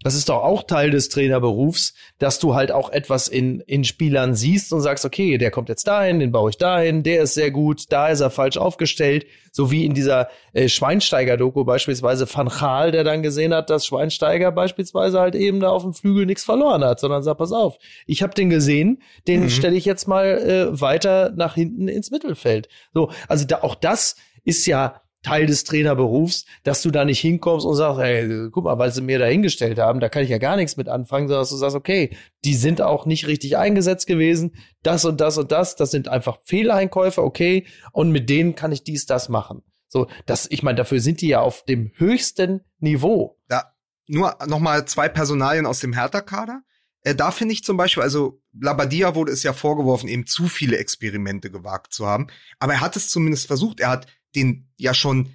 das 0.02 0.14
ist 0.14 0.28
doch 0.28 0.42
auch 0.42 0.64
Teil 0.64 0.90
des 0.90 1.08
Trainerberufs, 1.08 1.94
dass 2.18 2.38
du 2.38 2.54
halt 2.54 2.72
auch 2.72 2.90
etwas 2.90 3.28
in, 3.28 3.60
in 3.60 3.84
Spielern 3.84 4.34
siehst 4.34 4.72
und 4.72 4.80
sagst, 4.80 5.04
okay, 5.04 5.38
der 5.38 5.50
kommt 5.50 5.68
jetzt 5.68 5.86
dahin, 5.86 6.20
den 6.20 6.32
baue 6.32 6.50
ich 6.50 6.58
dahin, 6.58 7.02
der 7.02 7.22
ist 7.22 7.34
sehr 7.34 7.50
gut, 7.50 7.84
da 7.90 8.08
ist 8.08 8.20
er 8.20 8.30
falsch 8.30 8.56
aufgestellt. 8.56 9.26
So 9.50 9.70
wie 9.70 9.84
in 9.84 9.92
dieser 9.92 10.28
äh, 10.54 10.68
Schweinsteiger-Doku 10.68 11.64
beispielsweise 11.64 12.26
Van 12.32 12.48
Gaal, 12.48 12.90
der 12.90 13.04
dann 13.04 13.22
gesehen 13.22 13.52
hat, 13.52 13.68
dass 13.68 13.84
Schweinsteiger 13.84 14.50
beispielsweise 14.50 15.20
halt 15.20 15.34
eben 15.34 15.60
da 15.60 15.68
auf 15.68 15.82
dem 15.82 15.92
Flügel 15.92 16.24
nichts 16.24 16.44
verloren 16.44 16.82
hat, 16.84 17.00
sondern 17.00 17.22
sagt, 17.22 17.38
pass 17.38 17.52
auf, 17.52 17.78
ich 18.06 18.22
habe 18.22 18.34
den 18.34 18.48
gesehen, 18.48 19.02
den 19.28 19.42
mhm. 19.42 19.50
stelle 19.50 19.76
ich 19.76 19.84
jetzt 19.84 20.08
mal 20.08 20.26
äh, 20.26 20.80
weiter 20.80 21.32
nach 21.36 21.54
hinten 21.54 21.88
ins 21.88 22.10
Mittelfeld. 22.10 22.68
So, 22.94 23.10
also 23.28 23.44
da, 23.44 23.58
auch 23.62 23.74
das 23.74 24.16
ist 24.44 24.66
ja 24.66 25.01
Teil 25.22 25.46
des 25.46 25.64
Trainerberufs, 25.64 26.44
dass 26.64 26.82
du 26.82 26.90
da 26.90 27.04
nicht 27.04 27.20
hinkommst 27.20 27.64
und 27.64 27.74
sagst, 27.76 28.00
hey, 28.00 28.48
guck 28.50 28.64
mal, 28.64 28.78
weil 28.78 28.92
sie 28.92 29.02
mir 29.02 29.18
da 29.18 29.26
hingestellt 29.26 29.78
haben, 29.78 30.00
da 30.00 30.08
kann 30.08 30.24
ich 30.24 30.30
ja 30.30 30.38
gar 30.38 30.56
nichts 30.56 30.76
mit 30.76 30.88
anfangen, 30.88 31.28
sondern 31.28 31.42
dass 31.42 31.50
du 31.50 31.56
sagst, 31.56 31.76
okay, 31.76 32.16
die 32.44 32.54
sind 32.54 32.80
auch 32.80 33.06
nicht 33.06 33.26
richtig 33.26 33.56
eingesetzt 33.56 34.06
gewesen, 34.06 34.56
das 34.82 35.04
und 35.04 35.20
das 35.20 35.38
und 35.38 35.52
das, 35.52 35.76
das 35.76 35.90
sind 35.90 36.08
einfach 36.08 36.38
Fehleinkäufe, 36.44 37.22
okay, 37.22 37.66
und 37.92 38.10
mit 38.10 38.28
denen 38.28 38.54
kann 38.54 38.72
ich 38.72 38.84
dies, 38.84 39.06
das 39.06 39.28
machen. 39.28 39.62
So, 39.88 40.08
das, 40.26 40.46
ich 40.50 40.62
meine, 40.62 40.76
dafür 40.76 41.00
sind 41.00 41.20
die 41.20 41.28
ja 41.28 41.40
auf 41.40 41.64
dem 41.64 41.92
höchsten 41.96 42.62
Niveau. 42.78 43.38
Da, 43.48 43.74
nur 44.06 44.36
noch 44.46 44.58
mal 44.58 44.86
zwei 44.86 45.08
Personalien 45.08 45.66
aus 45.66 45.80
dem 45.80 45.92
Hertha-Kader. 45.92 46.62
Äh, 47.02 47.14
da 47.14 47.30
finde 47.30 47.52
ich 47.52 47.62
zum 47.62 47.76
Beispiel, 47.76 48.02
also 48.02 48.40
Labadia 48.58 49.14
wurde 49.14 49.32
es 49.32 49.42
ja 49.42 49.52
vorgeworfen, 49.52 50.08
eben 50.08 50.26
zu 50.26 50.48
viele 50.48 50.78
Experimente 50.78 51.50
gewagt 51.50 51.92
zu 51.92 52.06
haben. 52.06 52.28
Aber 52.58 52.72
er 52.72 52.80
hat 52.80 52.96
es 52.96 53.10
zumindest 53.10 53.46
versucht. 53.46 53.80
Er 53.80 53.90
hat 53.90 54.06
den 54.34 54.72
ja 54.76 54.94
schon 54.94 55.34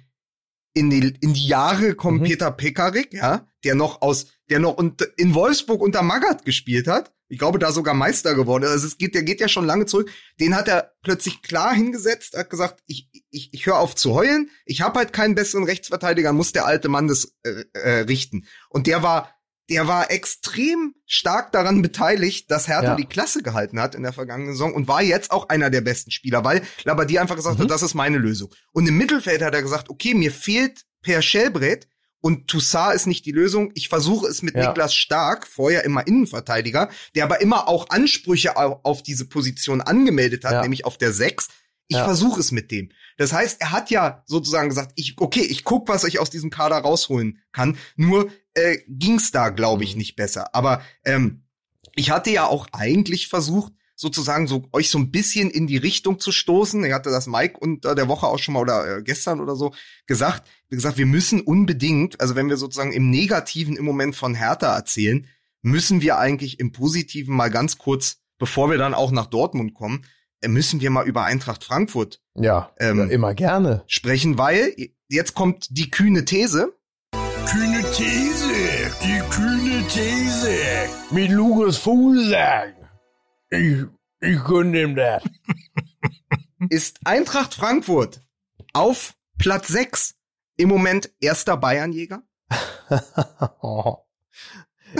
in 0.74 0.90
die, 0.90 1.14
in 1.20 1.34
die 1.34 1.46
Jahre 1.46 1.94
kommt 1.94 2.20
mhm. 2.20 2.26
Peter 2.26 2.50
Pekarik, 2.50 3.12
ja, 3.12 3.48
der 3.64 3.74
noch 3.74 4.02
aus, 4.02 4.26
der 4.48 4.60
noch 4.60 4.78
in 4.78 5.34
Wolfsburg 5.34 5.80
unter 5.80 6.02
Magath 6.02 6.44
gespielt 6.44 6.86
hat. 6.86 7.12
Ich 7.30 7.38
glaube, 7.38 7.58
da 7.58 7.72
sogar 7.72 7.92
Meister 7.92 8.34
geworden. 8.34 8.64
Also 8.64 8.86
es 8.86 8.96
geht, 8.96 9.14
der 9.14 9.22
geht 9.22 9.40
ja 9.40 9.48
schon 9.48 9.66
lange 9.66 9.84
zurück. 9.84 10.10
Den 10.40 10.54
hat 10.54 10.66
er 10.66 10.92
plötzlich 11.02 11.42
klar 11.42 11.74
hingesetzt, 11.74 12.36
hat 12.36 12.48
gesagt, 12.48 12.82
ich, 12.86 13.10
ich, 13.30 13.52
ich 13.52 13.66
höre 13.66 13.78
auf 13.78 13.94
zu 13.94 14.14
heulen. 14.14 14.50
Ich 14.64 14.80
habe 14.80 14.98
halt 14.98 15.12
keinen 15.12 15.34
besseren 15.34 15.64
Rechtsverteidiger, 15.64 16.32
muss 16.32 16.52
der 16.52 16.64
alte 16.64 16.88
Mann 16.88 17.08
das 17.08 17.36
äh, 17.42 17.64
äh, 17.74 18.00
richten. 18.00 18.46
Und 18.70 18.86
der 18.86 19.02
war 19.02 19.37
der 19.68 19.86
war 19.86 20.10
extrem 20.10 20.94
stark 21.06 21.52
daran 21.52 21.82
beteiligt, 21.82 22.50
dass 22.50 22.68
Hertha 22.68 22.90
ja. 22.90 22.96
die 22.96 23.06
Klasse 23.06 23.42
gehalten 23.42 23.80
hat 23.80 23.94
in 23.94 24.02
der 24.02 24.12
vergangenen 24.12 24.52
Saison 24.52 24.72
und 24.74 24.88
war 24.88 25.02
jetzt 25.02 25.30
auch 25.30 25.48
einer 25.48 25.70
der 25.70 25.80
besten 25.80 26.10
Spieler, 26.10 26.44
weil 26.44 26.62
Labadie 26.84 27.18
einfach 27.18 27.36
gesagt 27.36 27.58
mhm. 27.58 27.64
hat, 27.64 27.70
das 27.70 27.82
ist 27.82 27.94
meine 27.94 28.18
Lösung. 28.18 28.52
Und 28.72 28.86
im 28.86 28.96
Mittelfeld 28.96 29.42
hat 29.42 29.54
er 29.54 29.62
gesagt, 29.62 29.90
okay, 29.90 30.14
mir 30.14 30.32
fehlt 30.32 30.84
Per 31.02 31.22
Schellbrett 31.22 31.86
und 32.20 32.48
Toussaint 32.48 32.94
ist 32.94 33.06
nicht 33.06 33.24
die 33.26 33.32
Lösung. 33.32 33.70
Ich 33.74 33.88
versuche 33.88 34.26
es 34.26 34.42
mit 34.42 34.56
ja. 34.56 34.68
Niklas 34.68 34.94
Stark, 34.94 35.46
vorher 35.46 35.84
immer 35.84 36.06
Innenverteidiger, 36.06 36.90
der 37.14 37.24
aber 37.24 37.40
immer 37.40 37.68
auch 37.68 37.90
Ansprüche 37.90 38.56
auf 38.56 39.02
diese 39.02 39.26
Position 39.26 39.80
angemeldet 39.80 40.44
hat, 40.44 40.52
ja. 40.52 40.62
nämlich 40.62 40.84
auf 40.84 40.98
der 40.98 41.12
Sechs. 41.12 41.48
Ich 41.88 41.96
ja. 41.96 42.04
versuche 42.04 42.40
es 42.40 42.52
mit 42.52 42.70
dem. 42.70 42.90
Das 43.16 43.32
heißt, 43.32 43.60
er 43.60 43.72
hat 43.72 43.90
ja 43.90 44.22
sozusagen 44.26 44.68
gesagt, 44.68 44.92
ich, 44.94 45.14
okay, 45.18 45.40
ich 45.40 45.64
guck, 45.64 45.88
was 45.88 46.04
ich 46.04 46.20
aus 46.20 46.30
diesem 46.30 46.50
Kader 46.50 46.76
rausholen 46.76 47.40
kann. 47.52 47.78
Nur 47.96 48.30
äh, 48.54 48.78
ging's 48.88 49.30
da, 49.30 49.48
glaube 49.48 49.84
ich, 49.84 49.94
mhm. 49.94 49.98
nicht 49.98 50.16
besser. 50.16 50.54
Aber 50.54 50.82
ähm, 51.04 51.44
ich 51.94 52.10
hatte 52.10 52.30
ja 52.30 52.46
auch 52.46 52.66
eigentlich 52.72 53.28
versucht, 53.28 53.72
sozusagen 53.96 54.46
so 54.46 54.64
euch 54.72 54.90
so 54.90 54.98
ein 54.98 55.10
bisschen 55.10 55.50
in 55.50 55.66
die 55.66 55.76
Richtung 55.76 56.20
zu 56.20 56.30
stoßen. 56.30 56.84
Er 56.84 56.94
hatte 56.94 57.10
das 57.10 57.26
Mike 57.26 57.58
unter 57.58 57.96
der 57.96 58.06
Woche 58.06 58.28
auch 58.28 58.38
schon 58.38 58.54
mal 58.54 58.60
oder 58.60 58.98
äh, 58.98 59.02
gestern 59.02 59.40
oder 59.40 59.56
so 59.56 59.74
gesagt. 60.06 60.48
Wie 60.68 60.76
gesagt, 60.76 60.98
wir 60.98 61.06
müssen 61.06 61.40
unbedingt, 61.40 62.20
also 62.20 62.36
wenn 62.36 62.48
wir 62.48 62.56
sozusagen 62.56 62.92
im 62.92 63.10
Negativen 63.10 63.76
im 63.76 63.84
Moment 63.84 64.14
von 64.14 64.34
Hertha 64.34 64.76
erzählen, 64.76 65.26
müssen 65.62 66.00
wir 66.00 66.18
eigentlich 66.18 66.60
im 66.60 66.70
Positiven 66.70 67.34
mal 67.34 67.50
ganz 67.50 67.78
kurz, 67.78 68.18
bevor 68.38 68.70
wir 68.70 68.78
dann 68.78 68.94
auch 68.94 69.10
nach 69.10 69.26
Dortmund 69.26 69.74
kommen, 69.74 70.04
müssen 70.46 70.80
wir 70.80 70.90
mal 70.90 71.06
über 71.06 71.24
Eintracht 71.24 71.64
Frankfurt 71.64 72.20
ja, 72.34 72.72
ähm, 72.78 73.10
immer 73.10 73.34
gerne 73.34 73.82
sprechen, 73.86 74.38
weil 74.38 74.74
jetzt 75.08 75.34
kommt 75.34 75.66
die 75.70 75.90
kühne 75.90 76.24
These. 76.24 76.72
Kühne 77.46 77.82
These, 77.92 78.50
die 79.02 79.20
kühne 79.30 79.86
These 79.88 80.58
mit 81.10 81.30
Lukas 81.30 81.78
Fuglsang. 81.78 82.74
Ich, 83.50 83.84
ich 84.20 84.44
gönne 84.44 84.82
ihm 84.82 84.94
das. 84.94 85.22
Ist 86.70 86.98
Eintracht 87.04 87.54
Frankfurt 87.54 88.20
auf 88.74 89.14
Platz 89.38 89.68
6 89.68 90.14
im 90.56 90.68
Moment 90.68 91.10
erster 91.20 91.56
Bayernjäger? 91.56 92.22
oh. 93.62 93.98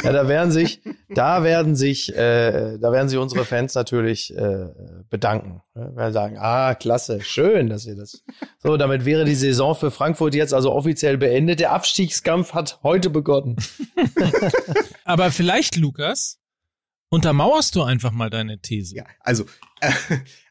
Ja, 0.03 0.13
da 0.13 0.29
werden 0.29 0.51
sich, 0.51 0.81
da 1.09 1.43
werden 1.43 1.77
sich, 1.77 2.15
äh, 2.15 2.79
da 2.79 2.93
werden 2.93 3.09
sich 3.09 3.19
unsere 3.19 3.45
Fans 3.45 3.75
natürlich 3.75 4.37
äh, 4.37 4.69
bedanken. 5.09 5.63
Ne? 5.75 5.93
Werden 5.95 6.13
sagen, 6.13 6.37
ah, 6.39 6.75
klasse, 6.75 7.21
schön, 7.21 7.69
dass 7.69 7.87
ihr 7.87 7.97
das. 7.97 8.23
So, 8.59 8.77
damit 8.77 9.05
wäre 9.05 9.25
die 9.25 9.35
Saison 9.35 9.75
für 9.75 9.91
Frankfurt 9.91 10.35
jetzt 10.35 10.55
also 10.55 10.73
offiziell 10.73 11.19
beendet. 11.19 11.61
Der 11.61 11.73
Abstiegskampf 11.73 12.55
hat 12.55 12.81
heute 12.83 13.11
begonnen. 13.11 13.57
Aber 15.05 15.31
vielleicht, 15.31 15.77
Lukas, 15.77 16.39
untermauerst 17.11 17.75
du 17.75 17.83
einfach 17.83 18.13
mal 18.13 18.31
deine 18.31 18.61
These. 18.61 18.97
Ja, 18.97 19.05
also, 19.21 19.45
äh, 19.81 19.93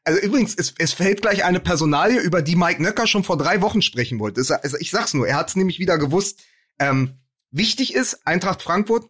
also 0.04 0.20
übrigens, 0.22 0.56
es, 0.56 0.74
es 0.78 0.94
fällt 0.94 1.22
gleich 1.22 1.44
eine 1.44 1.60
Personalie, 1.60 2.20
über 2.20 2.42
die 2.42 2.56
Mike 2.56 2.82
Nöcker 2.82 3.08
schon 3.08 3.24
vor 3.24 3.38
drei 3.38 3.62
Wochen 3.62 3.82
sprechen 3.82 4.20
wollte. 4.20 4.42
Also 4.62 4.78
ich 4.80 4.92
sag's 4.92 5.14
nur, 5.14 5.28
er 5.28 5.36
hat 5.36 5.50
es 5.50 5.56
nämlich 5.56 5.80
wieder 5.80 5.98
gewusst. 5.98 6.42
Ähm, 6.80 7.20
wichtig 7.52 7.94
ist, 7.94 8.26
Eintracht 8.26 8.62
Frankfurt 8.62 9.10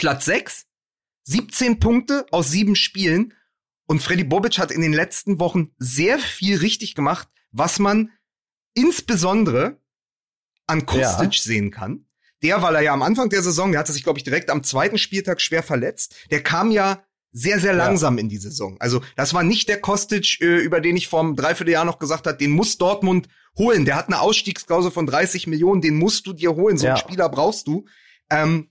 Platz 0.00 0.24
6, 0.24 0.64
17 1.24 1.78
Punkte 1.78 2.24
aus 2.30 2.50
sieben 2.50 2.74
Spielen. 2.74 3.34
Und 3.86 4.00
Freddy 4.00 4.24
Bobic 4.24 4.58
hat 4.58 4.70
in 4.70 4.80
den 4.80 4.94
letzten 4.94 5.38
Wochen 5.38 5.74
sehr 5.76 6.18
viel 6.18 6.56
richtig 6.56 6.94
gemacht, 6.94 7.28
was 7.52 7.78
man 7.78 8.10
insbesondere 8.72 9.78
an 10.66 10.86
Kostic 10.86 11.34
ja. 11.34 11.42
sehen 11.42 11.70
kann. 11.70 12.06
Der, 12.42 12.62
weil 12.62 12.76
er 12.76 12.80
ja 12.80 12.94
am 12.94 13.02
Anfang 13.02 13.28
der 13.28 13.42
Saison, 13.42 13.72
der 13.72 13.80
hatte 13.80 13.92
sich, 13.92 14.02
glaube 14.02 14.18
ich, 14.18 14.24
direkt 14.24 14.48
am 14.48 14.64
zweiten 14.64 14.96
Spieltag 14.96 15.42
schwer 15.42 15.62
verletzt, 15.62 16.16
der 16.30 16.42
kam 16.42 16.70
ja 16.70 17.04
sehr, 17.30 17.60
sehr 17.60 17.74
langsam 17.74 18.16
ja. 18.16 18.22
in 18.22 18.30
die 18.30 18.38
Saison. 18.38 18.78
Also 18.80 19.02
das 19.16 19.34
war 19.34 19.42
nicht 19.42 19.68
der 19.68 19.82
Kostic, 19.82 20.40
äh, 20.40 20.60
über 20.60 20.80
den 20.80 20.96
ich 20.96 21.08
vor 21.08 21.20
einem 21.20 21.36
Dreivierteljahr 21.36 21.84
noch 21.84 21.98
gesagt 21.98 22.26
habe, 22.26 22.38
den 22.38 22.52
muss 22.52 22.78
Dortmund 22.78 23.28
holen. 23.58 23.84
Der 23.84 23.96
hat 23.96 24.06
eine 24.06 24.20
Ausstiegsklausel 24.20 24.92
von 24.92 25.06
30 25.06 25.46
Millionen, 25.46 25.82
den 25.82 25.96
musst 25.96 26.26
du 26.26 26.32
dir 26.32 26.54
holen. 26.54 26.78
So 26.78 26.86
ja. 26.86 26.94
einen 26.94 27.02
Spieler 27.02 27.28
brauchst 27.28 27.66
du. 27.66 27.84
Ähm, 28.30 28.70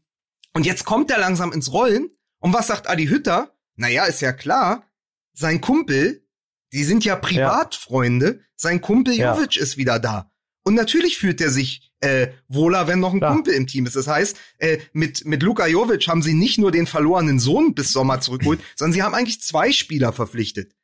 und 0.56 0.66
jetzt 0.66 0.86
kommt 0.86 1.12
er 1.12 1.20
langsam 1.20 1.52
ins 1.52 1.72
Rollen. 1.72 2.10
Und 2.40 2.54
was 2.54 2.68
sagt 2.68 2.90
Adi 2.90 3.08
Hütter? 3.08 3.56
Naja, 3.76 4.06
ist 4.06 4.22
ja 4.22 4.34
klar, 4.34 4.90
sein 5.34 5.62
Kumpel, 5.62 6.28
die 6.74 6.84
sind 6.84 7.06
ja 7.06 7.16
Privatfreunde, 7.16 8.28
ja. 8.28 8.46
sein 8.56 8.82
Kumpel 8.82 9.16
Jovic 9.16 9.56
ja. 9.56 9.64
ist 9.64 9.78
wieder 9.78 10.00
da. 10.00 10.32
Und 10.64 10.76
natürlich 10.76 11.18
fühlt 11.18 11.42
er 11.42 11.50
sich 11.50 11.94
äh, 12.02 12.28
wohler, 12.48 12.88
wenn 12.88 13.00
noch 13.00 13.14
ein 13.14 13.22
ja. 13.22 13.32
Kumpel 13.32 13.54
im 13.54 13.68
Team 13.68 13.86
ist. 13.86 13.96
Das 13.96 14.08
heißt, 14.08 14.38
äh, 14.58 14.80
mit, 14.94 15.26
mit 15.26 15.44
Luka 15.44 15.68
Jovic 15.68 16.08
haben 16.08 16.22
sie 16.22 16.34
nicht 16.34 16.58
nur 16.58 16.72
den 16.72 16.88
verlorenen 16.88 17.40
Sohn 17.40 17.74
bis 17.74 17.92
Sommer 17.92 18.22
zurückgeholt, 18.22 18.62
sondern 18.76 18.94
sie 18.94 19.04
haben 19.04 19.16
eigentlich 19.16 19.42
zwei 19.42 19.72
Spieler 19.72 20.14
verpflichtet. 20.14 20.76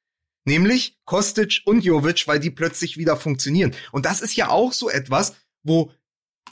Nämlich 0.45 0.99
Kostic 1.05 1.61
und 1.66 1.84
Jovic, 1.84 2.28
weil 2.28 2.39
die 2.39 2.51
plötzlich 2.51 2.97
wieder 2.97 3.18
funktionieren. 3.18 3.74
Und 3.91 4.05
das 4.05 4.22
ist 4.22 4.36
ja 4.36 4.49
auch 4.49 4.74
so 4.74 4.89
etwas, 4.89 5.36
wo, 5.63 5.91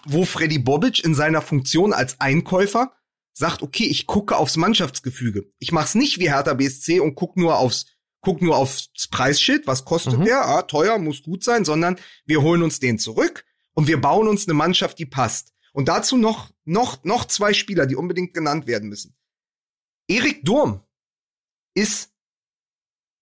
wo 0.05 0.25
Freddy 0.25 0.59
Bobic 0.59 1.03
in 1.03 1.13
seiner 1.13 1.41
Funktion 1.41 1.93
als 1.93 2.19
Einkäufer 2.19 2.91
sagt, 3.33 3.61
okay, 3.61 3.85
ich 3.85 4.05
gucke 4.05 4.37
aufs 4.37 4.57
Mannschaftsgefüge. 4.57 5.49
Ich 5.59 5.71
mach's 5.71 5.95
nicht 5.95 6.19
wie 6.19 6.29
Hertha 6.29 6.53
BSC 6.53 6.99
und 6.99 7.15
guck 7.15 7.35
nur 7.35 7.57
aufs 7.57 7.85
guck 8.21 8.41
nur 8.41 8.55
aufs 8.55 8.89
Preisschild, 9.11 9.67
was 9.67 9.83
kostet 9.83 10.17
mhm. 10.17 10.25
der? 10.25 10.45
Ah, 10.45 10.61
teuer, 10.61 10.97
muss 10.97 11.23
gut 11.23 11.43
sein, 11.43 11.65
sondern 11.65 11.99
wir 12.25 12.41
holen 12.41 12.63
uns 12.63 12.79
den 12.79 12.97
zurück 12.97 13.45
und 13.73 13.87
wir 13.87 13.99
bauen 13.99 14.29
uns 14.29 14.47
eine 14.47 14.53
Mannschaft, 14.53 14.97
die 14.97 15.05
passt. 15.05 15.53
Und 15.73 15.89
dazu 15.89 16.15
noch 16.15 16.51
noch 16.63 17.03
noch 17.03 17.25
zwei 17.25 17.53
Spieler, 17.53 17.85
die 17.85 17.95
unbedingt 17.95 18.33
genannt 18.33 18.65
werden 18.65 18.87
müssen. 18.87 19.15
Erik 20.07 20.45
Durm 20.45 20.81
ist 21.73 22.11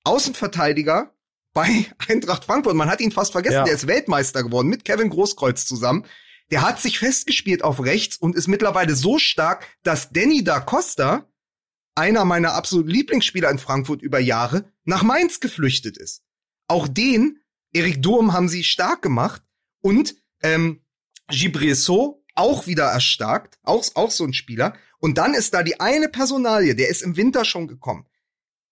Außenverteidiger 0.04 1.14
bei 1.54 1.86
Eintracht 2.08 2.46
Frankfurt. 2.46 2.76
Man 2.76 2.90
hat 2.90 3.02
ihn 3.02 3.12
fast 3.12 3.32
vergessen. 3.32 3.56
Ja. 3.56 3.64
Der 3.64 3.74
ist 3.74 3.88
Weltmeister 3.88 4.44
geworden 4.44 4.68
mit 4.68 4.86
Kevin 4.86 5.10
Großkreuz 5.10 5.66
zusammen. 5.66 6.06
Der 6.52 6.62
hat 6.62 6.82
sich 6.82 7.00
festgespielt 7.00 7.64
auf 7.64 7.82
rechts 7.82 8.18
und 8.18 8.36
ist 8.36 8.48
mittlerweile 8.48 8.94
so 8.96 9.18
stark, 9.18 9.66
dass 9.84 10.10
Danny 10.12 10.44
da 10.44 10.60
Costa, 10.60 11.28
einer 11.96 12.26
meiner 12.26 12.54
absoluten 12.54 12.90
Lieblingsspieler 12.90 13.50
in 13.50 13.58
Frankfurt 13.60 14.02
über 14.02 14.20
Jahre, 14.20 14.72
nach 14.84 15.04
Mainz 15.04 15.40
geflüchtet 15.40 15.98
ist. 15.98 16.24
Auch 16.68 16.88
den, 16.88 17.40
Erik 17.74 18.02
Durm, 18.02 18.34
haben 18.34 18.50
sie 18.50 18.64
stark 18.64 19.02
gemacht 19.02 19.42
und 19.82 20.16
ähm, 20.44 20.82
Gibriesso 21.28 22.24
auch 22.36 22.68
wieder 22.68 22.86
erstarkt, 22.86 23.60
auch, 23.64 23.86
auch 23.96 24.12
so 24.12 24.26
ein 24.26 24.34
Spieler. 24.34 24.76
Und 25.00 25.18
dann 25.18 25.34
ist 25.34 25.54
da 25.54 25.64
die 25.64 25.80
eine 25.80 26.10
Personalie, 26.10 26.76
der 26.76 26.90
ist 26.90 27.02
im 27.02 27.18
Winter 27.18 27.46
schon 27.46 27.68
gekommen. 27.68 28.06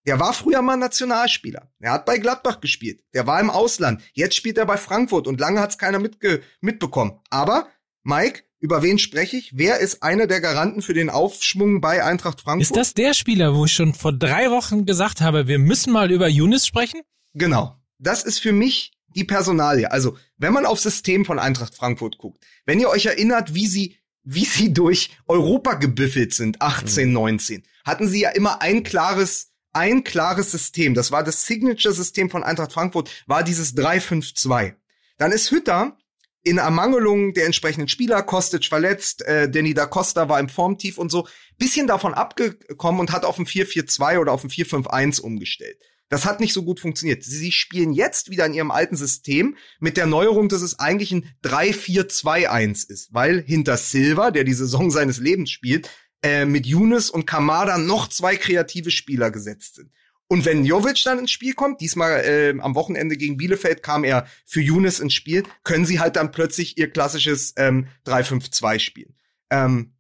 Der 0.09 0.19
war 0.19 0.33
früher 0.33 0.63
mal 0.63 0.75
Nationalspieler. 0.75 1.71
Er 1.79 1.91
hat 1.91 2.07
bei 2.07 2.17
Gladbach 2.17 2.61
gespielt. 2.61 3.03
Der 3.13 3.27
war 3.27 3.39
im 3.39 3.51
Ausland. 3.51 4.01
Jetzt 4.13 4.33
spielt 4.33 4.57
er 4.57 4.65
bei 4.65 4.75
Frankfurt 4.75 5.27
und 5.27 5.39
lange 5.39 5.59
hat 5.59 5.69
es 5.69 5.77
keiner 5.77 5.99
mitge 5.99 6.41
mitbekommen. 6.61 7.19
Aber, 7.29 7.67
Mike, 8.01 8.41
über 8.59 8.81
wen 8.81 8.97
spreche 8.97 9.37
ich? 9.37 9.55
Wer 9.55 9.77
ist 9.77 10.01
einer 10.01 10.25
der 10.25 10.41
Garanten 10.41 10.81
für 10.81 10.95
den 10.95 11.11
Aufschwung 11.11 11.79
bei 11.79 12.03
Eintracht 12.03 12.41
Frankfurt? 12.41 12.71
Ist 12.71 12.75
das 12.75 12.95
der 12.95 13.13
Spieler, 13.13 13.53
wo 13.53 13.65
ich 13.65 13.73
schon 13.73 13.93
vor 13.93 14.11
drei 14.11 14.49
Wochen 14.49 14.87
gesagt 14.87 15.21
habe, 15.21 15.45
wir 15.45 15.59
müssen 15.59 15.93
mal 15.93 16.09
über 16.09 16.27
Younes 16.27 16.65
sprechen? 16.65 17.01
Genau. 17.35 17.75
Das 17.99 18.23
ist 18.23 18.39
für 18.39 18.51
mich 18.51 18.93
die 19.09 19.25
Personalie. 19.25 19.91
Also, 19.91 20.17
wenn 20.39 20.53
man 20.53 20.65
aufs 20.65 20.81
System 20.81 21.23
von 21.23 21.37
Eintracht 21.37 21.75
Frankfurt 21.75 22.17
guckt, 22.17 22.43
wenn 22.65 22.79
ihr 22.79 22.89
euch 22.89 23.05
erinnert, 23.05 23.53
wie 23.53 23.67
sie, 23.67 23.95
wie 24.23 24.45
sie 24.45 24.73
durch 24.73 25.11
Europa 25.27 25.75
gebüffelt 25.75 26.33
sind, 26.33 26.63
18, 26.63 27.09
mhm. 27.09 27.13
19, 27.13 27.63
hatten 27.85 28.07
sie 28.07 28.21
ja 28.21 28.31
immer 28.31 28.63
ein 28.63 28.81
klares 28.81 29.49
ein 29.79 30.03
klares 30.03 30.51
System. 30.51 30.93
Das 30.93 31.09
war 31.09 31.23
das 31.23 31.45
Signature-System 31.45 32.29
von 32.29 32.43
Eintracht 32.43 32.73
Frankfurt, 32.73 33.09
war 33.27 33.43
dieses 33.43 33.77
3-5-2. 33.77 34.75
Dann 35.17 35.31
ist 35.31 35.51
Hütter 35.51 35.97
in 36.43 36.57
Ermangelung 36.57 37.33
der 37.33 37.45
entsprechenden 37.45 37.87
Spieler, 37.87 38.21
Kostic 38.23 38.65
verletzt, 38.65 39.21
äh, 39.21 39.49
Danny 39.49 39.73
da 39.73 39.85
Costa 39.85 40.27
war 40.27 40.39
im 40.39 40.49
Formtief 40.49 40.97
und 40.97 41.11
so, 41.11 41.27
bisschen 41.57 41.87
davon 41.87 42.13
abgekommen 42.13 42.99
und 42.99 43.11
hat 43.13 43.23
auf 43.23 43.39
ein 43.39 43.45
4-4-2 43.45 44.19
oder 44.19 44.33
auf 44.33 44.43
ein 44.43 44.49
4-5-1 44.49 45.21
umgestellt. 45.21 45.81
Das 46.09 46.25
hat 46.25 46.39
nicht 46.41 46.53
so 46.53 46.63
gut 46.63 46.79
funktioniert. 46.79 47.23
Sie 47.23 47.51
spielen 47.51 47.93
jetzt 47.93 48.31
wieder 48.31 48.45
in 48.45 48.53
ihrem 48.53 48.71
alten 48.71 48.97
System 48.97 49.55
mit 49.79 49.95
der 49.95 50.07
Neuerung, 50.07 50.49
dass 50.49 50.61
es 50.61 50.79
eigentlich 50.79 51.13
ein 51.13 51.29
3-4-2-1 51.43 52.89
ist, 52.89 53.13
weil 53.13 53.41
hinter 53.41 53.77
Silva, 53.77 54.31
der 54.31 54.43
die 54.43 54.53
Saison 54.53 54.91
seines 54.91 55.19
Lebens 55.19 55.51
spielt, 55.51 55.89
äh, 56.23 56.45
mit 56.45 56.65
Younes 56.65 57.09
und 57.09 57.25
Kamada 57.25 57.77
noch 57.77 58.07
zwei 58.09 58.35
kreative 58.35 58.91
Spieler 58.91 59.31
gesetzt 59.31 59.75
sind. 59.75 59.91
Und 60.31 60.45
wenn 60.45 60.63
Jovic 60.63 61.01
dann 61.05 61.17
ins 61.17 61.31
Spiel 61.31 61.53
kommt, 61.53 61.81
diesmal 61.81 62.23
äh, 62.23 62.59
am 62.59 62.75
Wochenende 62.75 63.17
gegen 63.17 63.37
Bielefeld 63.37 63.81
kam 63.81 64.03
er 64.03 64.27
für 64.45 64.61
Younes 64.61 64.99
ins 64.99 65.15
Spiel, 65.15 65.43
können 65.63 65.87
sie 65.87 65.99
halt 65.99 66.17
dann 66.17 66.31
plötzlich 66.31 66.77
ihr 66.77 66.91
klassisches 66.91 67.53
ähm, 67.57 67.87
3-5-2 68.05 68.79
spielen. 68.79 69.15
Ähm, 69.49 69.93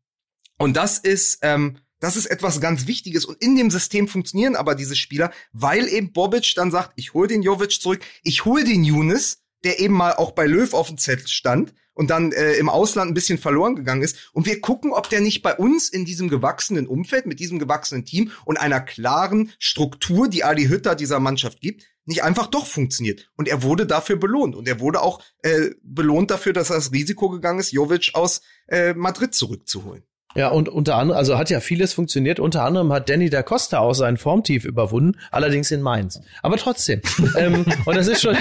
und 0.59 0.77
das 0.77 0.99
ist, 0.99 1.39
ähm, 1.41 1.77
das 1.99 2.15
ist 2.15 2.27
etwas 2.27 2.61
ganz 2.61 2.85
Wichtiges. 2.85 3.25
Und 3.25 3.41
in 3.41 3.55
dem 3.55 3.71
System 3.71 4.07
funktionieren 4.07 4.55
aber 4.55 4.75
diese 4.75 4.95
Spieler, 4.95 5.31
weil 5.51 5.87
eben 5.87 6.13
Bobic 6.13 6.53
dann 6.55 6.69
sagt, 6.69 6.93
ich 6.95 7.15
hole 7.15 7.27
den 7.27 7.41
Jovic 7.41 7.81
zurück, 7.81 8.01
ich 8.21 8.45
hole 8.45 8.63
den 8.63 8.83
Younes, 8.83 9.41
der 9.63 9.79
eben 9.79 9.95
mal 9.95 10.13
auch 10.13 10.33
bei 10.33 10.45
Löw 10.45 10.73
auf 10.75 10.87
dem 10.87 10.99
Zettel 10.99 11.27
stand 11.27 11.73
und 11.99 12.09
dann 12.09 12.31
äh, 12.31 12.53
im 12.53 12.69
Ausland 12.69 13.11
ein 13.11 13.13
bisschen 13.13 13.37
verloren 13.37 13.75
gegangen 13.75 14.03
ist. 14.03 14.29
Und 14.31 14.45
wir 14.45 14.61
gucken, 14.61 14.93
ob 14.93 15.09
der 15.09 15.19
nicht 15.19 15.41
bei 15.41 15.53
uns 15.53 15.89
in 15.89 16.05
diesem 16.05 16.29
gewachsenen 16.29 16.87
Umfeld, 16.87 17.25
mit 17.25 17.41
diesem 17.41 17.59
gewachsenen 17.59 18.05
Team 18.05 18.31
und 18.45 18.55
einer 18.55 18.79
klaren 18.79 19.51
Struktur, 19.59 20.29
die 20.29 20.45
Adi 20.45 20.67
Hütter 20.67 20.95
dieser 20.95 21.19
Mannschaft 21.19 21.59
gibt, 21.59 21.83
nicht 22.05 22.23
einfach 22.23 22.47
doch 22.47 22.65
funktioniert. 22.65 23.29
Und 23.35 23.49
er 23.49 23.63
wurde 23.63 23.85
dafür 23.85 24.15
belohnt. 24.15 24.55
Und 24.55 24.65
er 24.65 24.79
wurde 24.79 25.01
auch 25.01 25.21
äh, 25.43 25.71
belohnt 25.83 26.31
dafür, 26.31 26.53
dass 26.53 26.69
er 26.69 26.77
das 26.77 26.93
Risiko 26.93 27.27
gegangen 27.31 27.59
ist, 27.59 27.73
Jovic 27.73 28.11
aus 28.13 28.43
äh, 28.69 28.93
Madrid 28.93 29.35
zurückzuholen. 29.35 30.03
Ja, 30.35 30.49
und 30.49 30.69
unter 30.69 30.95
anderem, 30.95 31.17
also 31.17 31.39
hat 31.39 31.49
ja 31.49 31.59
vieles 31.59 31.93
funktioniert. 31.93 32.39
Unter 32.39 32.63
anderem 32.63 32.93
hat 32.93 33.09
Danny 33.09 33.31
da 33.31 33.41
Costa 33.41 33.79
auch 33.79 33.93
seinen 33.93 34.17
Formtief 34.17 34.63
überwunden, 34.63 35.17
allerdings 35.31 35.71
in 35.71 35.81
Mainz. 35.81 36.21
Aber 36.43 36.57
trotzdem. 36.57 37.01
ähm, 37.37 37.65
und 37.85 37.95
das 37.95 38.07
ist 38.07 38.21
schon, 38.21 38.37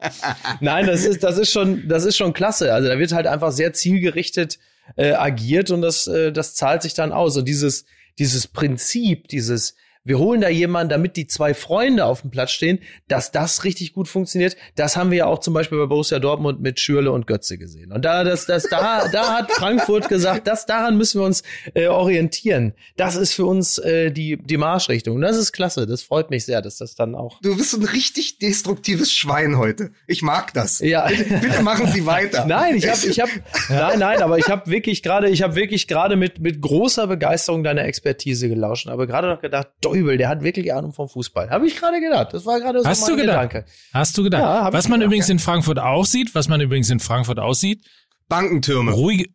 nein, 0.60 0.86
das 0.86 1.04
ist, 1.04 1.24
das 1.24 1.38
ist 1.38 1.50
schon, 1.50 1.88
das 1.88 2.04
ist 2.04 2.16
schon 2.16 2.32
klasse. 2.32 2.72
Also 2.72 2.88
da 2.88 2.98
wird 2.98 3.12
halt 3.12 3.26
einfach 3.26 3.50
sehr 3.50 3.72
zielgerichtet 3.72 4.58
äh, 4.96 5.12
agiert 5.12 5.70
und 5.70 5.82
das, 5.82 6.06
äh, 6.06 6.30
das 6.30 6.54
zahlt 6.54 6.82
sich 6.82 6.94
dann 6.94 7.12
aus. 7.12 7.36
Und 7.36 7.48
dieses, 7.48 7.84
dieses 8.18 8.46
Prinzip, 8.46 9.26
dieses, 9.26 9.74
wir 10.04 10.18
holen 10.18 10.40
da 10.40 10.48
jemanden, 10.48 10.90
damit 10.90 11.16
die 11.16 11.26
zwei 11.26 11.54
Freunde 11.54 12.04
auf 12.04 12.20
dem 12.20 12.30
Platz 12.30 12.52
stehen, 12.52 12.78
dass 13.08 13.32
das 13.32 13.64
richtig 13.64 13.92
gut 13.92 14.08
funktioniert. 14.08 14.56
Das 14.76 14.96
haben 14.96 15.10
wir 15.10 15.18
ja 15.18 15.26
auch 15.26 15.40
zum 15.40 15.54
Beispiel 15.54 15.78
bei 15.78 15.86
Borussia 15.86 16.18
Dortmund 16.18 16.60
mit 16.60 16.78
Schürle 16.78 17.10
und 17.10 17.26
Götze 17.26 17.58
gesehen. 17.58 17.92
Und 17.92 18.04
da, 18.04 18.22
das, 18.22 18.46
das, 18.46 18.64
da, 18.64 19.08
da 19.08 19.32
hat 19.32 19.50
Frankfurt 19.50 20.08
gesagt, 20.08 20.46
das, 20.46 20.66
daran 20.66 20.96
müssen 20.96 21.20
wir 21.20 21.26
uns 21.26 21.42
äh, 21.74 21.86
orientieren. 21.86 22.74
Das 22.96 23.16
ist 23.16 23.32
für 23.32 23.46
uns 23.46 23.78
äh, 23.78 24.10
die, 24.10 24.36
die 24.36 24.56
Marschrichtung. 24.56 25.16
Und 25.16 25.22
das 25.22 25.36
ist 25.36 25.52
klasse. 25.52 25.86
Das 25.86 26.02
freut 26.02 26.30
mich 26.30 26.44
sehr, 26.44 26.62
dass 26.62 26.76
das 26.76 26.94
dann 26.94 27.14
auch. 27.14 27.40
Du 27.40 27.56
bist 27.56 27.70
so 27.70 27.78
ein 27.78 27.84
richtig 27.84 28.38
destruktives 28.38 29.12
Schwein 29.12 29.58
heute. 29.58 29.90
Ich 30.06 30.22
mag 30.22 30.52
das. 30.52 30.80
Ja. 30.80 31.08
Bitte, 31.08 31.38
bitte 31.40 31.62
machen 31.62 31.88
Sie 31.88 32.06
weiter. 32.06 32.44
Nein, 32.46 32.76
ich 32.76 32.88
habe, 32.88 33.06
ich 33.06 33.20
habe, 33.20 33.30
nein, 33.68 33.98
nein, 33.98 34.22
aber 34.22 34.38
ich 34.38 34.48
habe 34.48 34.70
wirklich 34.70 35.02
gerade, 35.02 35.30
ich 35.30 35.42
habe 35.42 35.56
wirklich 35.56 35.88
gerade 35.88 36.16
mit 36.16 36.40
mit 36.40 36.60
großer 36.60 37.06
Begeisterung 37.06 37.64
deiner 37.64 37.84
Expertise 37.84 38.48
gelauscht, 38.48 38.86
aber 38.88 39.06
gerade 39.06 39.28
noch 39.28 39.40
gedacht, 39.40 39.68
Däubel, 39.94 40.16
der 40.16 40.28
hat 40.28 40.42
wirklich 40.42 40.72
Ahnung 40.72 40.92
vom 40.92 41.08
Fußball. 41.08 41.50
Habe 41.50 41.66
ich 41.66 41.76
gerade 41.76 42.00
gedacht. 42.00 42.34
Das 42.34 42.46
war 42.46 42.60
gerade 42.60 42.80
so 42.80 42.88
Hast 42.88 43.02
mein 43.02 43.10
du 43.10 43.16
gedacht? 43.16 43.50
Gedanke. 43.50 43.70
Hast 43.92 44.18
du 44.18 44.22
gedacht? 44.22 44.42
Ja, 44.42 44.72
was 44.72 44.88
man 44.88 45.00
gedacht, 45.00 45.06
übrigens 45.06 45.28
ja. 45.28 45.32
in 45.32 45.38
Frankfurt 45.38 45.78
auch 45.78 46.04
sieht, 46.04 46.34
was 46.34 46.48
man 46.48 46.60
übrigens 46.60 46.90
in 46.90 47.00
Frankfurt 47.00 47.38
aussieht. 47.38 47.84
Bankentürme. 48.28 48.92
Ruhig, 48.92 49.30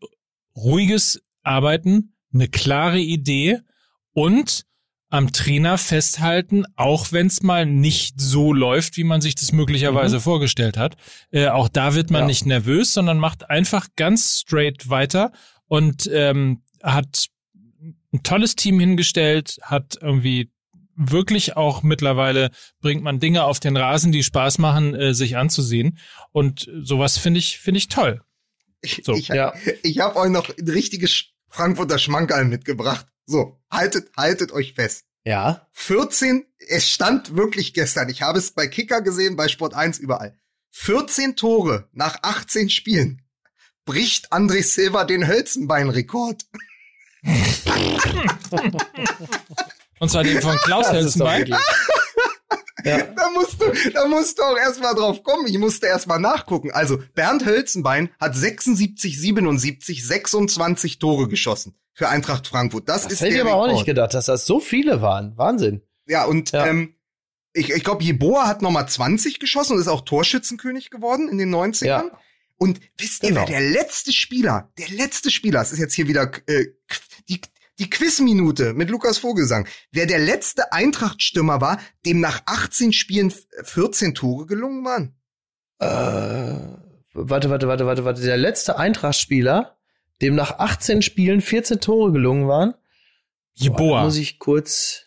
ruhiges 0.55 1.21
Arbeiten, 1.43 2.13
eine 2.33 2.47
klare 2.47 2.99
Idee 2.99 3.59
und 4.13 4.65
am 5.09 5.31
Trainer 5.31 5.77
festhalten, 5.77 6.65
auch 6.75 7.11
wenn 7.11 7.27
es 7.27 7.41
mal 7.41 7.65
nicht 7.65 8.21
so 8.21 8.53
läuft, 8.53 8.95
wie 8.97 9.03
man 9.03 9.21
sich 9.21 9.33
das 9.33 9.51
möglicherweise 9.51 10.17
mhm. 10.17 10.21
vorgestellt 10.21 10.77
hat. 10.77 10.97
Äh, 11.31 11.47
auch 11.47 11.67
da 11.67 11.95
wird 11.95 12.11
man 12.11 12.21
ja. 12.21 12.27
nicht 12.27 12.45
nervös, 12.45 12.93
sondern 12.93 13.17
macht 13.17 13.49
einfach 13.49 13.87
ganz 13.95 14.39
straight 14.41 14.89
weiter 14.89 15.31
und 15.67 16.09
ähm, 16.13 16.61
hat 16.83 17.29
ein 18.13 18.23
tolles 18.23 18.55
Team 18.55 18.79
hingestellt, 18.79 19.57
hat 19.61 19.97
irgendwie 20.01 20.51
wirklich 20.95 21.55
auch 21.55 21.81
mittlerweile 21.81 22.51
bringt 22.81 23.03
man 23.03 23.19
Dinge 23.19 23.45
auf 23.45 23.59
den 23.59 23.77
Rasen, 23.77 24.11
die 24.11 24.23
Spaß 24.23 24.57
machen, 24.57 24.93
äh, 24.95 25.13
sich 25.13 25.37
anzusehen. 25.37 25.97
Und 26.31 26.69
sowas 26.81 27.17
finde 27.17 27.39
ich, 27.39 27.59
finde 27.59 27.77
ich 27.77 27.87
toll. 27.87 28.21
So. 29.03 29.13
Ich, 29.13 29.29
ja. 29.29 29.53
ich 29.83 29.99
habe 29.99 30.17
euch 30.17 30.29
noch 30.29 30.49
ein 30.49 30.69
richtiges 30.69 31.25
Frankfurter 31.47 31.99
Schmankerl 31.99 32.45
mitgebracht. 32.45 33.05
So, 33.25 33.59
haltet, 33.71 34.11
haltet 34.17 34.51
euch 34.51 34.73
fest. 34.73 35.05
Ja. 35.23 35.67
14, 35.73 36.45
es 36.67 36.89
stand 36.89 37.35
wirklich 37.35 37.73
gestern. 37.73 38.09
Ich 38.09 38.21
habe 38.21 38.39
es 38.39 38.51
bei 38.51 38.67
Kicker 38.67 39.01
gesehen, 39.01 39.35
bei 39.35 39.47
Sport 39.47 39.73
1 39.73 39.99
überall. 39.99 40.37
14 40.71 41.35
Tore 41.35 41.87
nach 41.93 42.17
18 42.21 42.69
Spielen 42.69 43.21
bricht 43.85 44.31
André 44.31 44.63
Silva 44.63 45.03
den 45.03 45.27
Hölzenbein-Rekord. 45.27 46.45
Und 49.99 50.09
zwar 50.09 50.23
den 50.23 50.41
von 50.41 50.57
Klaus 50.57 50.91
Hölzenbein. 50.91 51.47
Ja. 52.85 53.03
Da 53.03 53.29
musst 53.31 53.61
du, 53.61 53.65
da 53.91 54.07
musst 54.07 54.39
du 54.39 54.43
auch 54.43 54.57
erstmal 54.57 54.95
drauf 54.95 55.23
kommen. 55.23 55.47
Ich 55.47 55.57
musste 55.57 55.87
erstmal 55.87 56.19
nachgucken. 56.19 56.71
Also, 56.71 57.01
Bernd 57.13 57.45
Hölzenbein 57.45 58.09
hat 58.19 58.35
76, 58.35 59.19
77, 59.19 60.05
26 60.05 60.99
Tore 60.99 61.27
geschossen 61.27 61.75
für 61.93 62.07
Eintracht 62.07 62.47
Frankfurt. 62.47 62.87
Das, 62.87 63.03
das 63.03 63.13
ist 63.13 63.21
hätte 63.21 63.35
ich 63.35 63.41
aber 63.41 63.55
auch 63.55 63.67
nicht 63.67 63.85
gedacht, 63.85 64.13
dass 64.13 64.27
das 64.27 64.45
so 64.45 64.61
viele 64.61 65.01
waren. 65.01 65.37
Wahnsinn. 65.37 65.81
Ja, 66.07 66.23
und 66.25 66.51
ja. 66.51 66.67
Ähm, 66.67 66.95
ich, 67.53 67.71
ich 67.71 67.83
glaube, 67.83 68.03
Jeboa 68.03 68.47
hat 68.47 68.61
nochmal 68.61 68.87
20 68.87 69.39
geschossen 69.39 69.73
und 69.73 69.79
ist 69.79 69.87
auch 69.87 70.01
Torschützenkönig 70.01 70.91
geworden 70.91 71.27
in 71.27 71.37
den 71.37 71.53
90ern. 71.53 71.85
Ja. 71.85 72.05
Und 72.57 72.79
wisst 72.97 73.23
ihr, 73.23 73.29
genau. 73.29 73.41
wer 73.41 73.47
der 73.47 73.69
letzte 73.71 74.13
Spieler, 74.13 74.71
der 74.77 74.89
letzte 74.89 75.31
Spieler, 75.31 75.61
es 75.61 75.71
ist 75.71 75.79
jetzt 75.79 75.93
hier 75.93 76.07
wieder 76.07 76.31
äh, 76.47 76.65
die, 77.29 77.41
die 77.79 77.89
Quizminute 77.89 78.73
mit 78.73 78.89
Lukas 78.89 79.17
Vogelsang. 79.19 79.67
Wer 79.91 80.05
der 80.05 80.19
letzte 80.19 80.73
Eintracht-Stürmer 80.73 81.61
war, 81.61 81.79
dem 82.05 82.19
nach 82.19 82.41
18 82.45 82.91
Spielen 82.93 83.31
14 83.63 84.15
Tore 84.15 84.45
gelungen 84.45 84.83
waren? 84.85 85.15
Äh, 85.79 85.87
warte, 87.13 87.49
warte, 87.49 87.67
warte, 87.67 87.85
warte, 87.85 88.05
warte. 88.05 88.21
Der 88.21 88.37
letzte 88.37 88.77
Eintracht-Spieler, 88.77 89.77
dem 90.21 90.35
nach 90.35 90.59
18 90.59 91.01
Spielen 91.01 91.41
14 91.41 91.79
Tore 91.79 92.11
gelungen 92.11 92.47
waren? 92.47 92.73
Jeboa. 93.53 94.03
Muss 94.03 94.17
ich 94.17 94.39
kurz. 94.39 95.05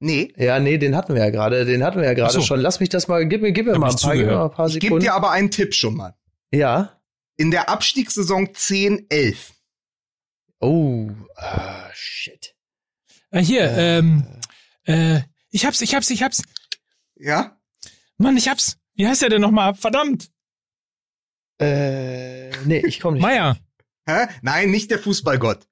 Nee. 0.00 0.32
Ja, 0.36 0.58
nee, 0.60 0.78
den 0.78 0.96
hatten 0.96 1.14
wir 1.14 1.22
ja 1.24 1.30
gerade. 1.30 1.64
Den 1.64 1.82
hatten 1.82 1.98
wir 2.00 2.06
ja 2.06 2.14
gerade 2.14 2.32
so. 2.32 2.42
schon. 2.42 2.60
Lass 2.60 2.78
mich 2.80 2.88
das 2.90 3.08
mal. 3.08 3.26
Gib 3.26 3.42
mir, 3.42 3.52
gib 3.52 3.66
mir 3.66 3.72
Hab 3.72 3.80
mal 3.80 3.90
ein 3.90 3.96
paar, 3.96 4.12
gib 4.16 4.26
mir 4.26 4.32
zugehört. 4.32 4.38
mal 4.38 4.44
ein 4.44 4.50
paar 4.56 4.66
Ich 4.68 4.74
gebe 4.74 4.84
Sekunden. 4.86 5.04
dir 5.04 5.14
aber 5.14 5.30
einen 5.30 5.50
Tipp 5.50 5.74
schon 5.74 5.96
mal. 5.96 6.14
ja. 6.52 7.00
In 7.36 7.50
der 7.50 7.68
Abstiegssaison 7.68 8.46
10-11. 8.50 9.53
Oh, 10.64 11.10
ah, 11.36 11.90
shit. 11.92 12.54
Äh, 13.30 13.42
hier, 13.42 13.70
ähm, 13.76 14.26
äh, 14.84 15.20
ich 15.50 15.66
hab's, 15.66 15.80
ich 15.82 15.94
hab's, 15.94 16.08
ich 16.10 16.22
hab's. 16.22 16.42
Ja? 17.16 17.60
Mann, 18.16 18.36
ich 18.36 18.48
hab's. 18.48 18.78
Wie 18.94 19.06
heißt 19.06 19.20
der 19.22 19.28
denn 19.28 19.42
nochmal? 19.42 19.74
Verdammt. 19.74 20.30
Äh, 21.60 22.50
nee, 22.64 22.82
ich 22.86 22.98
komme 23.00 23.14
nicht. 23.16 23.22
Meier. 23.22 23.58
Hä? 24.06 24.26
Nein, 24.42 24.70
nicht 24.70 24.90
der 24.90 24.98
Fußballgott. 24.98 25.66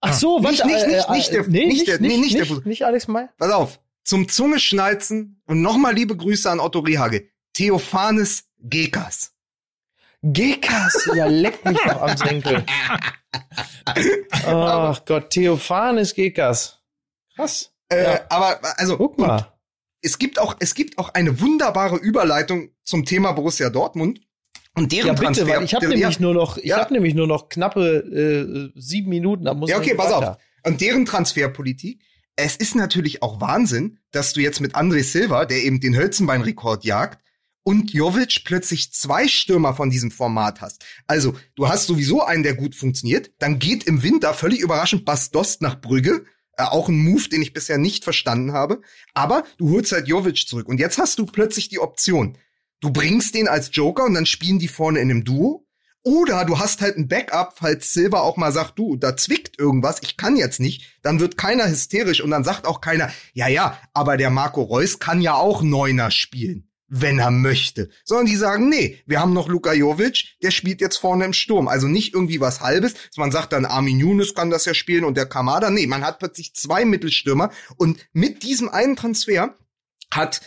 Ach 0.00 0.14
so, 0.14 0.38
Nicht- 0.38 0.60
warte, 0.60 0.66
nicht- 0.68 0.84
äh, 0.84 0.88
nicht- 0.88 1.08
äh, 1.08 1.12
nicht 1.12 1.32
der- 1.32 1.42
nee, 1.48 1.66
nicht 1.66 1.68
nicht, 1.68 1.88
der- 1.88 2.00
nicht, 2.00 2.10
nee, 2.10 2.16
nicht 2.18 2.34
der 2.34 2.40
nicht, 2.42 2.52
Fuß- 2.52 2.68
nicht 2.68 2.84
Alex 2.86 3.08
Meyer. 3.08 3.28
Pass 3.36 3.50
auf. 3.52 3.80
Zum 4.04 4.28
Zungeschnalzen 4.28 5.42
und 5.46 5.60
nochmal 5.60 5.94
liebe 5.94 6.16
Grüße 6.16 6.50
an 6.50 6.60
Otto 6.60 6.78
Rehage. 6.80 7.28
Theophanes 7.52 8.44
Gekas. 8.58 9.34
Gekas, 10.22 11.08
ja, 11.14 11.26
leck 11.26 11.62
mich 11.64 11.78
doch 11.78 12.00
am 12.02 12.16
Senkel. 12.16 12.64
Ach 14.44 15.04
Gott, 15.04 15.30
Theophanes 15.30 16.14
Gekas. 16.14 16.78
Krass. 17.34 17.70
Äh, 17.88 18.02
Ja. 18.04 18.20
Aber, 18.28 18.58
also, 18.78 18.96
Guck 18.96 19.18
mal. 19.18 19.52
es 20.02 20.18
gibt 20.18 20.38
auch, 20.38 20.56
es 20.60 20.74
gibt 20.74 20.98
auch 20.98 21.10
eine 21.14 21.40
wunderbare 21.40 21.96
Überleitung 21.96 22.70
zum 22.82 23.04
Thema 23.04 23.32
Borussia 23.32 23.70
Dortmund 23.70 24.20
und 24.74 24.92
deren 24.92 25.08
Ja, 25.08 25.12
bitte, 25.14 25.24
Transfer. 25.24 25.46
weil 25.48 25.64
ich 25.64 25.74
habe 25.74 25.88
nämlich 25.88 26.14
ja, 26.16 26.20
nur 26.20 26.34
noch, 26.34 26.56
ich 26.58 26.64
Ja. 26.64 26.78
habe 26.78 26.92
nämlich 26.92 27.14
nur 27.14 27.26
noch 27.26 27.48
knappe 27.48 28.72
äh, 28.74 28.78
sieben 28.80 29.08
Minuten. 29.10 29.44
Da 29.44 29.54
muss 29.54 29.70
Ja, 29.70 29.78
okay, 29.78 29.94
pass 29.94 30.12
weiter. 30.12 30.32
auf. 30.32 30.36
Und 30.64 30.80
deren 30.80 31.04
Transferpolitik. 31.06 32.02
Es 32.40 32.54
ist 32.54 32.76
natürlich 32.76 33.20
auch 33.20 33.40
Wahnsinn, 33.40 33.98
dass 34.12 34.32
du 34.32 34.40
jetzt 34.40 34.60
mit 34.60 34.76
André 34.76 35.02
Silva, 35.02 35.44
der 35.44 35.64
eben 35.64 35.80
den 35.80 35.96
Hölzenbein-Rekord 35.96 36.84
jagt, 36.84 37.18
und 37.68 37.92
Jovic 37.92 38.44
plötzlich 38.46 38.94
zwei 38.94 39.28
Stürmer 39.28 39.74
von 39.74 39.90
diesem 39.90 40.10
Format 40.10 40.62
hast. 40.62 40.86
Also, 41.06 41.36
du 41.54 41.68
hast 41.68 41.86
sowieso 41.86 42.22
einen, 42.22 42.42
der 42.42 42.54
gut 42.54 42.74
funktioniert. 42.74 43.30
Dann 43.40 43.58
geht 43.58 43.84
im 43.84 44.02
Winter 44.02 44.32
völlig 44.32 44.60
überraschend 44.60 45.04
Bas 45.04 45.30
Dost 45.30 45.60
nach 45.60 45.78
Brügge. 45.78 46.24
Äh, 46.56 46.62
auch 46.62 46.88
ein 46.88 46.96
Move, 46.96 47.28
den 47.28 47.42
ich 47.42 47.52
bisher 47.52 47.76
nicht 47.76 48.04
verstanden 48.04 48.54
habe. 48.54 48.80
Aber 49.12 49.44
du 49.58 49.68
holst 49.68 49.92
halt 49.92 50.08
Jovic 50.08 50.48
zurück. 50.48 50.66
Und 50.66 50.80
jetzt 50.80 50.96
hast 50.96 51.18
du 51.18 51.26
plötzlich 51.26 51.68
die 51.68 51.78
Option. 51.78 52.38
Du 52.80 52.90
bringst 52.90 53.34
den 53.34 53.48
als 53.48 53.68
Joker 53.70 54.06
und 54.06 54.14
dann 54.14 54.24
spielen 54.24 54.58
die 54.58 54.68
vorne 54.68 55.00
in 55.00 55.10
einem 55.10 55.24
Duo. 55.24 55.66
Oder 56.04 56.46
du 56.46 56.58
hast 56.58 56.80
halt 56.80 56.96
ein 56.96 57.06
Backup, 57.06 57.56
falls 57.58 57.92
Silva 57.92 58.20
auch 58.20 58.38
mal 58.38 58.52
sagt, 58.52 58.78
du, 58.78 58.96
da 58.96 59.14
zwickt 59.14 59.58
irgendwas, 59.58 59.98
ich 60.00 60.16
kann 60.16 60.36
jetzt 60.36 60.58
nicht, 60.58 60.98
dann 61.02 61.20
wird 61.20 61.36
keiner 61.36 61.68
hysterisch 61.68 62.22
und 62.22 62.30
dann 62.30 62.44
sagt 62.44 62.66
auch 62.66 62.80
keiner, 62.80 63.10
ja, 63.34 63.48
ja, 63.48 63.78
aber 63.92 64.16
der 64.16 64.30
Marco 64.30 64.62
Reus 64.62 65.00
kann 65.00 65.20
ja 65.20 65.34
auch 65.34 65.60
Neuner 65.60 66.10
spielen, 66.10 66.67
wenn 66.88 67.18
er 67.18 67.30
möchte. 67.30 67.90
Sondern 68.04 68.26
die 68.26 68.36
sagen, 68.36 68.68
nee, 68.68 69.00
wir 69.06 69.20
haben 69.20 69.32
noch 69.32 69.48
Luka 69.48 69.72
Jovic, 69.72 70.36
der 70.42 70.50
spielt 70.50 70.80
jetzt 70.80 70.96
vorne 70.96 71.24
im 71.24 71.32
Sturm. 71.32 71.68
Also 71.68 71.86
nicht 71.86 72.14
irgendwie 72.14 72.40
was 72.40 72.60
Halbes, 72.60 72.94
man 73.16 73.30
sagt 73.30 73.52
dann, 73.52 73.66
Armin 73.66 73.98
Younes 73.98 74.34
kann 74.34 74.50
das 74.50 74.64
ja 74.64 74.74
spielen 74.74 75.04
und 75.04 75.16
der 75.16 75.26
Kamada. 75.26 75.70
Nee, 75.70 75.86
man 75.86 76.04
hat 76.04 76.18
plötzlich 76.18 76.54
zwei 76.54 76.84
Mittelstürmer 76.84 77.50
und 77.76 77.98
mit 78.12 78.42
diesem 78.42 78.68
einen 78.68 78.96
Transfer 78.96 79.56
hat 80.10 80.40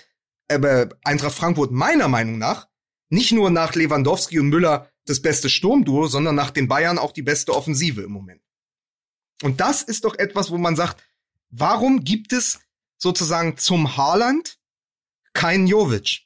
äh, 0.47 0.87
Eintracht 1.03 1.35
Frankfurt 1.35 1.71
meiner 1.71 2.07
Meinung 2.07 2.37
nach 2.37 2.67
nicht 3.09 3.31
nur 3.33 3.49
nach 3.49 3.75
Lewandowski 3.75 4.39
und 4.39 4.49
Müller 4.49 4.89
das 5.05 5.21
beste 5.21 5.49
Sturmduo, 5.49 6.07
sondern 6.07 6.35
nach 6.35 6.49
den 6.49 6.67
Bayern 6.67 6.97
auch 6.97 7.11
die 7.11 7.21
beste 7.21 7.53
Offensive 7.53 8.01
im 8.01 8.11
Moment. 8.11 8.41
Und 9.43 9.59
das 9.59 9.81
ist 9.81 10.05
doch 10.05 10.15
etwas, 10.15 10.51
wo 10.51 10.57
man 10.57 10.75
sagt, 10.75 11.03
warum 11.49 12.03
gibt 12.03 12.31
es 12.31 12.59
sozusagen 12.97 13.57
zum 13.57 13.97
Haaland 13.97 14.59
keinen 15.33 15.67
Jovic? 15.67 16.21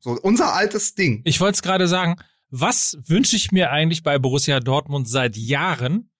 So 0.00 0.18
unser 0.22 0.54
altes 0.54 0.94
Ding. 0.94 1.20
Ich 1.24 1.40
wollte 1.40 1.54
es 1.56 1.62
gerade 1.62 1.86
sagen, 1.86 2.16
was 2.50 2.98
wünsche 3.06 3.36
ich 3.36 3.52
mir 3.52 3.70
eigentlich 3.70 4.02
bei 4.02 4.18
Borussia 4.18 4.60
Dortmund 4.60 5.08
seit 5.08 5.36
Jahren? 5.36 6.10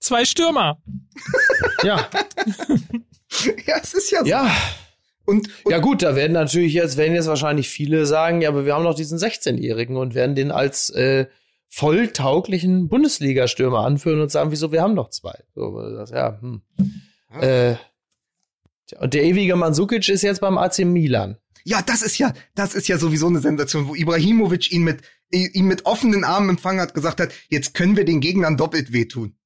Zwei 0.00 0.24
Stürmer. 0.24 0.82
Ja, 1.84 2.08
ja, 3.66 3.76
es 3.80 3.94
ist 3.94 4.10
ja 4.10 4.18
so. 4.22 4.26
ja. 4.26 4.50
Und, 5.24 5.48
und 5.62 5.70
Ja 5.70 5.78
gut, 5.78 6.02
da 6.02 6.16
werden 6.16 6.32
natürlich 6.32 6.72
jetzt, 6.72 6.96
werden 6.96 7.14
jetzt 7.14 7.28
wahrscheinlich 7.28 7.68
viele 7.68 8.04
sagen, 8.04 8.40
ja, 8.40 8.48
aber 8.48 8.66
wir 8.66 8.74
haben 8.74 8.82
noch 8.82 8.96
diesen 8.96 9.16
16-Jährigen 9.16 9.96
und 9.96 10.14
werden 10.14 10.34
den 10.34 10.50
als 10.50 10.90
äh, 10.90 11.26
volltauglichen 11.68 12.88
Bundesliga-Stürmer 12.88 13.84
anführen 13.84 14.20
und 14.20 14.32
sagen, 14.32 14.50
wieso, 14.50 14.72
wir 14.72 14.82
haben 14.82 14.94
noch 14.94 15.10
zwei. 15.10 15.38
So, 15.54 15.80
das, 15.80 16.10
ja, 16.10 16.40
hm. 16.40 16.62
Ja. 17.32 17.40
Äh, 17.42 17.76
und 18.98 19.14
der 19.14 19.22
ewige 19.22 19.54
Mandzukic 19.54 20.08
ist 20.08 20.22
jetzt 20.22 20.40
beim 20.40 20.58
AC 20.58 20.78
Milan. 20.80 21.36
Ja, 21.68 21.82
das 21.82 22.00
ist 22.00 22.16
ja, 22.16 22.32
das 22.54 22.74
ist 22.74 22.88
ja 22.88 22.96
sowieso 22.96 23.26
eine 23.26 23.40
Sensation, 23.40 23.88
wo 23.88 23.94
Ibrahimovic 23.94 24.72
ihn 24.72 24.84
mit, 24.84 25.02
ihn 25.30 25.66
mit 25.66 25.84
offenen 25.84 26.24
Armen 26.24 26.48
empfangen 26.48 26.80
hat, 26.80 26.94
gesagt 26.94 27.20
hat, 27.20 27.30
jetzt 27.50 27.74
können 27.74 27.94
wir 27.94 28.06
den 28.06 28.20
Gegnern 28.20 28.56
doppelt 28.56 28.94
wehtun. 28.94 29.36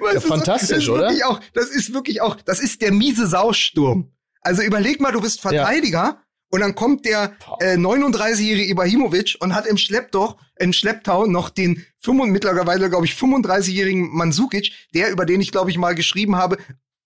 Weißt 0.00 0.16
du, 0.16 0.20
so, 0.20 0.28
fantastisch, 0.28 0.86
das 0.86 0.88
oder? 0.88 1.10
Auch, 1.26 1.40
das 1.52 1.68
ist 1.68 1.92
wirklich 1.92 2.22
auch, 2.22 2.36
das 2.36 2.58
ist 2.58 2.80
der 2.80 2.90
miese 2.90 3.26
Sausturm. 3.26 4.12
Also 4.40 4.62
überleg 4.62 4.98
mal, 5.00 5.12
du 5.12 5.20
bist 5.20 5.42
Verteidiger 5.42 6.22
und 6.50 6.60
dann 6.60 6.74
kommt 6.74 7.04
der 7.04 7.36
äh, 7.60 7.76
39-jährige 7.76 8.70
Ibrahimovic 8.70 9.36
und 9.40 9.54
hat 9.54 9.66
im 9.66 9.76
Schlepptau, 9.76 10.38
im 10.58 10.72
Schlepptau 10.72 11.26
noch 11.26 11.50
den 11.50 11.84
5, 11.98 12.26
mittlerweile, 12.28 12.88
glaube 12.88 13.04
ich, 13.04 13.12
35-jährigen 13.12 14.08
Mandzukic, 14.16 14.72
der, 14.94 15.10
über 15.10 15.26
den 15.26 15.42
ich, 15.42 15.52
glaube 15.52 15.70
ich, 15.70 15.76
mal 15.76 15.94
geschrieben 15.94 16.36
habe, 16.36 16.56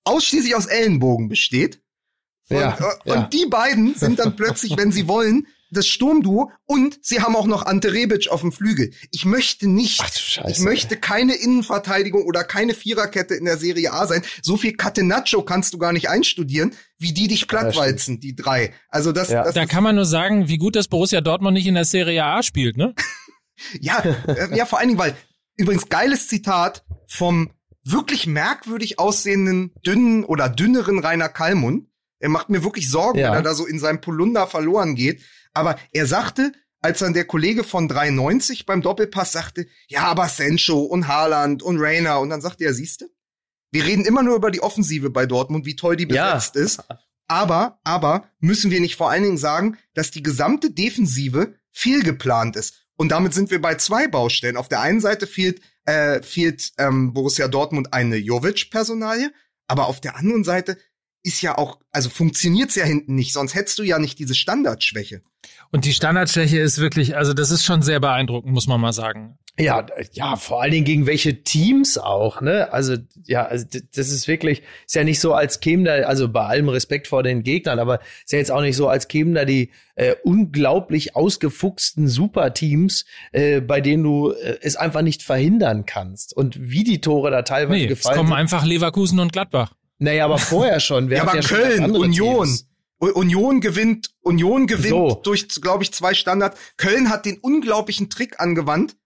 ausschließlich 0.05 0.55
aus 0.55 0.66
Ellenbogen 0.66 1.28
besteht. 1.28 1.84
Und, 2.51 2.57
Ja, 2.57 2.76
äh, 2.78 3.09
ja. 3.09 3.14
und 3.14 3.32
die 3.32 3.47
beiden 3.47 3.95
sind 3.95 4.18
dann 4.18 4.36
plötzlich, 4.36 4.76
wenn 4.76 4.92
sie 4.92 5.09
wollen, 5.09 5.47
das 5.70 5.86
Sturmduo 5.88 6.53
und 6.66 6.99
sie 7.03 7.20
haben 7.20 7.34
auch 7.34 7.47
noch 7.47 7.66
Ante 7.66 7.92
Rebic 7.92 8.28
auf 8.28 8.42
dem 8.42 8.53
Flügel. 8.53 8.92
Ich 9.11 9.24
möchte 9.24 9.66
nicht, 9.68 10.16
Scheiße. 10.18 10.49
ich 10.51 10.59
möchte 10.61 10.97
keine 10.97 11.34
Innenverteidigung 11.34 12.24
oder 12.24 12.45
keine 12.45 12.74
Viererkette 12.74 13.34
in 13.34 13.45
der 13.45 13.57
Serie 13.57 13.92
A 13.92 14.07
sein. 14.07 14.22
So 14.42 14.57
viel 14.57 14.74
Catenaccio 14.76 15.42
kannst 15.42 15.74
du 15.74 15.78
gar 15.78 15.92
nicht 15.92 16.09
einstudieren, 16.09 16.74
wie 16.99 17.12
die 17.12 17.26
dich 17.28 17.49
plattwalzen, 17.49 18.20
die 18.20 18.36
drei. 18.36 18.72
Also 18.88 19.11
das, 19.11 19.30
Ja. 19.30 19.42
das 19.42 19.55
Da 19.55 19.66
kann 19.66 19.82
man 19.82 19.97
nur 19.97 20.07
sagen, 20.07 20.49
wie 20.49 20.59
gut 20.59 20.76
das 20.76 20.86
Borussia 20.88 21.20
Dortmund 21.20 21.55
nicht 21.55 21.66
in 21.66 21.74
der 21.74 21.84
Serie 21.84 22.24
A 22.24 22.42
spielt, 22.42 22.76
ne? 22.76 22.95
ja, 23.80 23.99
äh, 24.28 24.57
ja, 24.57 24.66
vor 24.66 24.78
allen 24.78 24.88
Dingen, 24.88 25.01
weil 25.01 25.16
übrigens 25.57 25.88
geiles 25.88 26.28
Zitat 26.28 26.84
vom 27.09 27.51
wirklich 27.82 28.26
merkwürdig 28.26 28.99
aussehenden, 28.99 29.72
dünnen 29.84 30.24
oder 30.24 30.49
dünneren 30.49 31.01
Rainer 31.01 31.28
Kallmund. 31.28 31.88
Er 32.21 32.29
macht 32.29 32.49
mir 32.49 32.65
wirklich 32.65 32.89
Sorgen, 32.91 33.19
Ja. 33.19 33.29
wenn 33.31 33.39
er 33.39 33.43
da 33.43 33.55
so 33.55 33.67
in 33.67 33.79
seinem 33.79 34.01
Polunder 34.01 34.47
verloren 34.47 34.95
geht. 34.95 35.23
Aber 35.53 35.77
er 35.93 36.07
sagte, 36.07 36.53
als 36.81 36.99
dann 36.99 37.15
der 37.15 37.25
Kollege 37.25 37.65
von 37.65 37.89
93 37.89 38.67
beim 38.67 38.83
Doppelpass 38.83 39.33
sagte, 39.33 39.67
ja, 39.89 40.03
aber 40.03 40.29
Sancho 40.29 40.81
und 40.83 41.09
Haaland 41.09 41.62
und 41.62 41.79
Rainer. 41.81 42.21
Und 42.21 42.31
dann 42.31 42.41
sagte 42.43 42.65
er, 42.65 42.75
siehste, 42.75 43.09
wir 43.73 43.85
reden 43.85 44.05
immer 44.05 44.23
nur 44.23 44.37
über 44.37 44.51
die 44.51 44.62
Offensive 44.62 45.11
bei 45.11 45.27
Dortmund, 45.27 45.65
wie 45.67 45.77
toll 45.77 45.97
die 45.97 46.07
Ja. 46.12 46.35
besetzt 46.35 46.57
ist. 46.57 46.81
Aber, 47.27 47.81
aber 47.85 48.29
müssen 48.41 48.71
wir 48.71 48.83
nicht 48.83 48.97
vor 48.97 49.09
allen 49.11 49.23
Dingen 49.23 49.39
sagen, 49.39 49.79
dass 49.95 50.11
die 50.11 50.23
gesamte 50.23 50.71
Defensive 50.71 51.55
fehlgeplant 51.73 52.55
ist. 52.55 52.85
Und 52.97 53.09
damit 53.12 53.33
sind 53.33 53.51
wir 53.51 53.62
bei 53.62 53.77
zwei 53.77 54.09
Baustellen. 54.09 54.59
Auf 54.59 54.69
der 54.69 54.83
einen 54.83 55.01
Seite 55.01 55.27
fehlt, 55.27 55.62
äh, 55.87 56.21
fehlt 56.23 56.73
ähm, 56.77 57.15
Borussia 57.15 57.49
Dortmund 57.49 57.95
eine 57.95 58.17
Jovic-Personalie, 58.17 59.33
aber 59.67 59.87
auf 59.87 60.03
der 60.03 60.17
anderen 60.17 60.45
Seite 60.45 60.77
ist 61.25 61.41
ja 61.41 61.57
auch, 61.59 61.79
also 61.91 62.11
funktioniert's 62.11 62.77
ja 62.77 62.85
hinten 62.85 63.14
nicht, 63.14 63.33
sonst 63.33 63.55
hättest 63.55 63.79
du 63.79 63.83
ja 63.83 63.99
nicht 63.99 64.18
diese 64.18 64.35
Standardschwäche. 64.35 65.22
Und 65.72 65.87
die 65.87 65.93
Standardschwäche 65.93 66.59
ist 66.59 66.79
wirklich, 66.79 67.16
also 67.16 67.33
das 67.33 67.51
ist 67.51 67.64
schon 67.64 67.83
sehr 67.83 67.99
beeindruckend, 67.99 68.53
muss 68.53 68.66
man 68.66 68.81
mal 68.81 68.93
sagen. 68.93 69.39
Ja, 69.59 69.87
ja, 70.12 70.37
vor 70.37 70.61
allen 70.61 70.72
Dingen 70.72 70.85
gegen 70.85 71.07
welche 71.07 71.43
Teams 71.43 71.97
auch, 71.97 72.41
ne? 72.41 72.72
Also, 72.72 72.97
ja, 73.25 73.47
also 73.47 73.64
das 73.95 74.11
ist 74.11 74.27
wirklich, 74.27 74.62
ist 74.85 74.97
ja 74.97 75.05
nicht 75.05 75.20
so, 75.20 75.33
als 75.33 75.61
kämen 75.61 75.85
da, 75.85 75.93
also 75.93 76.29
bei 76.29 76.45
allem 76.45 76.68
Respekt 76.68 77.07
vor 77.07 77.22
den 77.22 77.45
Gegnern, 77.45 77.79
aber 77.79 78.01
ist 78.25 78.33
ja 78.33 78.39
jetzt 78.39 78.51
auch 78.51 78.61
nicht 78.61 78.77
so, 78.77 78.89
als 78.89 79.07
kämen 79.07 79.33
da 79.33 79.45
die 79.45 79.70
äh, 79.95 80.16
unglaublich 80.25 81.14
ausgefuchsten 81.14 82.09
Superteams, 82.09 83.05
äh, 83.33 83.61
bei 83.61 83.81
denen 83.81 84.03
du 84.03 84.33
äh, 84.33 84.59
es 84.61 84.75
einfach 84.77 85.03
nicht 85.03 85.22
verhindern 85.22 85.87
kannst. 85.87 86.37
Und 86.37 86.59
wie 86.61 86.83
die 86.83 87.01
Tore 87.01 87.31
da 87.31 87.43
teilweise 87.43 87.79
Nee, 87.79 87.85
es 87.85 88.01
gefallen 88.01 88.16
kommen 88.16 88.29
sind. 88.31 88.37
einfach 88.37 88.64
Leverkusen 88.64 89.20
und 89.20 89.33
Gladbach. 89.33 89.72
Naja, 89.99 90.24
aber 90.24 90.38
vorher 90.38 90.80
schon. 90.80 91.09
Wir 91.09 91.18
Ja, 91.18 91.22
aber 91.22 91.32
ganz 91.34 91.49
Köln, 91.49 91.90
Union. 91.97 92.47
Teams. 92.47 92.66
Union 92.99 93.61
gewinnt, 93.61 94.11
Union 94.20 94.66
gewinnt 94.66 94.88
So. 94.88 95.20
durch, 95.24 95.49
glaube 95.49 95.82
ich, 95.84 95.92
zwei 95.92 96.14
Standards. 96.14 96.59
Köln 96.78 97.11
hat 97.11 97.26
den 97.26 97.38
unglaublichen 97.38 98.09
Trick 98.09 98.40
angewandt. 98.40 98.97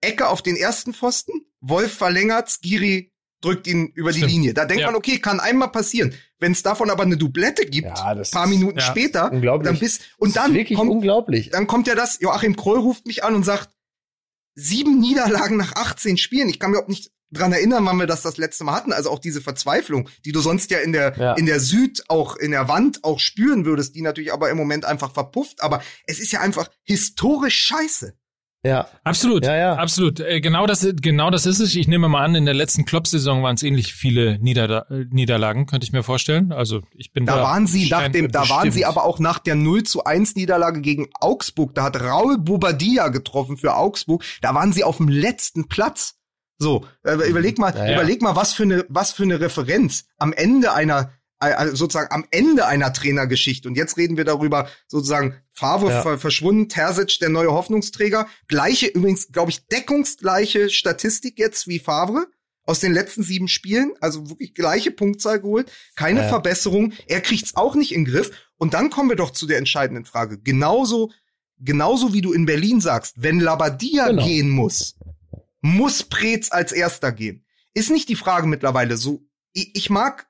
Ecke 0.00 0.28
auf 0.28 0.40
den 0.42 0.56
ersten 0.56 0.94
Pfosten, 0.94 1.32
Wolf 1.60 1.92
verlängert, 1.92 2.48
Skiri 2.48 3.12
drückt 3.42 3.66
ihn 3.66 3.88
über 3.94 4.12
Stimmt. 4.12 4.30
die 4.30 4.34
Linie. 4.34 4.54
Da 4.54 4.66
denkt 4.66 4.82
Ja. 4.82 4.86
man, 4.86 4.94
okay, 4.94 5.18
kann 5.18 5.40
einmal 5.40 5.70
passieren. 5.72 6.14
Wenn 6.38 6.52
es 6.52 6.62
davon 6.62 6.90
aber 6.90 7.02
eine 7.02 7.16
Doublette 7.16 7.66
gibt, 7.66 7.88
Ja, 7.88 7.94
paar 7.94 8.18
ist- 8.20 8.34
Minuten 8.48 8.78
ja, 8.78 8.84
später, 8.84 9.30
dann 9.30 9.78
bist 9.78 10.02
und 10.18 10.28
ist 10.28 10.36
dann 10.36 10.54
wirklich 10.54 10.78
kommt, 10.78 10.90
unglaublich. 10.90 11.50
dann 11.50 11.66
kommt 11.66 11.86
ja 11.86 11.94
das, 11.94 12.20
Joachim 12.20 12.54
Kroll 12.56 12.78
ruft 12.78 13.06
mich 13.06 13.24
an 13.24 13.34
und 13.34 13.44
sagt, 13.44 13.70
sieben 14.54 15.00
Niederlagen 15.00 15.56
nach 15.56 15.72
18 15.74 16.16
Spielen. 16.18 16.48
Ich 16.48 16.58
kann 16.60 16.70
mir 16.70 16.76
überhaupt 16.76 16.90
nicht 16.90 17.10
dran 17.32 17.52
erinnern, 17.52 17.84
wann 17.86 17.96
wir 17.98 18.06
das 18.06 18.22
das 18.22 18.36
letzte 18.36 18.64
Mal 18.64 18.74
hatten. 18.74 18.92
Also 18.92 19.10
auch 19.10 19.18
diese 19.18 19.40
Verzweiflung, 19.40 20.08
die 20.24 20.32
du 20.32 20.40
sonst 20.40 20.70
ja 20.70 20.78
in 20.78 20.92
der, 20.92 21.16
Ja. 21.18 21.34
in 21.34 21.46
der 21.46 21.60
Süd, 21.60 22.02
auch 22.08 22.36
in 22.36 22.50
der 22.50 22.68
Wand 22.68 23.04
auch 23.04 23.20
spüren 23.20 23.64
würdest, 23.64 23.94
die 23.94 24.02
natürlich 24.02 24.32
aber 24.32 24.50
im 24.50 24.56
Moment 24.56 24.84
einfach 24.84 25.12
verpufft. 25.12 25.62
Aber 25.62 25.80
es 26.06 26.18
ist 26.20 26.32
ja 26.32 26.40
einfach 26.40 26.68
historisch 26.84 27.56
scheiße. 27.56 28.14
Ja. 28.62 28.88
Absolut, 29.04 29.46
Ja, 29.46 29.56
ja. 29.56 29.76
absolut. 29.76 30.20
Äh, 30.20 30.42
Genau 30.42 30.66
das, 30.66 30.86
genau 31.00 31.30
das 31.30 31.46
ist 31.46 31.60
es. 31.60 31.74
Ich 31.74 31.88
nehme 31.88 32.08
mal 32.10 32.22
an, 32.22 32.34
in 32.34 32.44
der 32.44 32.52
letzten 32.52 32.84
Klopp-Saison 32.84 33.42
waren 33.42 33.54
es 33.54 33.62
ähnlich 33.62 33.94
viele 33.94 34.38
Nieder 34.38 34.84
Niederlagen, 35.10 35.64
könnte 35.64 35.86
ich 35.86 35.92
mir 35.92 36.02
vorstellen. 36.02 36.52
Also 36.52 36.82
ich 36.94 37.10
bin 37.12 37.24
da. 37.24 37.36
Da 37.36 37.42
waren 37.42 37.66
sie 37.66 37.88
nach 37.88 38.08
dem, 38.08 38.30
da 38.30 38.50
waren 38.50 38.70
sie 38.70 38.84
aber 38.84 39.04
auch 39.04 39.18
nach 39.18 39.38
der 39.38 39.54
0 39.54 39.84
zu 39.84 40.04
1 40.04 40.34
Niederlage 40.34 40.82
gegen 40.82 41.08
Augsburg. 41.18 41.74
Da 41.74 41.84
hat 41.84 41.98
Raul 42.02 42.36
Bobadilla 42.36 43.08
getroffen 43.08 43.56
für 43.56 43.76
Augsburg. 43.76 44.22
Da 44.42 44.54
waren 44.54 44.74
sie 44.74 44.84
auf 44.84 44.98
dem 44.98 45.08
letzten 45.08 45.66
Platz. 45.68 46.16
So, 46.60 46.86
äh, 47.04 47.14
überleg 47.28 47.58
mal, 47.58 47.74
Ja, 47.74 47.86
ja. 47.86 47.94
überleg 47.94 48.20
mal, 48.22 48.36
was 48.36 48.52
für 48.52 48.64
eine, 48.64 48.84
was 48.90 49.12
für 49.12 49.22
eine 49.22 49.40
Referenz 49.40 50.04
am 50.18 50.32
Ende 50.34 50.72
einer, 50.74 51.10
also 51.38 51.74
sozusagen 51.74 52.12
am 52.12 52.26
Ende 52.30 52.66
einer 52.66 52.92
Trainergeschichte. 52.92 53.66
Und 53.66 53.76
jetzt 53.76 53.96
reden 53.96 54.18
wir 54.18 54.24
darüber, 54.26 54.68
sozusagen, 54.86 55.34
Favre 55.52 55.90
Ja. 55.90 56.02
ver 56.02 56.18
verschwunden, 56.18 56.68
Terzic 56.68 57.18
der 57.20 57.30
neue 57.30 57.50
Hoffnungsträger. 57.52 58.26
Gleiche, 58.46 58.86
übrigens, 58.88 59.32
glaube 59.32 59.50
ich, 59.50 59.66
deckungsgleiche 59.68 60.68
Statistik 60.68 61.38
jetzt 61.38 61.66
wie 61.66 61.78
Favre 61.78 62.26
aus 62.64 62.78
den 62.80 62.92
letzten 62.92 63.22
sieben 63.22 63.48
Spielen, 63.48 63.92
also 64.00 64.28
wirklich 64.28 64.52
gleiche 64.54 64.90
Punktzahl 64.90 65.40
geholt, 65.40 65.72
keine 65.96 66.20
Ja. 66.20 66.28
Verbesserung. 66.28 66.92
Er 67.06 67.22
kriegt's 67.22 67.56
auch 67.56 67.74
nicht 67.74 67.92
in 67.92 68.04
den 68.04 68.12
Griff. 68.12 68.30
Und 68.58 68.74
dann 68.74 68.90
kommen 68.90 69.08
wir 69.08 69.16
doch 69.16 69.30
zu 69.30 69.46
der 69.46 69.56
entscheidenden 69.56 70.04
Frage. 70.04 70.38
Genauso, 70.38 71.10
genauso 71.58 72.12
wie 72.12 72.20
du 72.20 72.34
in 72.34 72.44
Berlin 72.44 72.82
sagst, 72.82 73.14
wenn 73.16 73.40
Labadia 73.40 74.08
Genau. 74.08 74.24
gehen 74.26 74.50
muss, 74.50 74.94
muss 75.60 76.02
Preetz 76.04 76.50
als 76.52 76.72
erster 76.72 77.12
gehen. 77.12 77.44
Ist 77.74 77.90
nicht 77.90 78.08
die 78.08 78.16
Frage 78.16 78.46
mittlerweile 78.46 78.96
so. 78.96 79.22
Ich, 79.52 79.70
ich 79.74 79.90
mag 79.90 80.26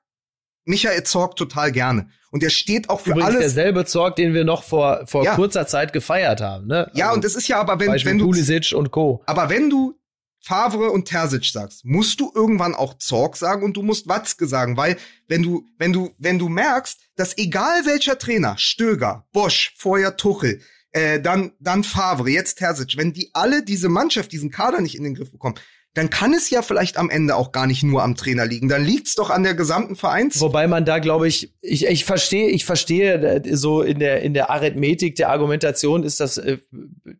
Michael 0.65 1.03
Zorg 1.03 1.35
total 1.35 1.71
gerne. 1.71 2.09
Und 2.31 2.43
er 2.43 2.49
steht 2.49 2.89
auch 2.89 3.01
für 3.01 3.11
Übrigens 3.11 3.29
alles. 3.29 3.39
derselbe 3.41 3.85
Zorg, 3.85 4.15
den 4.15 4.33
wir 4.33 4.43
noch 4.45 4.63
vor, 4.63 5.05
vor 5.05 5.23
Ja. 5.25 5.35
kurzer 5.35 5.67
Zeit 5.67 5.91
gefeiert 5.91 6.39
haben. 6.39 6.67
Ne? 6.67 6.89
Ja, 6.93 7.05
Also 7.07 7.15
und 7.15 7.25
das 7.25 7.35
ist 7.35 7.47
ja 7.47 7.59
aber, 7.59 7.79
wenn, 7.79 7.87
Beispiel 7.87 8.11
wenn 8.11 8.17
du 8.19 8.25
Pulisic 8.25 8.73
und 8.73 8.91
Co. 8.91 9.21
Aber 9.25 9.49
wenn 9.49 9.69
du 9.69 9.97
Favre 10.43 10.89
und 10.91 11.07
Terzic 11.07 11.45
sagst, 11.45 11.83
musst 11.85 12.19
du 12.19 12.31
irgendwann 12.33 12.73
auch 12.73 12.95
Zorg 12.97 13.35
sagen 13.37 13.63
und 13.63 13.73
du 13.77 13.83
musst 13.83 14.07
Watzke 14.07 14.47
sagen, 14.47 14.75
weil 14.77 14.97
wenn 15.27 15.43
du, 15.43 15.65
wenn 15.77 15.93
du, 15.93 16.11
wenn 16.17 16.39
du 16.39 16.47
merkst, 16.49 16.99
dass 17.15 17.37
egal 17.37 17.85
welcher 17.85 18.17
Trainer, 18.17 18.57
Stöger, 18.57 19.27
Bosch, 19.33 19.73
vorher 19.77 20.15
Tuchel, 20.17 20.61
äh, 20.91 21.19
dann, 21.21 21.53
dann 21.59 21.83
Favre, 21.83 22.29
jetzt 22.29 22.57
Terzic, 22.57 22.97
wenn 22.97 23.13
die 23.13 23.29
alle 23.33 23.63
diese 23.63 23.89
Mannschaft, 23.89 24.31
diesen 24.31 24.51
Kader 24.51 24.81
nicht 24.81 24.95
in 24.95 25.03
den 25.03 25.15
Griff 25.15 25.31
bekommen, 25.31 25.55
dann 25.93 26.09
kann 26.09 26.33
es 26.33 26.49
ja 26.49 26.61
vielleicht 26.61 26.97
am 26.97 27.09
Ende 27.09 27.35
auch 27.35 27.51
gar 27.51 27.67
nicht 27.67 27.83
nur 27.83 28.01
am 28.01 28.15
Trainer 28.15 28.45
liegen. 28.45 28.69
Dann 28.69 28.85
liegt's 28.85 29.15
doch 29.15 29.29
an 29.29 29.43
der 29.43 29.55
gesamten 29.55 29.97
Vereins. 29.97 30.39
Wobei 30.39 30.67
man 30.67 30.85
da, 30.85 30.99
glaube 30.99 31.27
ich, 31.27 31.53
ich, 31.59 31.85
ich 31.85 32.05
verstehe, 32.05 32.47
ich 32.47 32.63
verstehe 32.63 33.15
äh, 33.15 33.55
so 33.57 33.81
in 33.81 33.99
der, 33.99 34.21
in 34.21 34.33
der 34.33 34.49
Arithmetik 34.49 35.15
der 35.15 35.29
Argumentation 35.29 36.03
ist 36.03 36.21
das, 36.21 36.37
äh, 36.37 36.59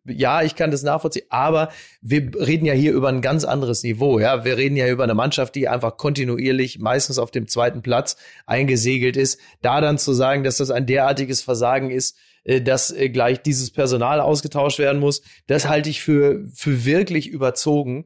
ja, 0.05 0.41
ich 0.41 0.55
kann 0.55 0.71
das 0.71 0.83
nachvollziehen, 0.83 1.25
aber 1.29 1.69
wir 2.01 2.31
reden 2.35 2.65
ja 2.65 2.73
hier 2.73 2.93
über 2.93 3.09
ein 3.09 3.21
ganz 3.21 3.43
anderes 3.43 3.83
Niveau, 3.83 4.19
ja. 4.19 4.45
Wir 4.45 4.55
reden 4.55 4.77
ja 4.77 4.87
über 4.87 5.03
eine 5.03 5.15
Mannschaft, 5.15 5.55
die 5.55 5.67
einfach 5.67 5.97
kontinuierlich 5.97 6.79
meistens 6.79 7.19
auf 7.19 7.31
dem 7.31 7.49
zweiten 7.49 7.81
Platz 7.81 8.15
eingesegelt 8.45 9.17
ist. 9.17 9.37
Da 9.61 9.81
dann 9.81 9.97
zu 9.97 10.13
sagen, 10.13 10.45
dass 10.45 10.57
das 10.57 10.71
ein 10.71 10.85
derartiges 10.85 11.41
Versagen 11.41 11.89
ist, 11.91 12.15
dass 12.43 12.91
äh, 12.91 13.09
gleich 13.09 13.41
dieses 13.41 13.71
Personal 13.71 14.19
ausgetauscht 14.19 14.79
werden 14.79 14.99
muss, 14.99 15.21
das 15.47 15.67
halte 15.67 15.89
ich 15.89 16.01
für, 16.01 16.45
für 16.53 16.85
wirklich 16.85 17.27
überzogen. 17.27 18.05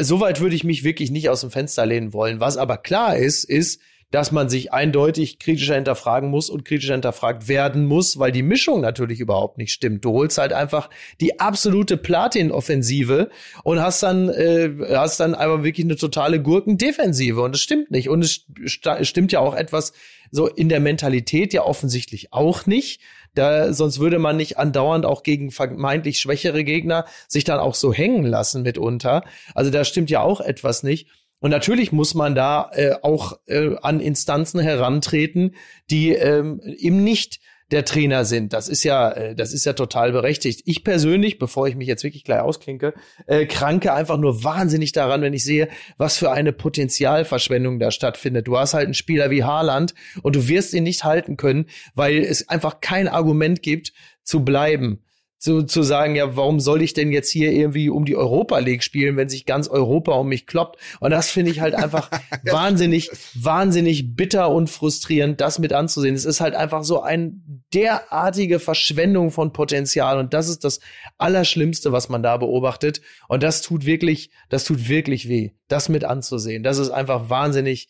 Soweit 0.00 0.40
würde 0.40 0.56
ich 0.56 0.64
mich 0.64 0.82
wirklich 0.82 1.10
nicht 1.10 1.28
aus 1.28 1.42
dem 1.42 1.50
Fenster 1.50 1.84
lehnen 1.84 2.12
wollen. 2.12 2.40
Was 2.40 2.56
aber 2.56 2.78
klar 2.78 3.16
ist, 3.16 3.44
ist, 3.44 3.80
dass 4.10 4.32
man 4.32 4.48
sich 4.48 4.72
eindeutig 4.72 5.38
kritischer 5.38 5.74
hinterfragen 5.74 6.30
muss 6.30 6.50
und 6.50 6.64
kritischer 6.64 6.94
hinterfragt 6.94 7.48
werden 7.48 7.86
muss, 7.86 8.18
weil 8.18 8.32
die 8.32 8.42
Mischung 8.42 8.80
natürlich 8.80 9.20
überhaupt 9.20 9.58
nicht 9.58 9.72
stimmt. 9.72 10.04
Du 10.04 10.12
holst 10.12 10.38
halt 10.38 10.52
einfach 10.52 10.90
die 11.20 11.40
absolute 11.40 11.96
Platin-Offensive 11.96 13.30
und 13.64 13.80
hast 13.80 14.02
dann, 14.02 14.28
äh, 14.28 14.70
hast 14.90 15.20
dann 15.20 15.34
aber 15.34 15.64
wirklich 15.64 15.86
eine 15.86 15.96
totale 15.96 16.40
Gurkendefensive 16.40 17.42
und 17.42 17.52
das 17.52 17.60
stimmt 17.60 17.90
nicht. 17.90 18.08
Und 18.08 18.24
es 18.24 18.46
st 18.66 18.88
stimmt 19.02 19.32
ja 19.32 19.40
auch 19.40 19.54
etwas 19.54 19.92
so 20.30 20.48
in 20.48 20.68
der 20.68 20.80
Mentalität 20.80 21.52
ja 21.52 21.62
offensichtlich 21.62 22.32
auch 22.32 22.66
nicht. 22.66 23.00
Da, 23.34 23.72
sonst 23.72 23.98
würde 23.98 24.18
man 24.18 24.36
nicht 24.36 24.58
andauernd 24.58 25.06
auch 25.06 25.22
gegen 25.22 25.50
vermeintlich 25.50 26.20
schwächere 26.20 26.62
Gegner 26.64 27.04
sich 27.28 27.44
dann 27.44 27.58
auch 27.58 27.74
so 27.74 27.92
hängen 27.92 28.24
lassen 28.24 28.62
mitunter. 28.62 29.24
Also 29.54 29.70
da 29.70 29.84
stimmt 29.84 30.10
ja 30.10 30.22
auch 30.22 30.40
etwas 30.40 30.82
nicht. 30.82 31.08
Und 31.40 31.50
natürlich 31.50 31.92
muss 31.92 32.14
man 32.14 32.34
da 32.34 32.70
äh, 32.72 32.94
auch 33.02 33.38
äh, 33.46 33.76
an 33.82 34.00
Instanzen 34.00 34.60
herantreten, 34.60 35.54
die 35.90 36.10
ähm, 36.12 36.60
eben 36.78 37.04
nicht 37.04 37.40
der 37.70 37.84
Trainer 37.84 38.24
sind. 38.24 38.52
Das 38.52 38.68
ist 38.68 38.84
ja, 38.84 39.10
äh, 39.10 39.34
das 39.34 39.52
ist 39.52 39.64
ja 39.64 39.72
total 39.72 40.12
berechtigt. 40.12 40.62
Ich 40.64 40.84
persönlich, 40.84 41.38
bevor 41.38 41.66
ich 41.66 41.76
mich 41.76 41.88
jetzt 41.88 42.04
wirklich 42.04 42.24
gleich 42.24 42.40
ausklinke, 42.40 42.94
äh, 43.26 43.46
kranke 43.46 43.92
einfach 43.92 44.18
nur 44.18 44.44
wahnsinnig 44.44 44.92
daran, 44.92 45.22
wenn 45.22 45.34
ich 45.34 45.44
sehe, 45.44 45.68
was 45.96 46.16
für 46.16 46.30
eine 46.30 46.52
Potenzialverschwendung 46.52 47.78
da 47.78 47.90
stattfindet. 47.90 48.46
Du 48.46 48.58
hast 48.58 48.74
halt 48.74 48.84
einen 48.84 48.94
Spieler 48.94 49.30
wie 49.30 49.44
Haaland 49.44 49.94
und 50.22 50.36
du 50.36 50.48
wirst 50.48 50.74
ihn 50.74 50.84
nicht 50.84 51.04
halten 51.04 51.36
können, 51.36 51.66
weil 51.94 52.18
es 52.18 52.48
einfach 52.48 52.80
kein 52.80 53.08
Argument 53.08 53.62
gibt, 53.62 53.92
zu 54.22 54.44
bleiben 54.44 55.02
zu, 55.38 55.62
zu 55.64 55.82
sagen, 55.82 56.16
ja, 56.16 56.36
warum 56.36 56.58
soll 56.58 56.80
ich 56.80 56.94
denn 56.94 57.12
jetzt 57.12 57.30
hier 57.30 57.52
irgendwie 57.52 57.90
um 57.90 58.04
die 58.04 58.16
Europa 58.16 58.58
League 58.58 58.82
spielen, 58.82 59.16
wenn 59.16 59.28
sich 59.28 59.44
ganz 59.44 59.68
Europa 59.68 60.12
um 60.12 60.28
mich 60.28 60.46
kloppt? 60.46 60.80
Und 61.00 61.10
das 61.10 61.30
finde 61.30 61.50
ich 61.50 61.60
halt 61.60 61.74
einfach 61.74 62.10
wahnsinnig, 62.44 63.10
wahnsinnig 63.34 64.16
bitter 64.16 64.50
und 64.50 64.70
frustrierend, 64.70 65.40
das 65.40 65.58
mit 65.58 65.72
anzusehen. 65.72 66.14
Es 66.14 66.24
ist 66.24 66.40
halt 66.40 66.54
einfach 66.54 66.82
so 66.82 67.02
ein 67.02 67.64
derartige 67.74 68.58
Verschwendung 68.58 69.30
von 69.30 69.52
Potenzial 69.52 70.18
und 70.18 70.32
das 70.32 70.48
ist 70.48 70.64
das 70.64 70.80
Allerschlimmste, 71.18 71.92
was 71.92 72.08
man 72.08 72.22
da 72.22 72.36
beobachtet. 72.38 73.02
Und 73.28 73.42
das 73.42 73.60
tut 73.60 73.84
wirklich, 73.84 74.30
das 74.48 74.64
tut 74.64 74.88
wirklich 74.88 75.28
weh, 75.28 75.50
das 75.68 75.90
mit 75.90 76.04
anzusehen. 76.04 76.62
Das 76.62 76.78
ist 76.78 76.90
einfach 76.90 77.28
wahnsinnig, 77.28 77.88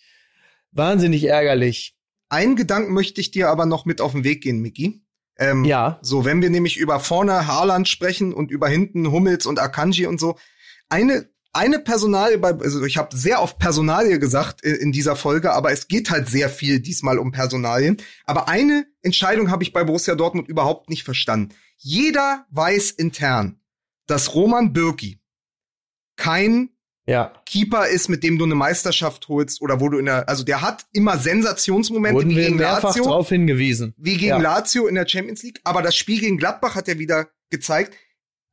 wahnsinnig 0.72 1.24
ärgerlich. 1.24 1.94
Einen 2.28 2.56
Gedanken 2.56 2.94
möchte 2.94 3.20
ich 3.20 3.30
dir 3.30 3.48
aber 3.48 3.64
noch 3.64 3.84
mit 3.84 4.00
auf 4.00 4.12
den 4.12 4.24
Weg 4.24 4.42
gehen, 4.42 4.58
Miki. 4.60 5.03
Ähm, 5.38 5.64
Ja. 5.64 5.98
So, 6.02 6.24
wenn 6.24 6.42
wir 6.42 6.50
nämlich 6.50 6.76
über 6.76 7.00
vorne 7.00 7.46
Haaland 7.46 7.88
sprechen 7.88 8.32
und 8.32 8.50
über 8.50 8.68
hinten 8.68 9.10
Hummels 9.10 9.46
und 9.46 9.58
Akanji 9.58 10.06
und 10.06 10.20
so, 10.20 10.36
eine 10.88 11.28
eine 11.54 11.78
Personalie 11.78 12.36
bei, 12.38 12.50
also 12.50 12.84
ich 12.84 12.96
habe 12.96 13.16
sehr 13.16 13.40
oft 13.40 13.58
Personalie 13.58 14.18
gesagt 14.18 14.62
in, 14.62 14.90
dieser 14.90 15.14
Folge, 15.14 15.52
aber 15.52 15.70
es 15.70 15.86
geht 15.86 16.10
halt 16.10 16.28
sehr 16.28 16.48
viel 16.48 16.80
diesmal 16.80 17.16
um 17.18 17.30
Personalien. 17.30 17.98
Aber 18.24 18.48
eine 18.48 18.86
Entscheidung 19.02 19.50
habe 19.50 19.62
ich 19.62 19.72
bei 19.72 19.84
Borussia 19.84 20.16
Dortmund 20.16 20.48
überhaupt 20.48 20.90
nicht 20.90 21.04
verstanden. 21.04 21.54
Jeder 21.76 22.44
weiß 22.50 22.90
intern, 22.90 23.60
dass 24.06 24.34
Roman 24.34 24.72
Bürki 24.72 25.20
kein 26.16 26.70
Ja. 27.06 27.32
Keeper 27.44 27.86
ist, 27.88 28.08
mit 28.08 28.22
dem 28.22 28.38
du 28.38 28.44
eine 28.44 28.54
Meisterschaft 28.54 29.28
holst 29.28 29.60
oder 29.60 29.80
wo 29.80 29.88
du 29.88 29.98
in 29.98 30.06
der, 30.06 30.28
also 30.28 30.42
der 30.44 30.62
hat 30.62 30.86
immer 30.92 31.18
Sensationsmomente 31.18 32.16
Wurden 32.16 32.30
wie 32.30 32.36
wir 32.36 32.44
gegen 32.44 32.56
mehrfach 32.56 32.88
Lazio 32.88 33.04
darauf 33.04 33.28
hingewiesen. 33.28 33.94
wie 33.98 34.14
gegen 34.14 34.28
Ja. 34.28 34.38
Lazio 34.38 34.86
in 34.86 34.94
der 34.94 35.06
Champions 35.06 35.42
League. 35.42 35.60
Aber 35.64 35.82
das 35.82 35.96
Spiel 35.96 36.20
gegen 36.20 36.38
Gladbach 36.38 36.74
hat 36.74 36.88
er 36.88 36.98
wieder 36.98 37.28
gezeigt. 37.50 37.94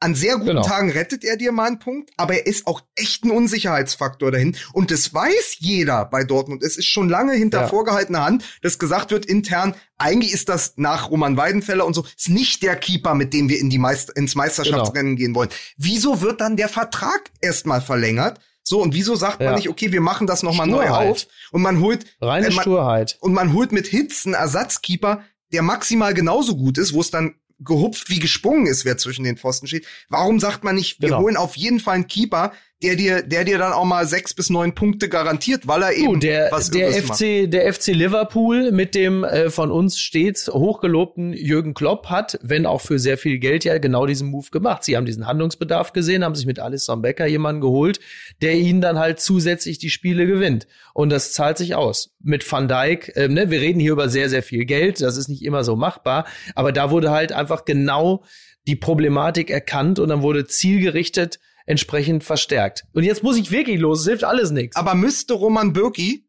An 0.04 0.16
sehr 0.16 0.34
guten 0.34 0.48
Genau. 0.48 0.64
Tagen 0.64 0.90
rettet 0.90 1.24
er 1.24 1.38
dir 1.38 1.52
mal 1.52 1.68
einen 1.68 1.78
Punkt, 1.80 2.10
aber 2.18 2.34
er 2.34 2.48
ist 2.48 2.66
auch 2.66 2.82
echt 2.96 3.24
ein 3.24 3.30
Unsicherheitsfaktor 3.32 4.32
dahin. 4.32 4.58
Und 4.74 4.90
das 4.90 5.14
weiß 5.14 5.58
jeder 5.60 6.06
bei 6.06 6.24
Dortmund. 6.24 6.64
Es 6.64 6.76
ist 6.76 6.88
schon 6.88 7.08
lange 7.08 7.34
hinter 7.34 7.62
Ja. 7.62 7.68
vorgehaltener 7.68 8.26
Hand, 8.26 8.44
dass 8.64 8.80
gesagt 8.80 9.12
wird 9.12 9.28
intern, 9.28 9.76
eigentlich 10.00 10.34
ist 10.34 10.50
das 10.50 10.74
nach 10.78 11.12
Roman 11.12 11.38
Weidenfeller 11.38 11.86
und 11.86 11.94
so, 11.94 12.04
ist 12.18 12.30
nicht 12.30 12.64
der 12.64 12.76
Keeper, 12.76 13.14
mit 13.14 13.32
dem 13.34 13.48
wir 13.48 13.60
in 13.60 13.70
die 13.70 13.78
Meister 13.78 14.16
ins 14.18 14.34
Meisterschaftsrennen 14.34 15.16
gehen 15.16 15.36
wollen. 15.36 15.50
Wieso 15.78 16.22
wird 16.22 16.42
dann 16.42 16.58
der 16.58 16.68
Vertrag 16.70 17.30
erstmal 17.40 17.80
verlängert? 17.82 18.40
So, 18.64 18.82
und 18.82 18.94
wieso 18.96 19.16
sagt 19.16 19.40
man 19.40 19.50
Ja. 19.50 19.56
nicht, 19.56 19.70
okay, 19.70 19.92
wir 19.92 20.02
machen 20.02 20.26
das 20.28 20.42
nochmal 20.44 20.66
neu 20.68 20.90
auf 20.90 21.28
und 21.52 21.62
man 21.62 21.80
holt 21.80 22.06
Reine 22.22 22.50
man, 22.50 22.62
Sturheit. 22.64 23.18
und 23.22 23.34
man 23.34 23.54
holt 23.54 23.72
mit 23.72 23.86
Hitz 23.88 24.26
einen 24.26 24.34
Ersatzkeeper, 24.36 25.24
der 25.54 25.62
maximal 25.62 26.14
genauso 26.16 26.56
gut 26.56 26.78
ist, 26.80 26.94
wo 26.94 27.02
es 27.02 27.12
dann 27.12 27.36
gehupft 27.64 28.10
wie 28.10 28.20
gesprungen 28.20 28.66
ist, 28.68 28.86
wer 28.86 28.98
zwischen 28.98 29.24
den 29.24 29.38
Pfosten 29.38 29.68
steht. 29.68 29.86
Warum 30.10 30.40
sagt 30.40 30.64
man 30.64 30.76
nicht, 30.76 31.00
wir 31.02 31.10
Genau. 31.10 31.22
holen 31.22 31.38
auf 31.38 31.56
jeden 31.58 31.80
Fall 31.80 31.96
einen 31.96 32.08
Keeper, 32.08 32.54
der 32.84 32.96
dir, 32.96 33.22
der 33.22 33.44
dir 33.44 33.58
dann 33.58 33.74
auch 33.74 33.86
mal 33.86 34.06
sechs 34.06 34.34
bis 34.34 34.50
neun 34.50 34.74
Punkte 34.74 35.08
garantiert, 35.08 35.68
weil 35.68 35.84
er 35.84 35.94
eben 35.94 36.14
Du, 36.14 36.20
der, 36.20 36.52
was 36.52 36.72
der 36.72 36.90
Irres 36.90 37.08
macht. 37.08 37.20
FC, 37.20 37.52
der 37.52 37.72
FC 37.74 37.88
Liverpool 37.88 38.72
mit 38.72 38.96
dem 38.96 39.24
äh, 39.24 39.50
von 39.50 39.72
uns 39.72 40.00
stets 40.00 40.48
hochgelobten 40.48 41.34
Jürgen 41.34 41.74
Klopp 41.74 42.08
hat, 42.08 42.40
wenn 42.42 42.66
auch 42.66 42.82
für 42.82 42.98
sehr 42.98 43.18
viel 43.18 43.38
Geld 43.40 43.64
ja 43.66 43.78
genau 43.78 44.06
diesen 44.06 44.30
Move 44.30 44.48
gemacht. 44.52 44.84
Sie 44.84 44.98
haben 44.98 45.06
diesen 45.06 45.28
Handlungsbedarf 45.28 45.94
gesehen, 45.94 46.24
haben 46.24 46.36
sich 46.36 46.46
mit 46.46 46.60
Alisson 46.60 47.02
Becker 47.02 47.28
jemanden 47.28 47.62
geholt, 47.62 48.00
der 48.42 48.56
ihnen 48.56 48.82
dann 48.82 48.98
halt 48.98 49.20
zusätzlich 49.20 49.78
die 49.78 49.90
Spiele 49.90 50.26
gewinnt. 50.26 50.68
Und 50.94 51.10
das 51.10 51.34
zahlt 51.34 51.58
sich 51.58 51.76
aus. 51.76 52.16
Mit 52.22 52.50
Van 52.52 52.68
Dijk, 52.68 53.14
ähm, 53.16 53.34
ne, 53.34 53.52
wir 53.52 53.62
reden 53.62 53.80
hier 53.80 53.94
über 53.94 54.10
sehr, 54.10 54.30
sehr 54.30 54.44
viel 54.44 54.66
Geld, 54.66 55.02
das 55.02 55.18
ist 55.18 55.28
nicht 55.28 55.44
immer 55.44 55.64
so 55.64 55.76
machbar, 55.76 56.26
aber 56.56 56.72
da 56.72 56.92
wurde 56.92 57.12
halt 57.12 57.32
einfach 57.32 57.66
genau 57.66 58.24
die 58.68 58.76
Problematik 58.76 59.50
erkannt 59.50 60.00
und 60.00 60.10
dann 60.10 60.22
wurde 60.22 60.46
zielgerichtet 60.46 61.40
entsprechend 61.72 62.24
verstärkt. 62.24 62.84
Und 62.94 63.04
jetzt 63.04 63.24
muss 63.24 63.38
ich 63.38 63.50
wirklich 63.50 63.80
los, 63.80 64.02
es 64.02 64.08
hilft 64.08 64.24
alles 64.26 64.52
nichts. 64.52 64.76
Aber 64.76 64.94
müsste 64.94 65.34
Roman 65.34 65.74
Bürki 65.74 66.28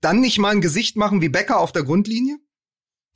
dann 0.00 0.20
nicht 0.20 0.38
mal 0.38 0.50
ein 0.50 0.60
Gesicht 0.60 0.96
machen 0.96 1.20
wie 1.20 1.28
Becker 1.28 1.58
auf 1.58 1.72
der 1.72 1.82
Grundlinie? 1.82 2.38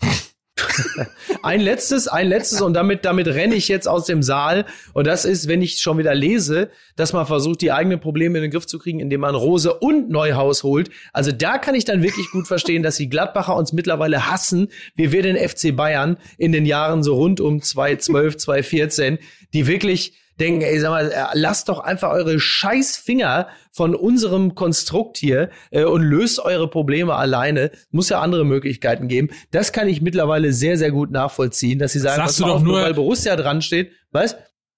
ein 1.43 1.61
letztes, 1.61 2.09
ein 2.09 2.29
letztes 2.29 2.61
und 2.61 2.74
damit, 2.74 3.05
damit 3.05 3.29
renne 3.29 3.55
ich 3.55 3.68
jetzt 3.68 3.87
aus 3.87 4.07
dem 4.07 4.22
Saal. 4.22 4.66
Und 4.93 5.07
das 5.07 5.24
ist, 5.24 5.47
wenn 5.47 5.62
ich 5.62 5.81
schon 5.81 5.99
wieder 5.99 6.14
lese, 6.14 6.70
dass 6.97 7.12
man 7.12 7.26
versucht, 7.26 7.61
die 7.61 7.70
eigenen 7.70 8.01
Probleme 8.01 8.39
in 8.39 8.43
den 8.43 8.51
Griff 8.51 8.66
zu 8.66 8.79
kriegen, 8.79 8.99
indem 8.99 9.20
man 9.20 9.37
Rose 9.37 9.74
und 9.74 10.11
Neuhaus 10.11 10.64
holt. 10.64 10.91
Also 11.12 11.31
da 11.31 11.59
kann 11.59 11.76
ich 11.76 11.85
dann 11.85 12.03
wirklich 12.03 12.31
gut 12.33 12.49
verstehen, 12.49 12.83
dass 12.83 12.97
die 12.97 13.09
Gladbacher 13.09 13.55
uns 13.55 13.72
mittlerweile 13.72 14.29
hassen, 14.29 14.68
wie 14.97 15.12
wir 15.12 15.22
den 15.22 15.37
FC 15.37 15.76
Bayern 15.76 16.16
in 16.39 16.51
den 16.51 16.66
Jahren 16.66 17.05
so 17.05 17.14
rund 17.14 17.41
um 17.41 17.62
2012, 17.62 18.37
2014, 18.39 19.18
die 19.53 19.66
wirklich 19.68 20.14
denken, 20.39 20.62
ey, 20.62 20.78
sag 20.78 20.91
mal, 20.91 21.11
äh, 21.11 21.24
lasst 21.34 21.68
doch 21.68 21.80
einfach 21.80 22.11
eure 22.11 22.39
scheiß 22.41 22.97
Finger 22.97 23.49
von 23.70 23.95
unserem 23.95 24.55
Konstrukt 24.55 25.16
hier 25.16 25.51
äh, 25.70 25.84
und 25.84 26.03
löst 26.03 26.41
eure 26.41 26.68
Probleme 26.68 27.14
alleine. 27.14 27.70
Muss 27.91 28.09
ja 28.09 28.20
andere 28.20 28.45
Möglichkeiten 28.45 29.09
geben. 29.09 29.28
Das 29.51 29.72
kann 29.72 29.89
ich 29.89 30.01
mittlerweile 30.01 30.53
sehr, 30.53 30.78
sehr 30.78 30.91
gut 30.91 31.11
nachvollziehen, 31.11 31.78
dass 31.78 31.93
sie 31.93 32.01
sagen, 32.01 32.16
sagst 32.16 32.41
du 32.41 32.45
doch 32.45 32.57
auf, 32.57 32.62
nur, 32.62 32.80
weil 32.80 32.95
Borussia 32.95 33.36
dran 33.36 33.62
steht. 33.62 33.93
Was? 34.11 34.36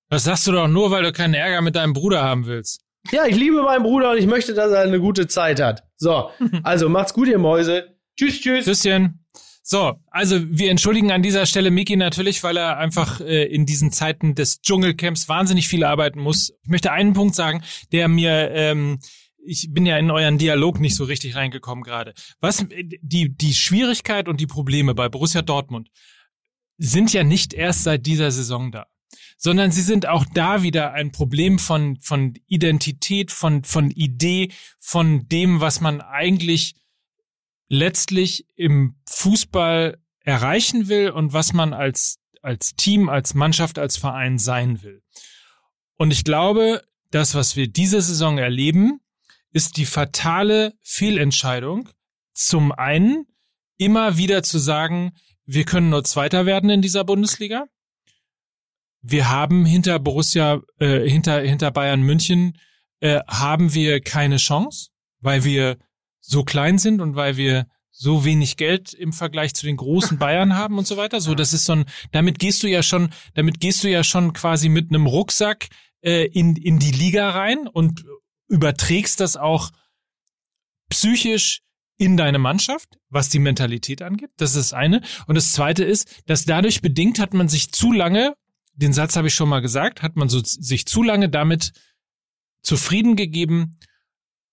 Das 0.08 0.24
sagst 0.24 0.46
du 0.46 0.52
doch 0.52 0.68
nur, 0.68 0.90
weil 0.90 1.02
du 1.02 1.12
keinen 1.12 1.34
Ärger 1.34 1.60
mit 1.60 1.76
deinem 1.76 1.92
Bruder 1.92 2.22
haben 2.22 2.46
willst. 2.46 2.82
Ja, 3.12 3.26
ich 3.26 3.36
liebe 3.36 3.62
meinen 3.62 3.82
Bruder 3.82 4.10
und 4.10 4.18
ich 4.18 4.26
möchte, 4.26 4.54
dass 4.54 4.70
er 4.72 4.80
eine 4.80 5.00
gute 5.00 5.26
Zeit 5.26 5.60
hat. 5.60 5.84
So, 5.96 6.30
also 6.62 6.88
macht's 6.88 7.14
gut, 7.14 7.28
ihr 7.28 7.38
Mäuse. 7.38 7.96
Tschüss, 8.16 8.40
tschüss. 8.40 8.64
Tschüsschen. 8.64 9.24
So, 9.62 10.00
also 10.10 10.40
wir 10.48 10.70
entschuldigen 10.70 11.12
an 11.12 11.22
dieser 11.22 11.46
Stelle 11.46 11.70
Miki 11.70 11.96
natürlich, 11.96 12.42
weil 12.42 12.56
er 12.56 12.78
einfach 12.78 13.20
äh, 13.20 13.44
in 13.44 13.66
diesen 13.66 13.92
Zeiten 13.92 14.34
des 14.34 14.62
Dschungelcamps 14.62 15.28
wahnsinnig 15.28 15.68
viel 15.68 15.84
arbeiten 15.84 16.20
muss. 16.20 16.50
Ich 16.62 16.68
möchte 16.68 16.92
einen 16.92 17.12
Punkt 17.12 17.34
sagen, 17.34 17.62
der 17.92 18.08
mir 18.08 18.50
ähm, 18.52 18.98
ich 19.44 19.72
bin 19.72 19.86
ja 19.86 19.98
in 19.98 20.10
euren 20.10 20.38
Dialog 20.38 20.80
nicht 20.80 20.94
so 20.94 21.04
richtig 21.04 21.34
reingekommen 21.34 21.84
gerade. 21.84 22.14
Was 22.40 22.66
die 23.02 23.34
die 23.34 23.54
Schwierigkeit 23.54 24.28
und 24.28 24.40
die 24.40 24.46
Probleme 24.46 24.94
bei 24.94 25.08
Borussia 25.08 25.42
Dortmund 25.42 25.88
sind 26.78 27.12
ja 27.12 27.24
nicht 27.24 27.52
erst 27.52 27.84
seit 27.84 28.06
dieser 28.06 28.30
Saison 28.30 28.72
da, 28.72 28.86
sondern 29.36 29.70
sie 29.72 29.82
sind 29.82 30.06
auch 30.06 30.24
da 30.34 30.62
wieder 30.62 30.92
ein 30.92 31.12
Problem 31.12 31.58
von 31.58 31.98
von 32.00 32.34
Identität, 32.46 33.30
von 33.30 33.64
von 33.64 33.90
Idee, 33.90 34.52
von 34.78 35.28
dem, 35.28 35.60
was 35.60 35.80
man 35.80 36.00
eigentlich 36.00 36.74
letztlich 37.70 38.44
im 38.56 38.96
Fußball 39.06 39.96
erreichen 40.20 40.88
will 40.88 41.10
und 41.10 41.32
was 41.32 41.54
man 41.54 41.72
als, 41.72 42.18
als 42.42 42.74
Team, 42.74 43.08
als 43.08 43.32
Mannschaft, 43.32 43.78
als 43.78 43.96
Verein 43.96 44.38
sein 44.38 44.82
will. 44.82 45.02
Und 45.96 46.10
ich 46.10 46.24
glaube, 46.24 46.82
das, 47.10 47.34
was 47.34 47.56
wir 47.56 47.68
diese 47.68 48.02
Saison 48.02 48.36
erleben, 48.36 49.00
ist 49.52 49.76
die 49.76 49.86
fatale 49.86 50.74
Fehlentscheidung, 50.82 51.88
zum 52.34 52.72
einen 52.72 53.26
immer 53.78 54.16
wieder 54.16 54.42
zu 54.42 54.58
sagen, 54.58 55.12
wir 55.46 55.64
können 55.64 55.90
nur 55.90 56.04
Zweiter 56.04 56.46
werden 56.46 56.70
in 56.70 56.82
dieser 56.82 57.04
Bundesliga. 57.04 57.66
Wir 59.02 59.30
haben 59.30 59.64
hinter 59.64 59.98
Borussia, 59.98 60.60
äh, 60.78 61.08
hinter, 61.08 61.40
hinter 61.40 61.70
Bayern 61.70 62.02
München, 62.02 62.58
äh, 63.00 63.20
haben 63.26 63.74
wir 63.74 64.00
keine 64.00 64.36
Chance, 64.36 64.90
weil 65.20 65.44
wir 65.44 65.78
so 66.20 66.44
klein 66.44 66.78
sind 66.78 67.00
und 67.00 67.16
weil 67.16 67.36
wir 67.36 67.66
so 67.90 68.24
wenig 68.24 68.56
Geld 68.56 68.92
im 68.94 69.12
Vergleich 69.12 69.54
zu 69.54 69.66
den 69.66 69.76
großen 69.76 70.18
Bayern 70.18 70.56
haben 70.56 70.78
und 70.78 70.86
so 70.86 70.96
weiter. 70.96 71.20
So, 71.20 71.34
das 71.34 71.52
ist 71.52 71.64
so 71.64 71.72
ein, 71.72 71.84
damit 72.12 72.38
gehst 72.38 72.62
du 72.62 72.68
ja 72.68 72.82
schon, 72.82 73.10
damit 73.34 73.60
gehst 73.60 73.84
du 73.84 73.90
ja 73.90 74.04
schon 74.04 74.32
quasi 74.32 74.68
mit 74.68 74.90
einem 74.90 75.06
Rucksack 75.06 75.68
äh, 76.02 76.26
in, 76.26 76.56
in 76.56 76.78
die 76.78 76.92
Liga 76.92 77.30
rein 77.30 77.66
und 77.66 78.04
überträgst 78.48 79.20
das 79.20 79.36
auch 79.36 79.70
psychisch 80.88 81.60
in 81.98 82.16
deine 82.16 82.38
Mannschaft, 82.38 82.98
was 83.10 83.28
die 83.28 83.38
Mentalität 83.38 84.00
angeht. 84.00 84.30
Das 84.38 84.56
ist 84.56 84.56
das 84.56 84.72
eine. 84.72 85.02
Und 85.26 85.34
das 85.34 85.52
zweite 85.52 85.84
ist, 85.84 86.22
dass 86.26 86.46
dadurch 86.46 86.80
bedingt 86.80 87.18
hat 87.18 87.34
man 87.34 87.48
sich 87.48 87.72
zu 87.72 87.92
lange, 87.92 88.34
den 88.72 88.94
Satz 88.94 89.16
habe 89.16 89.28
ich 89.28 89.34
schon 89.34 89.50
mal 89.50 89.60
gesagt, 89.60 90.00
hat 90.02 90.16
man 90.16 90.30
so, 90.30 90.40
sich 90.42 90.86
zu 90.86 91.02
lange 91.02 91.28
damit 91.28 91.72
zufrieden 92.62 93.16
gegeben, 93.16 93.78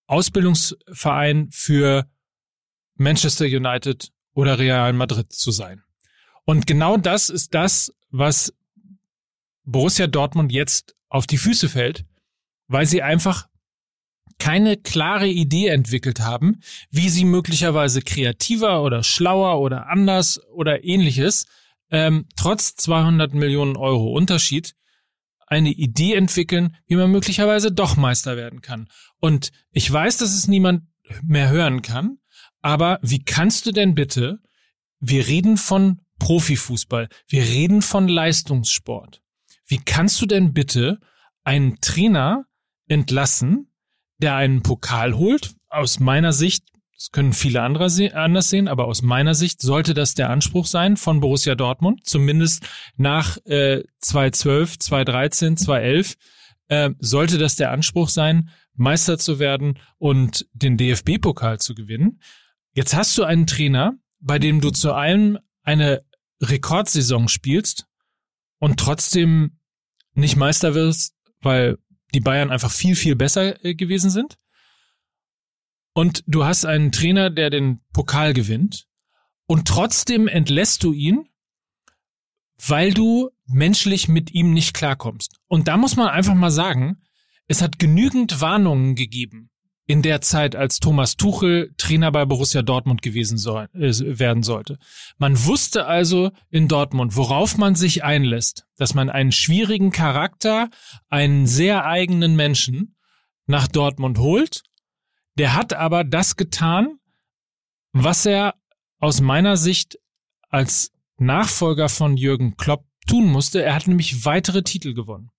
Ausbildungsverein 0.08 1.50
für 1.52 2.10
Manchester 2.96 3.46
United 3.46 4.10
oder 4.34 4.58
Real 4.60 4.94
Madrid 4.94 5.32
zu 5.32 5.52
sein. 5.52 5.84
Und 6.46 6.66
genau 6.66 6.98
das 6.98 7.30
ist 7.30 7.54
das, 7.54 7.94
was 8.10 8.54
Borussia 9.66 10.08
Dortmund 10.08 10.52
jetzt 10.52 10.96
auf 11.10 11.28
die 11.28 11.38
Füße 11.38 11.70
fällt, 11.70 12.06
weil 12.68 12.86
sie 12.86 13.02
einfach 13.02 13.48
keine 14.40 14.78
klare 14.78 15.28
Idee 15.28 15.68
entwickelt 15.68 16.20
haben, 16.20 16.62
wie 16.90 17.10
sie 17.10 17.26
möglicherweise 17.26 18.02
kreativer 18.02 18.84
oder 18.84 19.04
schlauer 19.04 19.60
oder 19.60 19.90
anders 19.90 20.40
oder 20.54 20.84
ähnliches, 20.84 21.46
ähm, 21.90 22.26
trotz 22.36 22.76
200 22.76 23.34
Millionen 23.34 23.76
Euro 23.76 24.12
Unterschied, 24.12 24.76
eine 25.48 25.72
Idee 25.72 26.14
entwickeln, 26.14 26.76
wie 26.86 26.96
man 26.96 27.10
möglicherweise 27.10 27.72
doch 27.72 27.98
Meister 27.98 28.38
werden 28.38 28.62
kann. 28.62 28.88
Und 29.20 29.52
ich 29.72 29.92
weiß, 29.92 30.18
dass 30.18 30.36
es 30.36 30.48
niemand 30.48 30.84
mehr 31.24 31.50
hören 31.50 31.82
kann, 31.82 32.20
aber 32.62 33.00
wie 33.02 33.24
kannst 33.24 33.66
du 33.66 33.72
denn 33.72 33.96
bitte, 33.96 34.40
wir 35.00 35.28
reden 35.28 35.58
von 35.58 36.02
Profifußball, 36.20 37.08
wir 37.28 37.44
reden 37.44 37.82
von 37.82 38.08
Leistungssport. 38.08 39.22
Wie 39.66 39.78
kannst 39.78 40.22
du 40.22 40.26
denn 40.26 40.54
bitte 40.54 41.00
einen 41.44 41.80
Trainer 41.82 42.46
entlassen, 42.88 43.72
der 44.18 44.36
einen 44.36 44.64
Pokal 44.64 45.16
holt? 45.16 45.56
Aus 45.70 46.00
meiner 46.00 46.34
Sicht, 46.34 46.66
das 46.98 47.12
können 47.12 47.34
viele 47.34 47.62
andere 47.62 47.86
anders 48.16 48.50
sehen, 48.50 48.68
aber 48.68 48.86
aus 48.86 49.04
meiner 49.04 49.36
Sicht 49.36 49.62
sollte 49.62 49.94
das 49.94 50.16
der 50.16 50.32
Anspruch 50.32 50.66
sein 50.66 50.98
von 50.98 51.20
Borussia 51.20 51.54
Dortmund, 51.54 52.06
zumindest 52.06 52.68
nach 52.96 53.38
äh, 53.46 53.84
2012, 54.00 54.80
2013, 54.80 55.58
2011 55.58 56.16
äh, 56.70 56.90
sollte 57.00 57.38
das 57.38 57.56
der 57.56 57.72
Anspruch 57.72 58.10
sein, 58.10 58.50
Meister 58.74 59.20
zu 59.20 59.38
werden 59.38 59.78
und 60.00 60.48
den 60.54 60.78
DFB-Pokal 60.78 61.60
zu 61.60 61.76
gewinnen. 61.76 62.20
Jetzt 62.74 62.96
hast 62.96 63.16
du 63.18 63.24
einen 63.24 63.46
Trainer, 63.46 63.94
bei 64.20 64.40
dem 64.40 64.60
du 64.60 64.72
zu 64.72 64.94
allem 64.94 65.38
eine 65.62 66.04
Rekordsaison 66.42 67.28
spielst 67.28 67.86
und 68.58 68.80
trotzdem 68.80 69.60
nicht 70.14 70.36
Meister 70.36 70.74
wirst, 70.74 71.16
weil 71.42 71.78
die 72.16 72.22
Bayern 72.22 72.50
einfach 72.50 72.72
viel, 72.72 72.96
viel 72.96 73.16
besser 73.16 73.64
äh, 73.64 73.76
gewesen 73.76 74.10
sind. 74.10 74.38
Und 75.98 76.24
du 76.28 76.46
hast 76.46 76.64
einen 76.64 76.92
Trainer, 76.92 77.32
der 77.32 77.50
den 77.50 77.82
Pokal 77.92 78.34
gewinnt 78.34 78.86
und 79.48 79.68
trotzdem 79.68 80.28
entlässt 80.28 80.84
du 80.84 80.94
ihn, 80.94 81.28
weil 82.64 82.94
du 82.94 83.32
menschlich 83.48 84.08
mit 84.08 84.32
ihm 84.32 84.54
nicht 84.54 84.76
klarkommst. 84.76 85.40
Und 85.48 85.68
da 85.68 85.76
muss 85.76 85.96
man 85.96 86.10
einfach 86.10 86.36
mal 86.36 86.52
sagen, 86.52 87.02
es 87.48 87.64
hat 87.64 87.80
genügend 87.80 88.42
Warnungen 88.42 88.94
gegeben 88.94 89.50
in 89.88 90.04
der 90.04 90.22
Zeit, 90.22 90.56
als 90.56 90.80
Thomas 90.80 91.18
Tuchel 91.18 91.74
Trainer 91.78 92.12
bei 92.12 92.26
Borussia 92.26 92.62
Dortmund 92.62 93.02
gewesen 93.02 93.40
soll, 93.40 93.68
äh, 93.74 94.20
werden 94.20 94.44
sollte. 94.44 94.78
Man 95.18 95.46
wusste 95.46 95.88
also 95.88 96.30
in 96.52 96.68
Dortmund, 96.68 97.16
worauf 97.16 97.58
man 97.58 97.74
sich 97.74 98.04
einlässt, 98.04 98.68
dass 98.76 98.94
man 98.94 99.10
einen 99.10 99.32
schwierigen 99.32 99.92
Charakter, 99.92 100.70
einen 101.10 101.48
sehr 101.48 101.86
eigenen 101.86 102.36
Menschen 102.36 102.96
nach 103.48 103.68
Dortmund 103.68 104.20
holt. 104.20 104.62
Der 105.38 105.54
hat 105.56 105.74
aber 105.74 106.04
das 106.04 106.36
getan, 106.36 107.00
was 107.94 108.26
er 108.26 108.56
aus 109.00 109.22
meiner 109.22 109.58
Sicht 109.58 110.00
als 110.50 110.92
Nachfolger 111.18 111.90
von 111.90 112.18
Jürgen 112.18 112.58
Klopp 112.58 112.86
tun 113.08 113.28
musste. 113.28 113.64
Er 113.64 113.76
hat 113.76 113.88
nämlich 113.88 114.26
weitere 114.26 114.64
Titel 114.64 114.94
gewonnen. 114.94 115.32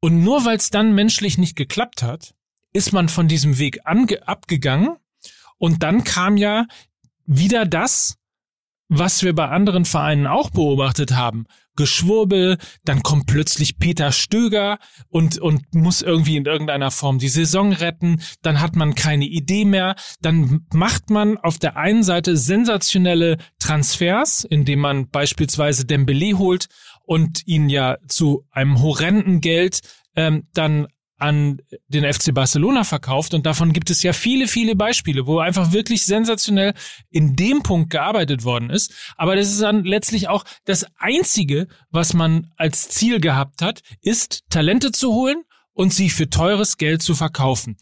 Und 0.00 0.22
nur 0.22 0.44
weil 0.44 0.56
es 0.56 0.70
dann 0.70 0.94
menschlich 0.94 1.38
nicht 1.38 1.56
geklappt 1.56 2.02
hat, 2.02 2.34
ist 2.72 2.92
man 2.92 3.08
von 3.08 3.28
diesem 3.28 3.58
Weg 3.58 3.80
ange 3.84 4.26
abgegangen 4.26 4.96
und 5.58 5.82
dann 5.82 6.04
kam 6.04 6.36
ja 6.36 6.66
wieder 7.26 7.66
das, 7.66 8.18
was 8.94 9.22
wir 9.22 9.34
bei 9.34 9.48
anderen 9.48 9.86
Vereinen 9.86 10.26
auch 10.26 10.50
beobachtet 10.50 11.12
haben. 11.12 11.46
Geschwurbel, 11.76 12.58
dann 12.84 13.02
kommt 13.02 13.26
plötzlich 13.26 13.78
Peter 13.78 14.12
Stöger 14.12 14.78
und, 15.08 15.38
und 15.38 15.74
muss 15.74 16.02
irgendwie 16.02 16.36
in 16.36 16.44
irgendeiner 16.44 16.90
Form 16.90 17.18
die 17.18 17.30
Saison 17.30 17.72
retten, 17.72 18.20
dann 18.42 18.60
hat 18.60 18.76
man 18.76 18.94
keine 18.94 19.24
Idee 19.24 19.64
mehr, 19.64 19.96
dann 20.20 20.66
macht 20.74 21.08
man 21.08 21.38
auf 21.38 21.58
der 21.58 21.78
einen 21.78 22.02
Seite 22.02 22.36
sensationelle 22.36 23.38
Transfers, 23.58 24.44
indem 24.44 24.80
man 24.80 25.08
beispielsweise 25.08 25.86
Dembele 25.86 26.36
holt 26.36 26.66
und 27.06 27.46
ihn 27.46 27.70
ja 27.70 27.96
zu 28.06 28.44
einem 28.50 28.82
horrenden 28.82 29.40
Geld 29.40 29.80
ähm, 30.14 30.48
dann 30.52 30.88
an 31.22 31.62
den 31.86 32.12
FC 32.12 32.34
Barcelona 32.34 32.82
verkauft 32.82 33.32
und 33.32 33.46
davon 33.46 33.72
gibt 33.72 33.90
es 33.90 34.02
ja 34.02 34.12
viele, 34.12 34.48
viele 34.48 34.74
Beispiele, 34.74 35.24
wo 35.24 35.38
einfach 35.38 35.72
wirklich 35.72 36.04
sensationell 36.04 36.74
in 37.10 37.36
dem 37.36 37.62
Punkt 37.62 37.90
gearbeitet 37.90 38.44
worden 38.44 38.70
ist. 38.70 38.92
Aber 39.16 39.36
das 39.36 39.48
ist 39.48 39.62
dann 39.62 39.84
letztlich 39.84 40.28
auch 40.28 40.44
das 40.64 40.84
Einzige, 40.98 41.68
was 41.90 42.12
man 42.12 42.52
als 42.56 42.88
Ziel 42.88 43.20
gehabt 43.20 43.62
hat, 43.62 43.82
ist 44.00 44.42
Talente 44.50 44.90
zu 44.90 45.14
holen 45.14 45.44
und 45.72 45.94
sie 45.94 46.10
für 46.10 46.28
teures 46.28 46.76
Geld 46.76 47.02
zu 47.02 47.14
verkaufen. 47.14 47.76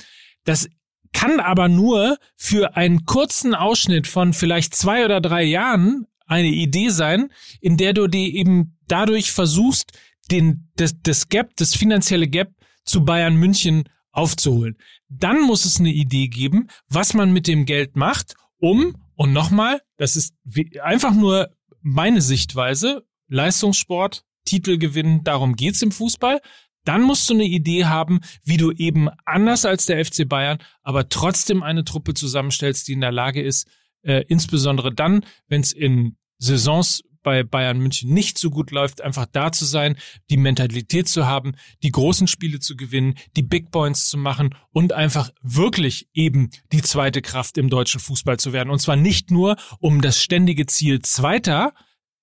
Das 0.45 0.69
kann 1.13 1.41
aber 1.41 1.69
nur 1.69 2.19
für 2.37 2.77
einen 2.77 3.07
kurzen 3.07 3.55
Ausschnitt 3.55 4.07
von 4.07 4.35
vielleicht 4.35 4.75
zwei 4.75 5.05
oder 5.07 5.23
drei 5.23 5.45
Jahren 5.45 6.07
eine 6.27 6.49
Idee 6.49 6.91
sein, 6.91 7.31
in 7.63 7.79
der 7.79 7.95
du 7.95 8.07
dir 8.07 8.33
eben 8.35 8.79
dadurch 8.87 9.33
versuchst, 9.33 9.93
den, 10.31 10.71
das, 10.77 10.95
das 11.03 11.31
Gap, 11.31 11.57
das 11.57 11.75
finanzielle 11.75 12.29
Gap 12.29 12.53
zu 12.85 13.05
Bayern 13.05 13.37
München 13.37 13.85
aufzuholen. 14.13 14.77
Dann 15.09 15.43
muss 15.43 15.65
es 15.65 15.79
eine 15.79 15.91
Idee 15.91 16.29
geben, 16.29 16.69
was 16.89 17.15
man 17.15 17.33
mit 17.33 17.47
dem 17.47 17.65
Geld 17.65 17.97
macht, 17.97 18.35
um, 18.59 18.97
und 19.15 19.33
nochmal, 19.33 19.81
das 19.97 20.17
ist 20.17 20.35
einfach 20.83 21.15
nur 21.15 21.51
meine 21.83 22.21
Sichtweise, 22.21 23.07
Leistungssport, 23.29 24.25
Titel 24.45 24.79
gewinnen, 24.79 25.25
darum 25.25 25.57
geht's 25.57 25.83
im 25.83 25.93
Fußball. 25.93 26.41
Dann 26.85 27.03
musst 27.03 27.29
du 27.29 27.35
eine 27.35 27.45
Idee 27.45 27.85
haben, 27.85 28.21
wie 28.43 28.57
du 28.57 28.73
eben 28.73 29.09
anders 29.27 29.65
als 29.65 29.87
der 29.87 30.05
FC 30.05 30.27
Bayern, 30.27 30.59
aber 30.83 31.09
trotzdem 31.09 31.63
eine 31.63 31.85
Truppe 31.85 32.15
zusammenstellst, 32.15 32.89
die 32.89 32.95
in 32.95 33.03
der 33.03 33.13
Lage 33.13 33.43
ist, 33.43 33.69
äh, 34.03 34.25
insbesondere 34.29 34.95
dann, 34.95 35.25
wenn 35.49 35.61
es 35.61 35.73
in 35.73 36.17
Saisons 36.39 37.03
bei 37.23 37.43
Bayern 37.43 37.79
München 37.79 38.13
nicht 38.13 38.39
so 38.39 38.51
gut 38.51 38.71
läuft, 38.71 39.01
einfach 39.01 39.27
da 39.31 39.53
zu 39.53 39.65
sein, 39.65 39.97
die 40.31 40.37
Mentalität 40.37 41.09
zu 41.09 41.27
haben, 41.27 41.53
die 41.83 41.91
großen 41.91 42.27
Spiele 42.27 42.61
zu 42.61 42.77
gewinnen, 42.77 43.15
die 43.37 43.43
Big 43.43 43.71
Points 43.71 44.09
zu 44.09 44.19
machen 44.19 44.55
und 44.71 44.93
einfach 44.93 45.31
wirklich 45.43 46.09
eben 46.13 46.51
die 46.73 46.83
zweite 46.83 47.23
Kraft 47.23 47.59
im 47.59 47.69
deutschen 47.69 48.01
Fußball 48.01 48.39
zu 48.39 48.53
werden. 48.53 48.71
Und 48.71 48.81
zwar 48.81 48.97
nicht 48.97 49.31
nur 49.31 49.57
um 49.79 50.01
das 50.01 50.23
ständige 50.23 50.67
Ziel 50.67 51.01
Zweiter 51.01 51.73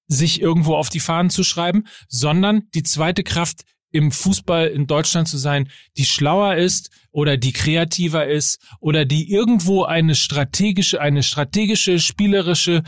sich 0.08 0.42
irgendwo 0.42 0.76
auf 0.76 0.90
die 0.90 1.00
Fahnen 1.00 1.30
zu 1.30 1.44
schreiben, 1.44 1.84
sondern 2.08 2.64
die 2.74 2.84
zweite 2.84 3.24
Kraft 3.24 3.64
im 3.92 4.12
Fußball 4.12 4.68
in 4.68 4.88
Deutschland 4.88 5.28
zu 5.28 5.38
sein, 5.38 5.70
die 5.98 6.06
schlauer 6.06 6.56
ist 6.56 6.92
oder 7.12 7.38
die 7.38 7.54
kreativer 7.54 8.28
ist 8.28 8.60
oder 8.80 9.06
die 9.06 9.32
irgendwo 9.32 9.84
eine 9.84 10.16
strategische, 10.16 11.02
eine 11.02 11.24
strategische, 11.24 12.00
spielerische, 12.00 12.84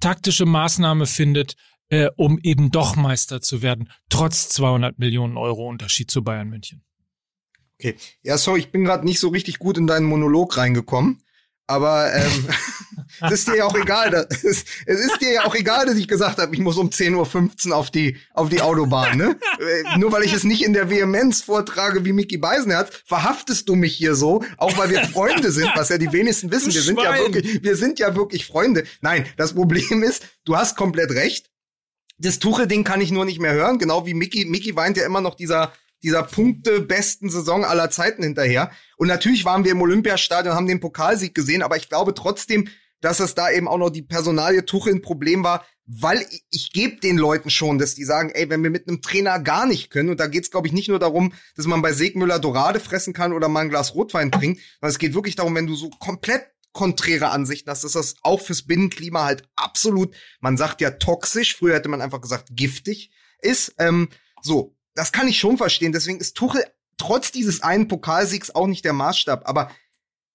taktische 0.00 0.46
Maßnahme 0.46 1.06
findet, 1.06 1.56
äh, 1.88 2.08
um 2.16 2.38
eben 2.42 2.70
doch 2.70 2.96
Meister 2.96 3.40
zu 3.40 3.62
werden, 3.62 3.90
trotz 4.08 4.48
200 4.48 4.98
Millionen 4.98 5.36
Euro 5.36 5.68
Unterschied 5.68 6.10
zu 6.10 6.22
Bayern 6.22 6.48
München. 6.48 6.82
Okay, 7.78 7.96
ja, 8.22 8.38
sorry, 8.38 8.60
ich 8.60 8.72
bin 8.72 8.84
gerade 8.84 9.04
nicht 9.04 9.20
so 9.20 9.28
richtig 9.28 9.58
gut 9.58 9.76
in 9.76 9.86
deinen 9.86 10.06
Monolog 10.06 10.56
reingekommen. 10.56 11.22
Aber 11.66 12.12
ähm, 12.14 12.48
es 13.22 13.32
ist 13.32 13.48
dir 13.48 13.56
ja 13.56 13.64
auch 13.64 13.74
egal. 13.74 14.10
Dass, 14.10 14.44
es, 14.44 14.64
es 14.86 15.00
ist 15.00 15.20
dir 15.20 15.32
ja 15.32 15.44
auch 15.44 15.54
egal, 15.54 15.86
dass 15.86 15.96
ich 15.96 16.06
gesagt 16.08 16.38
habe, 16.38 16.54
ich 16.54 16.60
muss 16.60 16.76
um 16.76 16.90
10.15 16.90 17.68
Uhr 17.68 17.76
auf 17.76 17.90
die, 17.90 18.16
auf 18.34 18.48
die 18.48 18.60
Autobahn. 18.60 19.16
Ne? 19.16 19.36
Äh, 19.58 19.98
nur 19.98 20.12
weil 20.12 20.22
ich 20.22 20.32
es 20.32 20.44
nicht 20.44 20.62
in 20.62 20.72
der 20.72 20.90
Vehemenz 20.90 21.42
vortrage 21.42 22.04
wie 22.04 22.12
Mickey 22.12 22.38
Beisenherz, 22.38 22.90
verhaftest 23.04 23.68
du 23.68 23.74
mich 23.74 23.96
hier 23.96 24.14
so, 24.14 24.44
auch 24.58 24.76
weil 24.78 24.90
wir 24.90 25.04
Freunde 25.04 25.50
sind, 25.50 25.70
was 25.74 25.88
ja 25.88 25.98
die 25.98 26.12
wenigsten 26.12 26.50
wissen. 26.50 26.72
Wir 26.72 26.82
sind 26.82 27.00
ja 27.00 27.16
wirklich, 27.16 27.62
wir 27.62 27.76
sind 27.76 27.98
ja 27.98 28.14
wirklich 28.14 28.46
Freunde. 28.46 28.84
Nein, 29.00 29.26
das 29.36 29.54
Problem 29.54 30.02
ist, 30.02 30.26
du 30.44 30.56
hast 30.56 30.76
komplett 30.76 31.10
recht. 31.10 31.50
Das 32.18 32.38
Tuche-Ding 32.38 32.84
kann 32.84 33.02
ich 33.02 33.10
nur 33.10 33.26
nicht 33.26 33.40
mehr 33.40 33.52
hören, 33.52 33.78
genau 33.78 34.06
wie 34.06 34.14
Mickey. 34.14 34.46
Mickey 34.46 34.74
weint 34.74 34.96
ja 34.96 35.04
immer 35.04 35.20
noch 35.20 35.34
dieser 35.34 35.72
dieser 36.02 36.22
Punkte 36.22 36.80
besten 36.80 37.30
Saison 37.30 37.64
aller 37.64 37.90
Zeiten 37.90 38.22
hinterher. 38.22 38.70
Und 38.96 39.08
natürlich 39.08 39.44
waren 39.44 39.64
wir 39.64 39.72
im 39.72 39.80
Olympiastadion, 39.80 40.54
haben 40.54 40.66
den 40.66 40.80
Pokalsieg 40.80 41.34
gesehen, 41.34 41.62
aber 41.62 41.76
ich 41.76 41.88
glaube 41.88 42.14
trotzdem, 42.14 42.68
dass 43.00 43.20
es 43.20 43.34
da 43.34 43.50
eben 43.50 43.68
auch 43.68 43.78
noch 43.78 43.90
die 43.90 44.02
Personalie 44.02 44.64
Tuchel 44.64 44.94
ein 44.94 45.02
Problem 45.02 45.44
war, 45.44 45.64
weil 45.86 46.20
ich, 46.30 46.44
ich 46.50 46.72
gebe 46.72 46.96
den 46.96 47.16
Leuten 47.16 47.50
schon, 47.50 47.78
dass 47.78 47.94
die 47.94 48.04
sagen, 48.04 48.30
ey, 48.30 48.50
wenn 48.50 48.62
wir 48.62 48.70
mit 48.70 48.88
einem 48.88 49.02
Trainer 49.02 49.38
gar 49.38 49.66
nicht 49.66 49.90
können, 49.90 50.10
und 50.10 50.18
da 50.18 50.26
geht's 50.26 50.50
glaube 50.50 50.66
ich 50.66 50.72
nicht 50.72 50.88
nur 50.88 50.98
darum, 50.98 51.32
dass 51.54 51.66
man 51.66 51.82
bei 51.82 51.92
Segmüller 51.92 52.38
Dorade 52.38 52.80
fressen 52.80 53.12
kann 53.12 53.32
oder 53.32 53.48
mal 53.48 53.60
ein 53.60 53.68
Glas 53.68 53.94
Rotwein 53.94 54.32
trinkt, 54.32 54.60
sondern 54.80 54.90
es 54.90 54.98
geht 54.98 55.14
wirklich 55.14 55.36
darum, 55.36 55.54
wenn 55.54 55.66
du 55.66 55.74
so 55.74 55.90
komplett 55.90 56.46
konträre 56.72 57.30
Ansichten 57.30 57.70
hast, 57.70 57.84
dass 57.84 57.92
das 57.92 58.16
auch 58.22 58.40
fürs 58.40 58.66
Binnenklima 58.66 59.24
halt 59.24 59.48
absolut, 59.56 60.14
man 60.40 60.58
sagt 60.58 60.80
ja 60.80 60.90
toxisch, 60.90 61.56
früher 61.56 61.74
hätte 61.74 61.88
man 61.88 62.02
einfach 62.02 62.20
gesagt 62.20 62.48
giftig 62.52 63.10
ist. 63.40 63.74
Ähm, 63.78 64.08
so, 64.42 64.75
das 64.96 65.12
kann 65.12 65.28
ich 65.28 65.38
schon 65.38 65.58
verstehen. 65.58 65.92
Deswegen 65.92 66.18
ist 66.18 66.36
Tuchel 66.36 66.64
trotz 66.96 67.30
dieses 67.30 67.62
einen 67.62 67.86
Pokalsiegs 67.86 68.50
auch 68.50 68.66
nicht 68.66 68.84
der 68.84 68.94
Maßstab. 68.94 69.48
Aber 69.48 69.70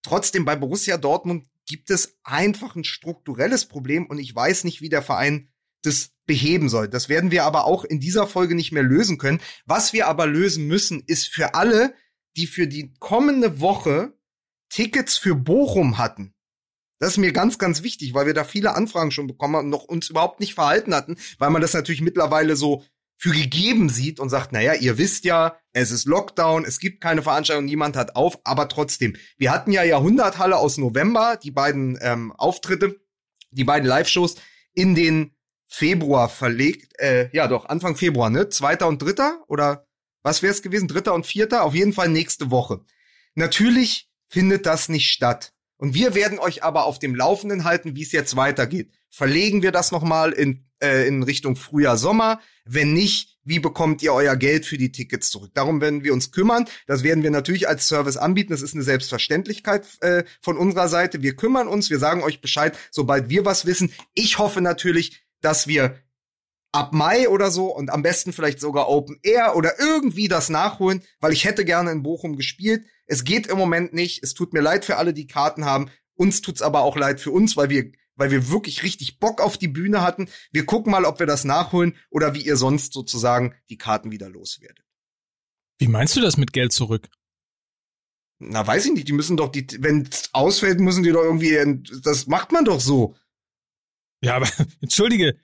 trotzdem 0.04 0.46
bei 0.46 0.56
Borussia 0.56 0.98
Dortmund 0.98 1.48
gibt 1.68 1.90
es 1.90 2.18
einfach 2.24 2.76
ein 2.76 2.84
strukturelles 2.84 3.66
Problem 3.66 4.06
und 4.06 4.20
ich 4.20 4.34
weiß 4.34 4.64
nicht, 4.64 4.82
wie 4.82 4.90
der 4.90 5.02
Verein 5.02 5.50
das 5.84 6.12
beheben 6.26 6.70
soll. 6.70 6.88
Das 6.88 7.10
werden 7.10 7.32
wir 7.32 7.44
aber 7.44 7.66
auch 7.66 7.84
in 7.84 8.00
dieser 8.00 8.28
Folge 8.28 8.56
nicht 8.56 8.72
mehr 8.72 8.84
lösen 8.84 9.18
können. 9.18 9.42
Was 9.66 9.94
wir 9.94 10.08
aber 10.08 10.28
lösen 10.28 10.68
müssen, 10.68 11.04
ist 11.06 11.28
für 11.28 11.56
alle, 11.56 11.96
die 12.38 12.46
für 12.48 12.68
die 12.68 12.94
kommende 13.00 13.60
Woche 13.60 14.14
Tickets 14.70 15.18
für 15.18 15.36
Bochum 15.36 15.98
hatten. 15.98 16.34
Das 17.00 17.14
ist 17.14 17.18
mir 17.18 17.34
ganz, 17.34 17.58
ganz 17.58 17.82
wichtig, 17.82 18.14
weil 18.14 18.28
wir 18.28 18.36
da 18.36 18.44
viele 18.44 18.76
Anfragen 18.76 19.10
schon 19.10 19.26
bekommen 19.26 19.56
haben 19.56 19.66
und 19.66 19.72
noch 19.72 19.86
uns 19.86 20.12
überhaupt 20.12 20.40
nicht 20.40 20.54
verhalten 20.54 20.94
hatten, 20.94 21.18
weil 21.40 21.50
man 21.50 21.62
das 21.62 21.74
natürlich 21.74 22.02
mittlerweile 22.02 22.56
so 22.56 22.84
für 23.22 23.30
gegeben 23.30 23.88
sieht 23.88 24.20
und 24.20 24.30
sagt, 24.30 24.52
naja, 24.52 24.74
ihr 24.74 24.98
wisst 24.98 25.26
ja, 25.26 25.56
es 25.74 25.92
ist 25.92 26.06
Lockdown, 26.06 26.66
es 26.66 26.80
gibt 26.80 27.02
keine 27.02 27.22
Veranstaltung, 27.22 27.66
niemand 27.66 27.96
hat 27.96 28.16
auf, 28.16 28.40
aber 28.44 28.68
trotzdem. 28.68 29.16
Wir 29.38 29.52
hatten 29.52 29.72
ja 29.72 29.84
Jahrhunderthalle 29.84 30.58
aus 30.58 30.80
November, 30.80 31.38
die 31.38 31.52
beiden 31.52 32.00
ähm, 32.02 32.32
Auftritte, 32.32 33.00
die 33.52 33.64
beiden 33.64 33.88
Live-Shows 33.88 34.38
in 34.74 34.96
den 34.96 35.36
Februar 35.68 36.30
verlegt, 36.30 37.00
äh, 37.00 37.30
ja 37.32 37.48
doch, 37.48 37.66
Anfang 37.66 37.96
Februar, 37.96 38.32
ne? 38.32 38.50
Zweiter 38.50 38.88
und 38.88 39.00
dritter 39.00 39.44
oder 39.48 39.86
was 40.24 40.42
wäre 40.42 40.52
es 40.52 40.64
gewesen? 40.64 40.88
Dritter 40.88 41.14
und 41.14 41.28
vierter? 41.28 41.64
Auf 41.64 41.76
jeden 41.76 41.94
Fall 41.94 42.10
nächste 42.10 42.50
Woche. 42.50 42.82
Natürlich 43.36 44.10
findet 44.30 44.66
das 44.66 44.90
nicht 44.90 45.12
statt. 45.12 45.54
Und 45.78 45.94
wir 45.94 46.16
werden 46.16 46.40
euch 46.40 46.64
aber 46.64 46.86
auf 46.86 46.98
dem 46.98 47.14
Laufenden 47.14 47.66
halten, 47.66 47.96
wie 47.96 48.02
es 48.02 48.12
jetzt 48.14 48.36
weitergeht. 48.36 48.92
Verlegen 49.12 49.62
wir 49.62 49.72
das 49.72 49.92
nochmal 49.92 50.32
in, 50.32 50.66
äh, 50.82 51.08
in 51.08 51.24
Richtung 51.24 51.56
Frühjahr, 51.56 51.98
Sommer? 51.98 52.40
Wenn 52.66 52.94
nicht, 52.94 53.40
wie 53.44 53.60
bekommt 53.60 54.04
ihr 54.04 54.14
euer 54.14 54.36
Geld 54.36 54.66
für 54.66 54.78
die 54.78 54.92
Tickets 54.92 55.30
zurück? 55.30 55.52
Darum 55.54 55.82
werden 55.82 56.04
wir 56.04 56.14
uns 56.14 56.32
kümmern. 56.32 56.66
Das 56.86 57.04
werden 57.04 57.24
wir 57.24 57.32
natürlich 57.32 57.68
als 57.68 57.88
Service 57.88 58.18
anbieten. 58.18 58.52
Das 58.52 58.62
ist 58.62 58.76
eine 58.76 58.84
Selbstverständlichkeit 58.84 59.88
äh, 60.02 60.24
von 60.42 60.58
unserer 60.58 60.88
Seite. 60.88 61.22
Wir 61.22 61.36
kümmern 61.36 61.68
uns, 61.68 61.90
wir 61.90 62.00
sagen 62.00 62.24
euch 62.24 62.42
Bescheid, 62.42 62.78
sobald 62.92 63.30
wir 63.30 63.46
was 63.46 63.66
wissen. 63.66 63.92
Ich 64.14 64.38
hoffe 64.38 64.62
natürlich, 64.62 65.24
dass 65.42 65.68
wir 65.68 65.96
ab 66.72 66.94
Mai 66.94 67.28
oder 67.28 67.52
so 67.52 67.76
und 67.76 67.90
am 67.90 68.02
besten 68.02 68.32
vielleicht 68.32 68.60
sogar 68.60 68.88
Open 68.88 69.20
Air 69.24 69.56
oder 69.56 69.80
irgendwie 69.80 70.28
das 70.28 70.50
nachholen, 70.50 71.04
weil 71.20 71.34
ich 71.34 71.46
hätte 71.46 71.66
gerne 71.66 71.92
in 71.92 72.04
Bochum 72.04 72.38
gespielt. 72.38 72.86
Es 73.08 73.24
geht 73.24 73.48
im 73.48 73.58
Moment 73.58 73.94
nicht. 73.94 74.24
Es 74.24 74.34
tut 74.34 74.54
mir 74.54 74.62
leid 74.62 74.86
für 74.86 74.98
alle, 74.98 75.14
die 75.14 75.28
Karten 75.28 75.66
haben. 75.66 75.90
Uns 76.16 76.42
tut's 76.42 76.62
aber 76.62 76.82
auch 76.82 76.96
leid 76.96 77.20
für 77.20 77.32
uns, 77.32 77.58
weil 77.58 77.70
wir 77.70 77.92
weil 78.22 78.30
wir 78.30 78.50
wirklich 78.50 78.84
richtig 78.84 79.18
Bock 79.18 79.42
auf 79.42 79.58
die 79.58 79.68
Bühne 79.68 80.04
hatten. 80.04 80.30
Wir 80.52 80.64
gucken 80.68 80.92
mal, 80.92 81.06
ob 81.06 81.18
wir 81.18 81.26
das 81.26 81.44
nachholen 81.44 81.96
oder 82.12 82.36
wie 82.36 82.46
ihr 82.46 82.56
sonst 82.56 82.94
sozusagen 82.94 83.56
die 83.68 83.80
Karten 83.80 84.12
wieder 84.12 84.30
loswerdet. 84.30 84.86
Wie 85.80 85.88
meinst 85.88 86.16
du 86.16 86.22
das 86.22 86.38
mit 86.38 86.54
Geld 86.54 86.72
zurück? 86.72 87.10
Na, 88.38 88.66
weiß 88.68 88.86
ich 88.86 88.94
nicht. 88.94 89.08
Die 89.08 89.14
müssen 89.14 89.38
doch, 89.38 89.50
die, 89.50 89.66
wenn 89.80 90.04
es 90.04 90.30
ausfällt, 90.34 90.80
müssen 90.80 91.02
die 91.02 91.12
doch 91.12 91.24
irgendwie, 91.24 91.58
das 92.04 92.28
macht 92.28 92.52
man 92.52 92.64
doch 92.64 92.80
so. 92.80 93.16
Ja, 94.24 94.36
aber 94.36 94.48
entschuldige, 94.82 95.40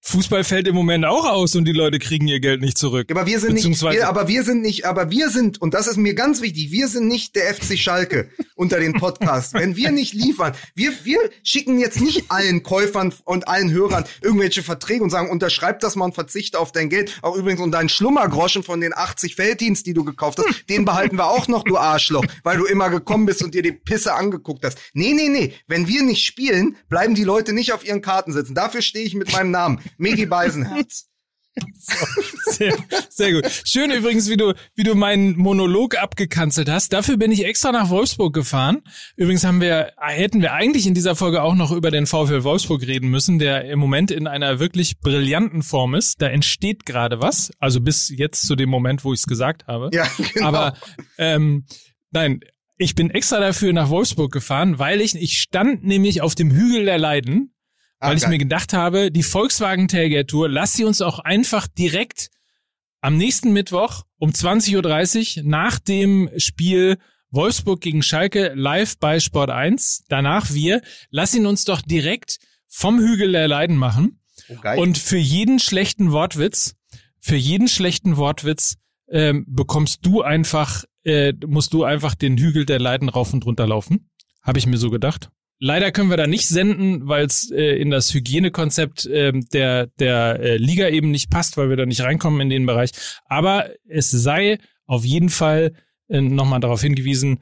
Fußball 0.00 0.42
fällt 0.44 0.66
im 0.68 0.74
Moment 0.74 1.04
auch 1.04 1.26
aus 1.26 1.54
und 1.54 1.64
die 1.66 1.72
Leute 1.72 1.98
kriegen 1.98 2.28
ihr 2.28 2.40
Geld 2.40 2.60
nicht 2.60 2.78
zurück. 2.78 3.10
Aber 3.10 3.26
wir 3.26 3.40
sind 3.40 3.54
nicht, 3.54 3.82
wir, 3.82 4.08
aber 4.08 4.26
wir 4.26 4.42
sind 4.42 4.62
nicht, 4.62 4.86
aber 4.86 5.10
wir 5.10 5.28
sind, 5.28 5.60
und 5.60 5.74
das 5.74 5.86
ist 5.86 5.96
mir 5.96 6.14
ganz 6.14 6.40
wichtig, 6.40 6.70
wir 6.70 6.88
sind 6.88 7.08
nicht 7.08 7.36
der 7.36 7.52
FC 7.52 7.76
Schalke 7.76 8.30
unter 8.54 8.80
den 8.80 8.94
Podcasts. 8.94 9.52
Wenn 9.52 9.76
wir 9.76 9.90
nicht 9.90 10.14
liefern, 10.14 10.54
wir, 10.74 10.92
wir 11.04 11.18
schicken 11.42 11.78
jetzt 11.78 12.00
nicht 12.00 12.30
allen 12.30 12.62
Käufern 12.62 13.12
und 13.24 13.48
allen 13.48 13.70
Hörern 13.70 14.04
irgendwelche 14.22 14.62
Verträge 14.62 15.02
und 15.02 15.10
sagen, 15.10 15.30
unterschreib 15.30 15.80
das 15.80 15.94
mal 15.94 16.06
und 16.06 16.14
verzichte 16.14 16.58
auf 16.58 16.72
dein 16.72 16.88
Geld. 16.88 17.18
Auch 17.20 17.36
übrigens 17.36 17.60
und 17.60 17.72
deinen 17.72 17.88
Schlummergroschen 17.88 18.62
von 18.62 18.80
den 18.80 18.94
80 18.94 19.34
Felddienst, 19.34 19.84
die 19.84 19.94
du 19.94 20.04
gekauft 20.04 20.38
hast, 20.38 20.68
den 20.70 20.84
behalten 20.84 21.16
wir 21.16 21.26
auch 21.26 21.48
noch, 21.48 21.64
du 21.64 21.76
Arschloch, 21.76 22.24
weil 22.44 22.56
du 22.56 22.64
immer 22.64 22.88
gekommen 22.88 23.26
bist 23.26 23.42
und 23.42 23.54
dir 23.54 23.62
die 23.62 23.72
Pisse 23.72 24.14
angeguckt 24.14 24.64
hast. 24.64 24.78
Nee, 24.94 25.12
nee, 25.12 25.28
nee. 25.28 25.52
Wenn 25.66 25.86
wir 25.86 26.02
nicht 26.02 26.24
spielen, 26.24 26.76
bleiben 26.88 27.14
die 27.14 27.24
Leute 27.24 27.52
nicht 27.52 27.72
auf 27.72 27.84
ihren 27.84 28.00
Karten 28.00 28.32
sitzen. 28.32 28.54
Dafür 28.54 28.80
stehe 28.80 29.04
ich 29.04 29.14
mit 29.14 29.32
meinem 29.32 29.50
Namen. 29.50 29.80
Migi 29.96 30.26
Beisenherz. 30.26 31.08
Sehr, 32.44 32.76
sehr 33.08 33.32
gut. 33.32 33.50
Schön 33.64 33.90
übrigens, 33.90 34.28
wie 34.28 34.36
du, 34.36 34.54
wie 34.74 34.82
du 34.82 34.94
meinen 34.94 35.36
Monolog 35.36 35.96
abgekanzelt 35.98 36.68
hast. 36.68 36.92
Dafür 36.92 37.16
bin 37.16 37.32
ich 37.32 37.44
extra 37.44 37.72
nach 37.72 37.90
Wolfsburg 37.90 38.32
gefahren. 38.32 38.82
Übrigens 39.16 39.44
haben 39.44 39.60
wir, 39.60 39.92
hätten 39.98 40.40
wir 40.40 40.52
eigentlich 40.52 40.86
in 40.86 40.94
dieser 40.94 41.14
Folge 41.14 41.42
auch 41.42 41.54
noch 41.54 41.70
über 41.70 41.90
den 41.90 42.06
VfL 42.06 42.44
Wolfsburg 42.44 42.86
reden 42.86 43.08
müssen, 43.08 43.38
der 43.38 43.64
im 43.64 43.78
Moment 43.78 44.10
in 44.10 44.26
einer 44.26 44.60
wirklich 44.60 44.98
brillanten 45.00 45.62
Form 45.62 45.94
ist. 45.94 46.22
Da 46.22 46.28
entsteht 46.28 46.86
gerade 46.86 47.20
was. 47.20 47.50
Also 47.58 47.80
bis 47.80 48.08
jetzt 48.08 48.46
zu 48.46 48.56
dem 48.56 48.70
Moment, 48.70 49.04
wo 49.04 49.12
ich 49.12 49.20
es 49.20 49.26
gesagt 49.26 49.66
habe. 49.66 49.90
Ja, 49.92 50.06
genau. 50.34 50.46
Aber 50.46 50.74
ähm, 51.18 51.66
nein, 52.10 52.40
ich 52.76 52.94
bin 52.94 53.10
extra 53.10 53.40
dafür 53.40 53.72
nach 53.72 53.90
Wolfsburg 53.90 54.32
gefahren, 54.32 54.78
weil 54.78 55.00
ich, 55.00 55.14
ich 55.14 55.38
stand 55.38 55.84
nämlich 55.84 56.22
auf 56.22 56.34
dem 56.34 56.50
Hügel 56.50 56.84
der 56.84 56.98
Leiden 56.98 57.52
weil 58.00 58.12
ah, 58.12 58.14
ich 58.14 58.26
mir 58.28 58.38
gedacht 58.38 58.72
habe, 58.72 59.10
die 59.10 59.22
Volkswagen 59.22 59.88
Tailgate 59.88 60.26
Tour, 60.26 60.48
lass 60.48 60.74
sie 60.74 60.84
uns 60.84 61.00
auch 61.02 61.18
einfach 61.18 61.66
direkt 61.66 62.30
am 63.00 63.16
nächsten 63.16 63.52
Mittwoch 63.52 64.04
um 64.18 64.30
20.30 64.30 65.38
Uhr 65.38 65.44
nach 65.44 65.78
dem 65.78 66.30
Spiel 66.36 66.98
Wolfsburg 67.30 67.80
gegen 67.80 68.02
Schalke 68.02 68.52
live 68.54 68.98
bei 68.98 69.20
Sport 69.20 69.50
1. 69.50 70.04
Danach 70.08 70.52
wir. 70.52 70.80
Lass 71.10 71.34
ihn 71.34 71.46
uns 71.46 71.64
doch 71.64 71.82
direkt 71.82 72.38
vom 72.68 72.98
Hügel 72.98 73.32
der 73.32 73.48
Leiden 73.48 73.76
machen. 73.76 74.20
Oh, 74.48 74.80
und 74.80 74.96
für 74.98 75.18
jeden 75.18 75.58
schlechten 75.58 76.12
Wortwitz, 76.12 76.76
für 77.20 77.36
jeden 77.36 77.68
schlechten 77.68 78.16
Wortwitz 78.16 78.76
ähm, 79.10 79.44
bekommst 79.48 80.06
du 80.06 80.22
einfach, 80.22 80.84
äh, 81.04 81.32
musst 81.46 81.74
du 81.74 81.84
einfach 81.84 82.14
den 82.14 82.38
Hügel 82.38 82.64
der 82.64 82.78
Leiden 82.78 83.08
rauf 83.08 83.32
und 83.32 83.44
runter 83.44 83.66
laufen. 83.66 84.10
Habe 84.42 84.58
ich 84.58 84.66
mir 84.66 84.78
so 84.78 84.90
gedacht. 84.90 85.30
Leider 85.60 85.90
können 85.90 86.10
wir 86.10 86.16
da 86.16 86.26
nicht 86.26 86.46
senden, 86.46 87.08
weil 87.08 87.26
es 87.26 87.50
äh, 87.50 87.80
in 87.80 87.90
das 87.90 88.14
Hygienekonzept 88.14 89.06
äh, 89.06 89.32
der, 89.32 89.88
der 89.98 90.40
äh, 90.40 90.56
Liga 90.56 90.88
eben 90.88 91.10
nicht 91.10 91.30
passt, 91.30 91.56
weil 91.56 91.68
wir 91.68 91.76
da 91.76 91.84
nicht 91.84 92.02
reinkommen 92.02 92.40
in 92.40 92.50
den 92.50 92.66
Bereich. 92.66 92.92
Aber 93.24 93.68
es 93.88 94.10
sei 94.10 94.58
auf 94.86 95.04
jeden 95.04 95.30
Fall 95.30 95.72
äh, 96.08 96.20
nochmal 96.20 96.60
darauf 96.60 96.80
hingewiesen, 96.80 97.40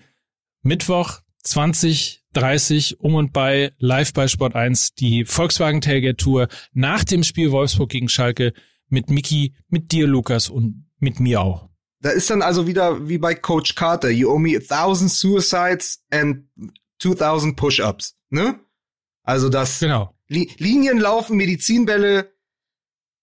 Mittwoch 0.62 1.20
20, 1.44 2.22
30 2.32 3.00
um 3.00 3.14
und 3.14 3.32
bei 3.32 3.72
live 3.78 4.12
bei 4.12 4.28
Sport 4.28 4.56
1 4.56 4.94
die 4.94 5.24
Volkswagen 5.24 5.80
Tailgate 5.80 6.16
Tour 6.16 6.48
nach 6.72 7.04
dem 7.04 7.22
Spiel 7.22 7.50
Wolfsburg 7.50 7.90
gegen 7.90 8.08
Schalke 8.08 8.52
mit 8.88 9.10
Mickey, 9.10 9.54
mit 9.68 9.92
dir 9.92 10.06
Lukas 10.06 10.48
und 10.48 10.86
mit 10.98 11.20
mir 11.20 11.40
auch. 11.40 11.68
Da 12.00 12.10
ist 12.10 12.30
dann 12.30 12.42
also 12.42 12.66
wieder 12.66 13.08
wie 13.08 13.18
bei 13.18 13.34
Coach 13.34 13.74
Carter, 13.74 14.10
you 14.10 14.30
owe 14.30 14.38
me 14.38 14.56
a 14.56 14.60
thousand 14.60 15.10
suicides 15.10 16.04
and 16.10 16.44
2000 17.00 17.56
Push-ups, 17.56 18.16
ne? 18.30 18.60
Also 19.22 19.48
das 19.48 19.80
genau. 19.80 20.14
Li 20.28 20.50
Linien 20.58 20.98
laufen, 20.98 21.36
Medizinbälle 21.36 22.32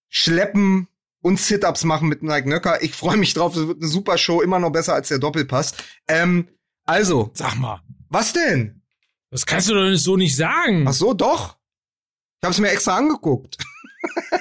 schleppen 0.10 0.88
und 1.22 1.40
Sit-ups 1.40 1.86
machen 1.86 2.08
mit 2.08 2.22
Mike 2.22 2.48
Nöcker. 2.48 2.84
Ich 2.84 2.94
freue 2.94 3.18
mich 3.18 3.34
drauf, 3.34 3.56
das 3.56 3.68
wird 3.68 3.82
eine 3.82 3.88
super 3.88 4.18
Show, 4.18 4.42
immer 4.42 4.60
noch 4.60 4.72
besser 4.72 4.94
als 4.94 5.08
der 5.08 5.20
Doppelpass. 5.20 5.74
Ähm, 6.08 6.50
also, 6.86 7.32
sag 7.34 7.56
mal, 7.56 7.82
was 8.10 8.34
denn? 8.34 8.82
Das 9.32 9.46
kannst 9.46 9.70
du 9.70 9.74
doch 9.74 9.96
so 9.96 10.18
nicht 10.18 10.36
sagen. 10.36 10.86
Ach 10.88 10.94
so, 10.94 11.14
doch. 11.14 11.58
Ich 12.38 12.44
habe 12.44 12.52
es 12.52 12.60
mir 12.60 12.70
extra 12.70 12.98
angeguckt. 12.98 13.58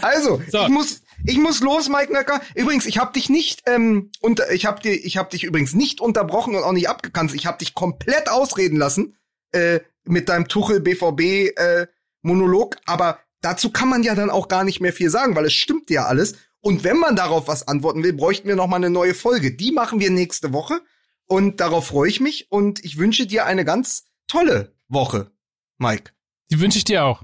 also, 0.00 0.42
so. 0.50 0.62
ich 0.62 0.68
muss 0.68 1.02
ich 1.24 1.38
muss 1.38 1.60
los, 1.60 1.88
Mike 1.88 2.12
Nöcker. 2.12 2.40
Übrigens, 2.54 2.86
ich 2.86 2.98
habe 2.98 3.12
dich 3.12 3.28
nicht 3.30 3.62
ähm, 3.66 4.10
unter 4.20 4.52
ich 4.52 4.66
habe 4.66 4.80
dir 4.80 4.92
ich 4.92 5.16
habe 5.16 5.30
dich 5.30 5.44
übrigens 5.44 5.74
nicht 5.74 6.00
unterbrochen 6.00 6.54
und 6.54 6.62
auch 6.62 6.72
nicht 6.72 6.88
abgekanzt. 6.88 7.34
Ich 7.34 7.46
habe 7.46 7.58
dich 7.58 7.74
komplett 7.74 8.28
ausreden 8.28 8.76
lassen 8.76 9.16
äh, 9.52 9.80
mit 10.04 10.28
deinem 10.28 10.48
Tuchel 10.48 10.80
BVB 10.80 11.56
äh, 11.56 11.86
Monolog, 12.22 12.76
aber 12.86 13.18
dazu 13.40 13.70
kann 13.70 13.88
man 13.88 14.02
ja 14.02 14.14
dann 14.14 14.30
auch 14.30 14.48
gar 14.48 14.64
nicht 14.64 14.80
mehr 14.80 14.92
viel 14.92 15.10
sagen, 15.10 15.34
weil 15.34 15.46
es 15.46 15.54
stimmt 15.54 15.90
ja 15.90 16.04
alles. 16.06 16.36
Und 16.60 16.84
wenn 16.84 16.98
man 16.98 17.16
darauf 17.16 17.48
was 17.48 17.68
antworten 17.68 18.02
will, 18.02 18.14
bräuchten 18.14 18.48
wir 18.48 18.56
noch 18.56 18.66
mal 18.66 18.76
eine 18.76 18.90
neue 18.90 19.14
Folge. 19.14 19.52
Die 19.54 19.72
machen 19.72 20.00
wir 20.00 20.10
nächste 20.10 20.52
Woche 20.52 20.80
und 21.26 21.60
darauf 21.60 21.86
freue 21.86 22.08
ich 22.08 22.20
mich 22.20 22.50
und 22.50 22.84
ich 22.84 22.98
wünsche 22.98 23.26
dir 23.26 23.46
eine 23.46 23.64
ganz 23.64 24.04
tolle 24.28 24.74
Woche, 24.88 25.30
Mike. 25.78 26.12
Die 26.50 26.60
wünsche 26.60 26.78
ich 26.78 26.84
dir 26.84 27.04
auch. 27.04 27.22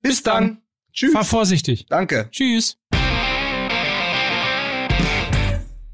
Bis, 0.00 0.16
Bis 0.16 0.22
dann. 0.22 0.44
dann. 0.44 0.62
Tschüss. 0.92 1.12
Fahr 1.12 1.24
vorsichtig. 1.24 1.86
Danke. 1.88 2.28
Tschüss. 2.30 2.76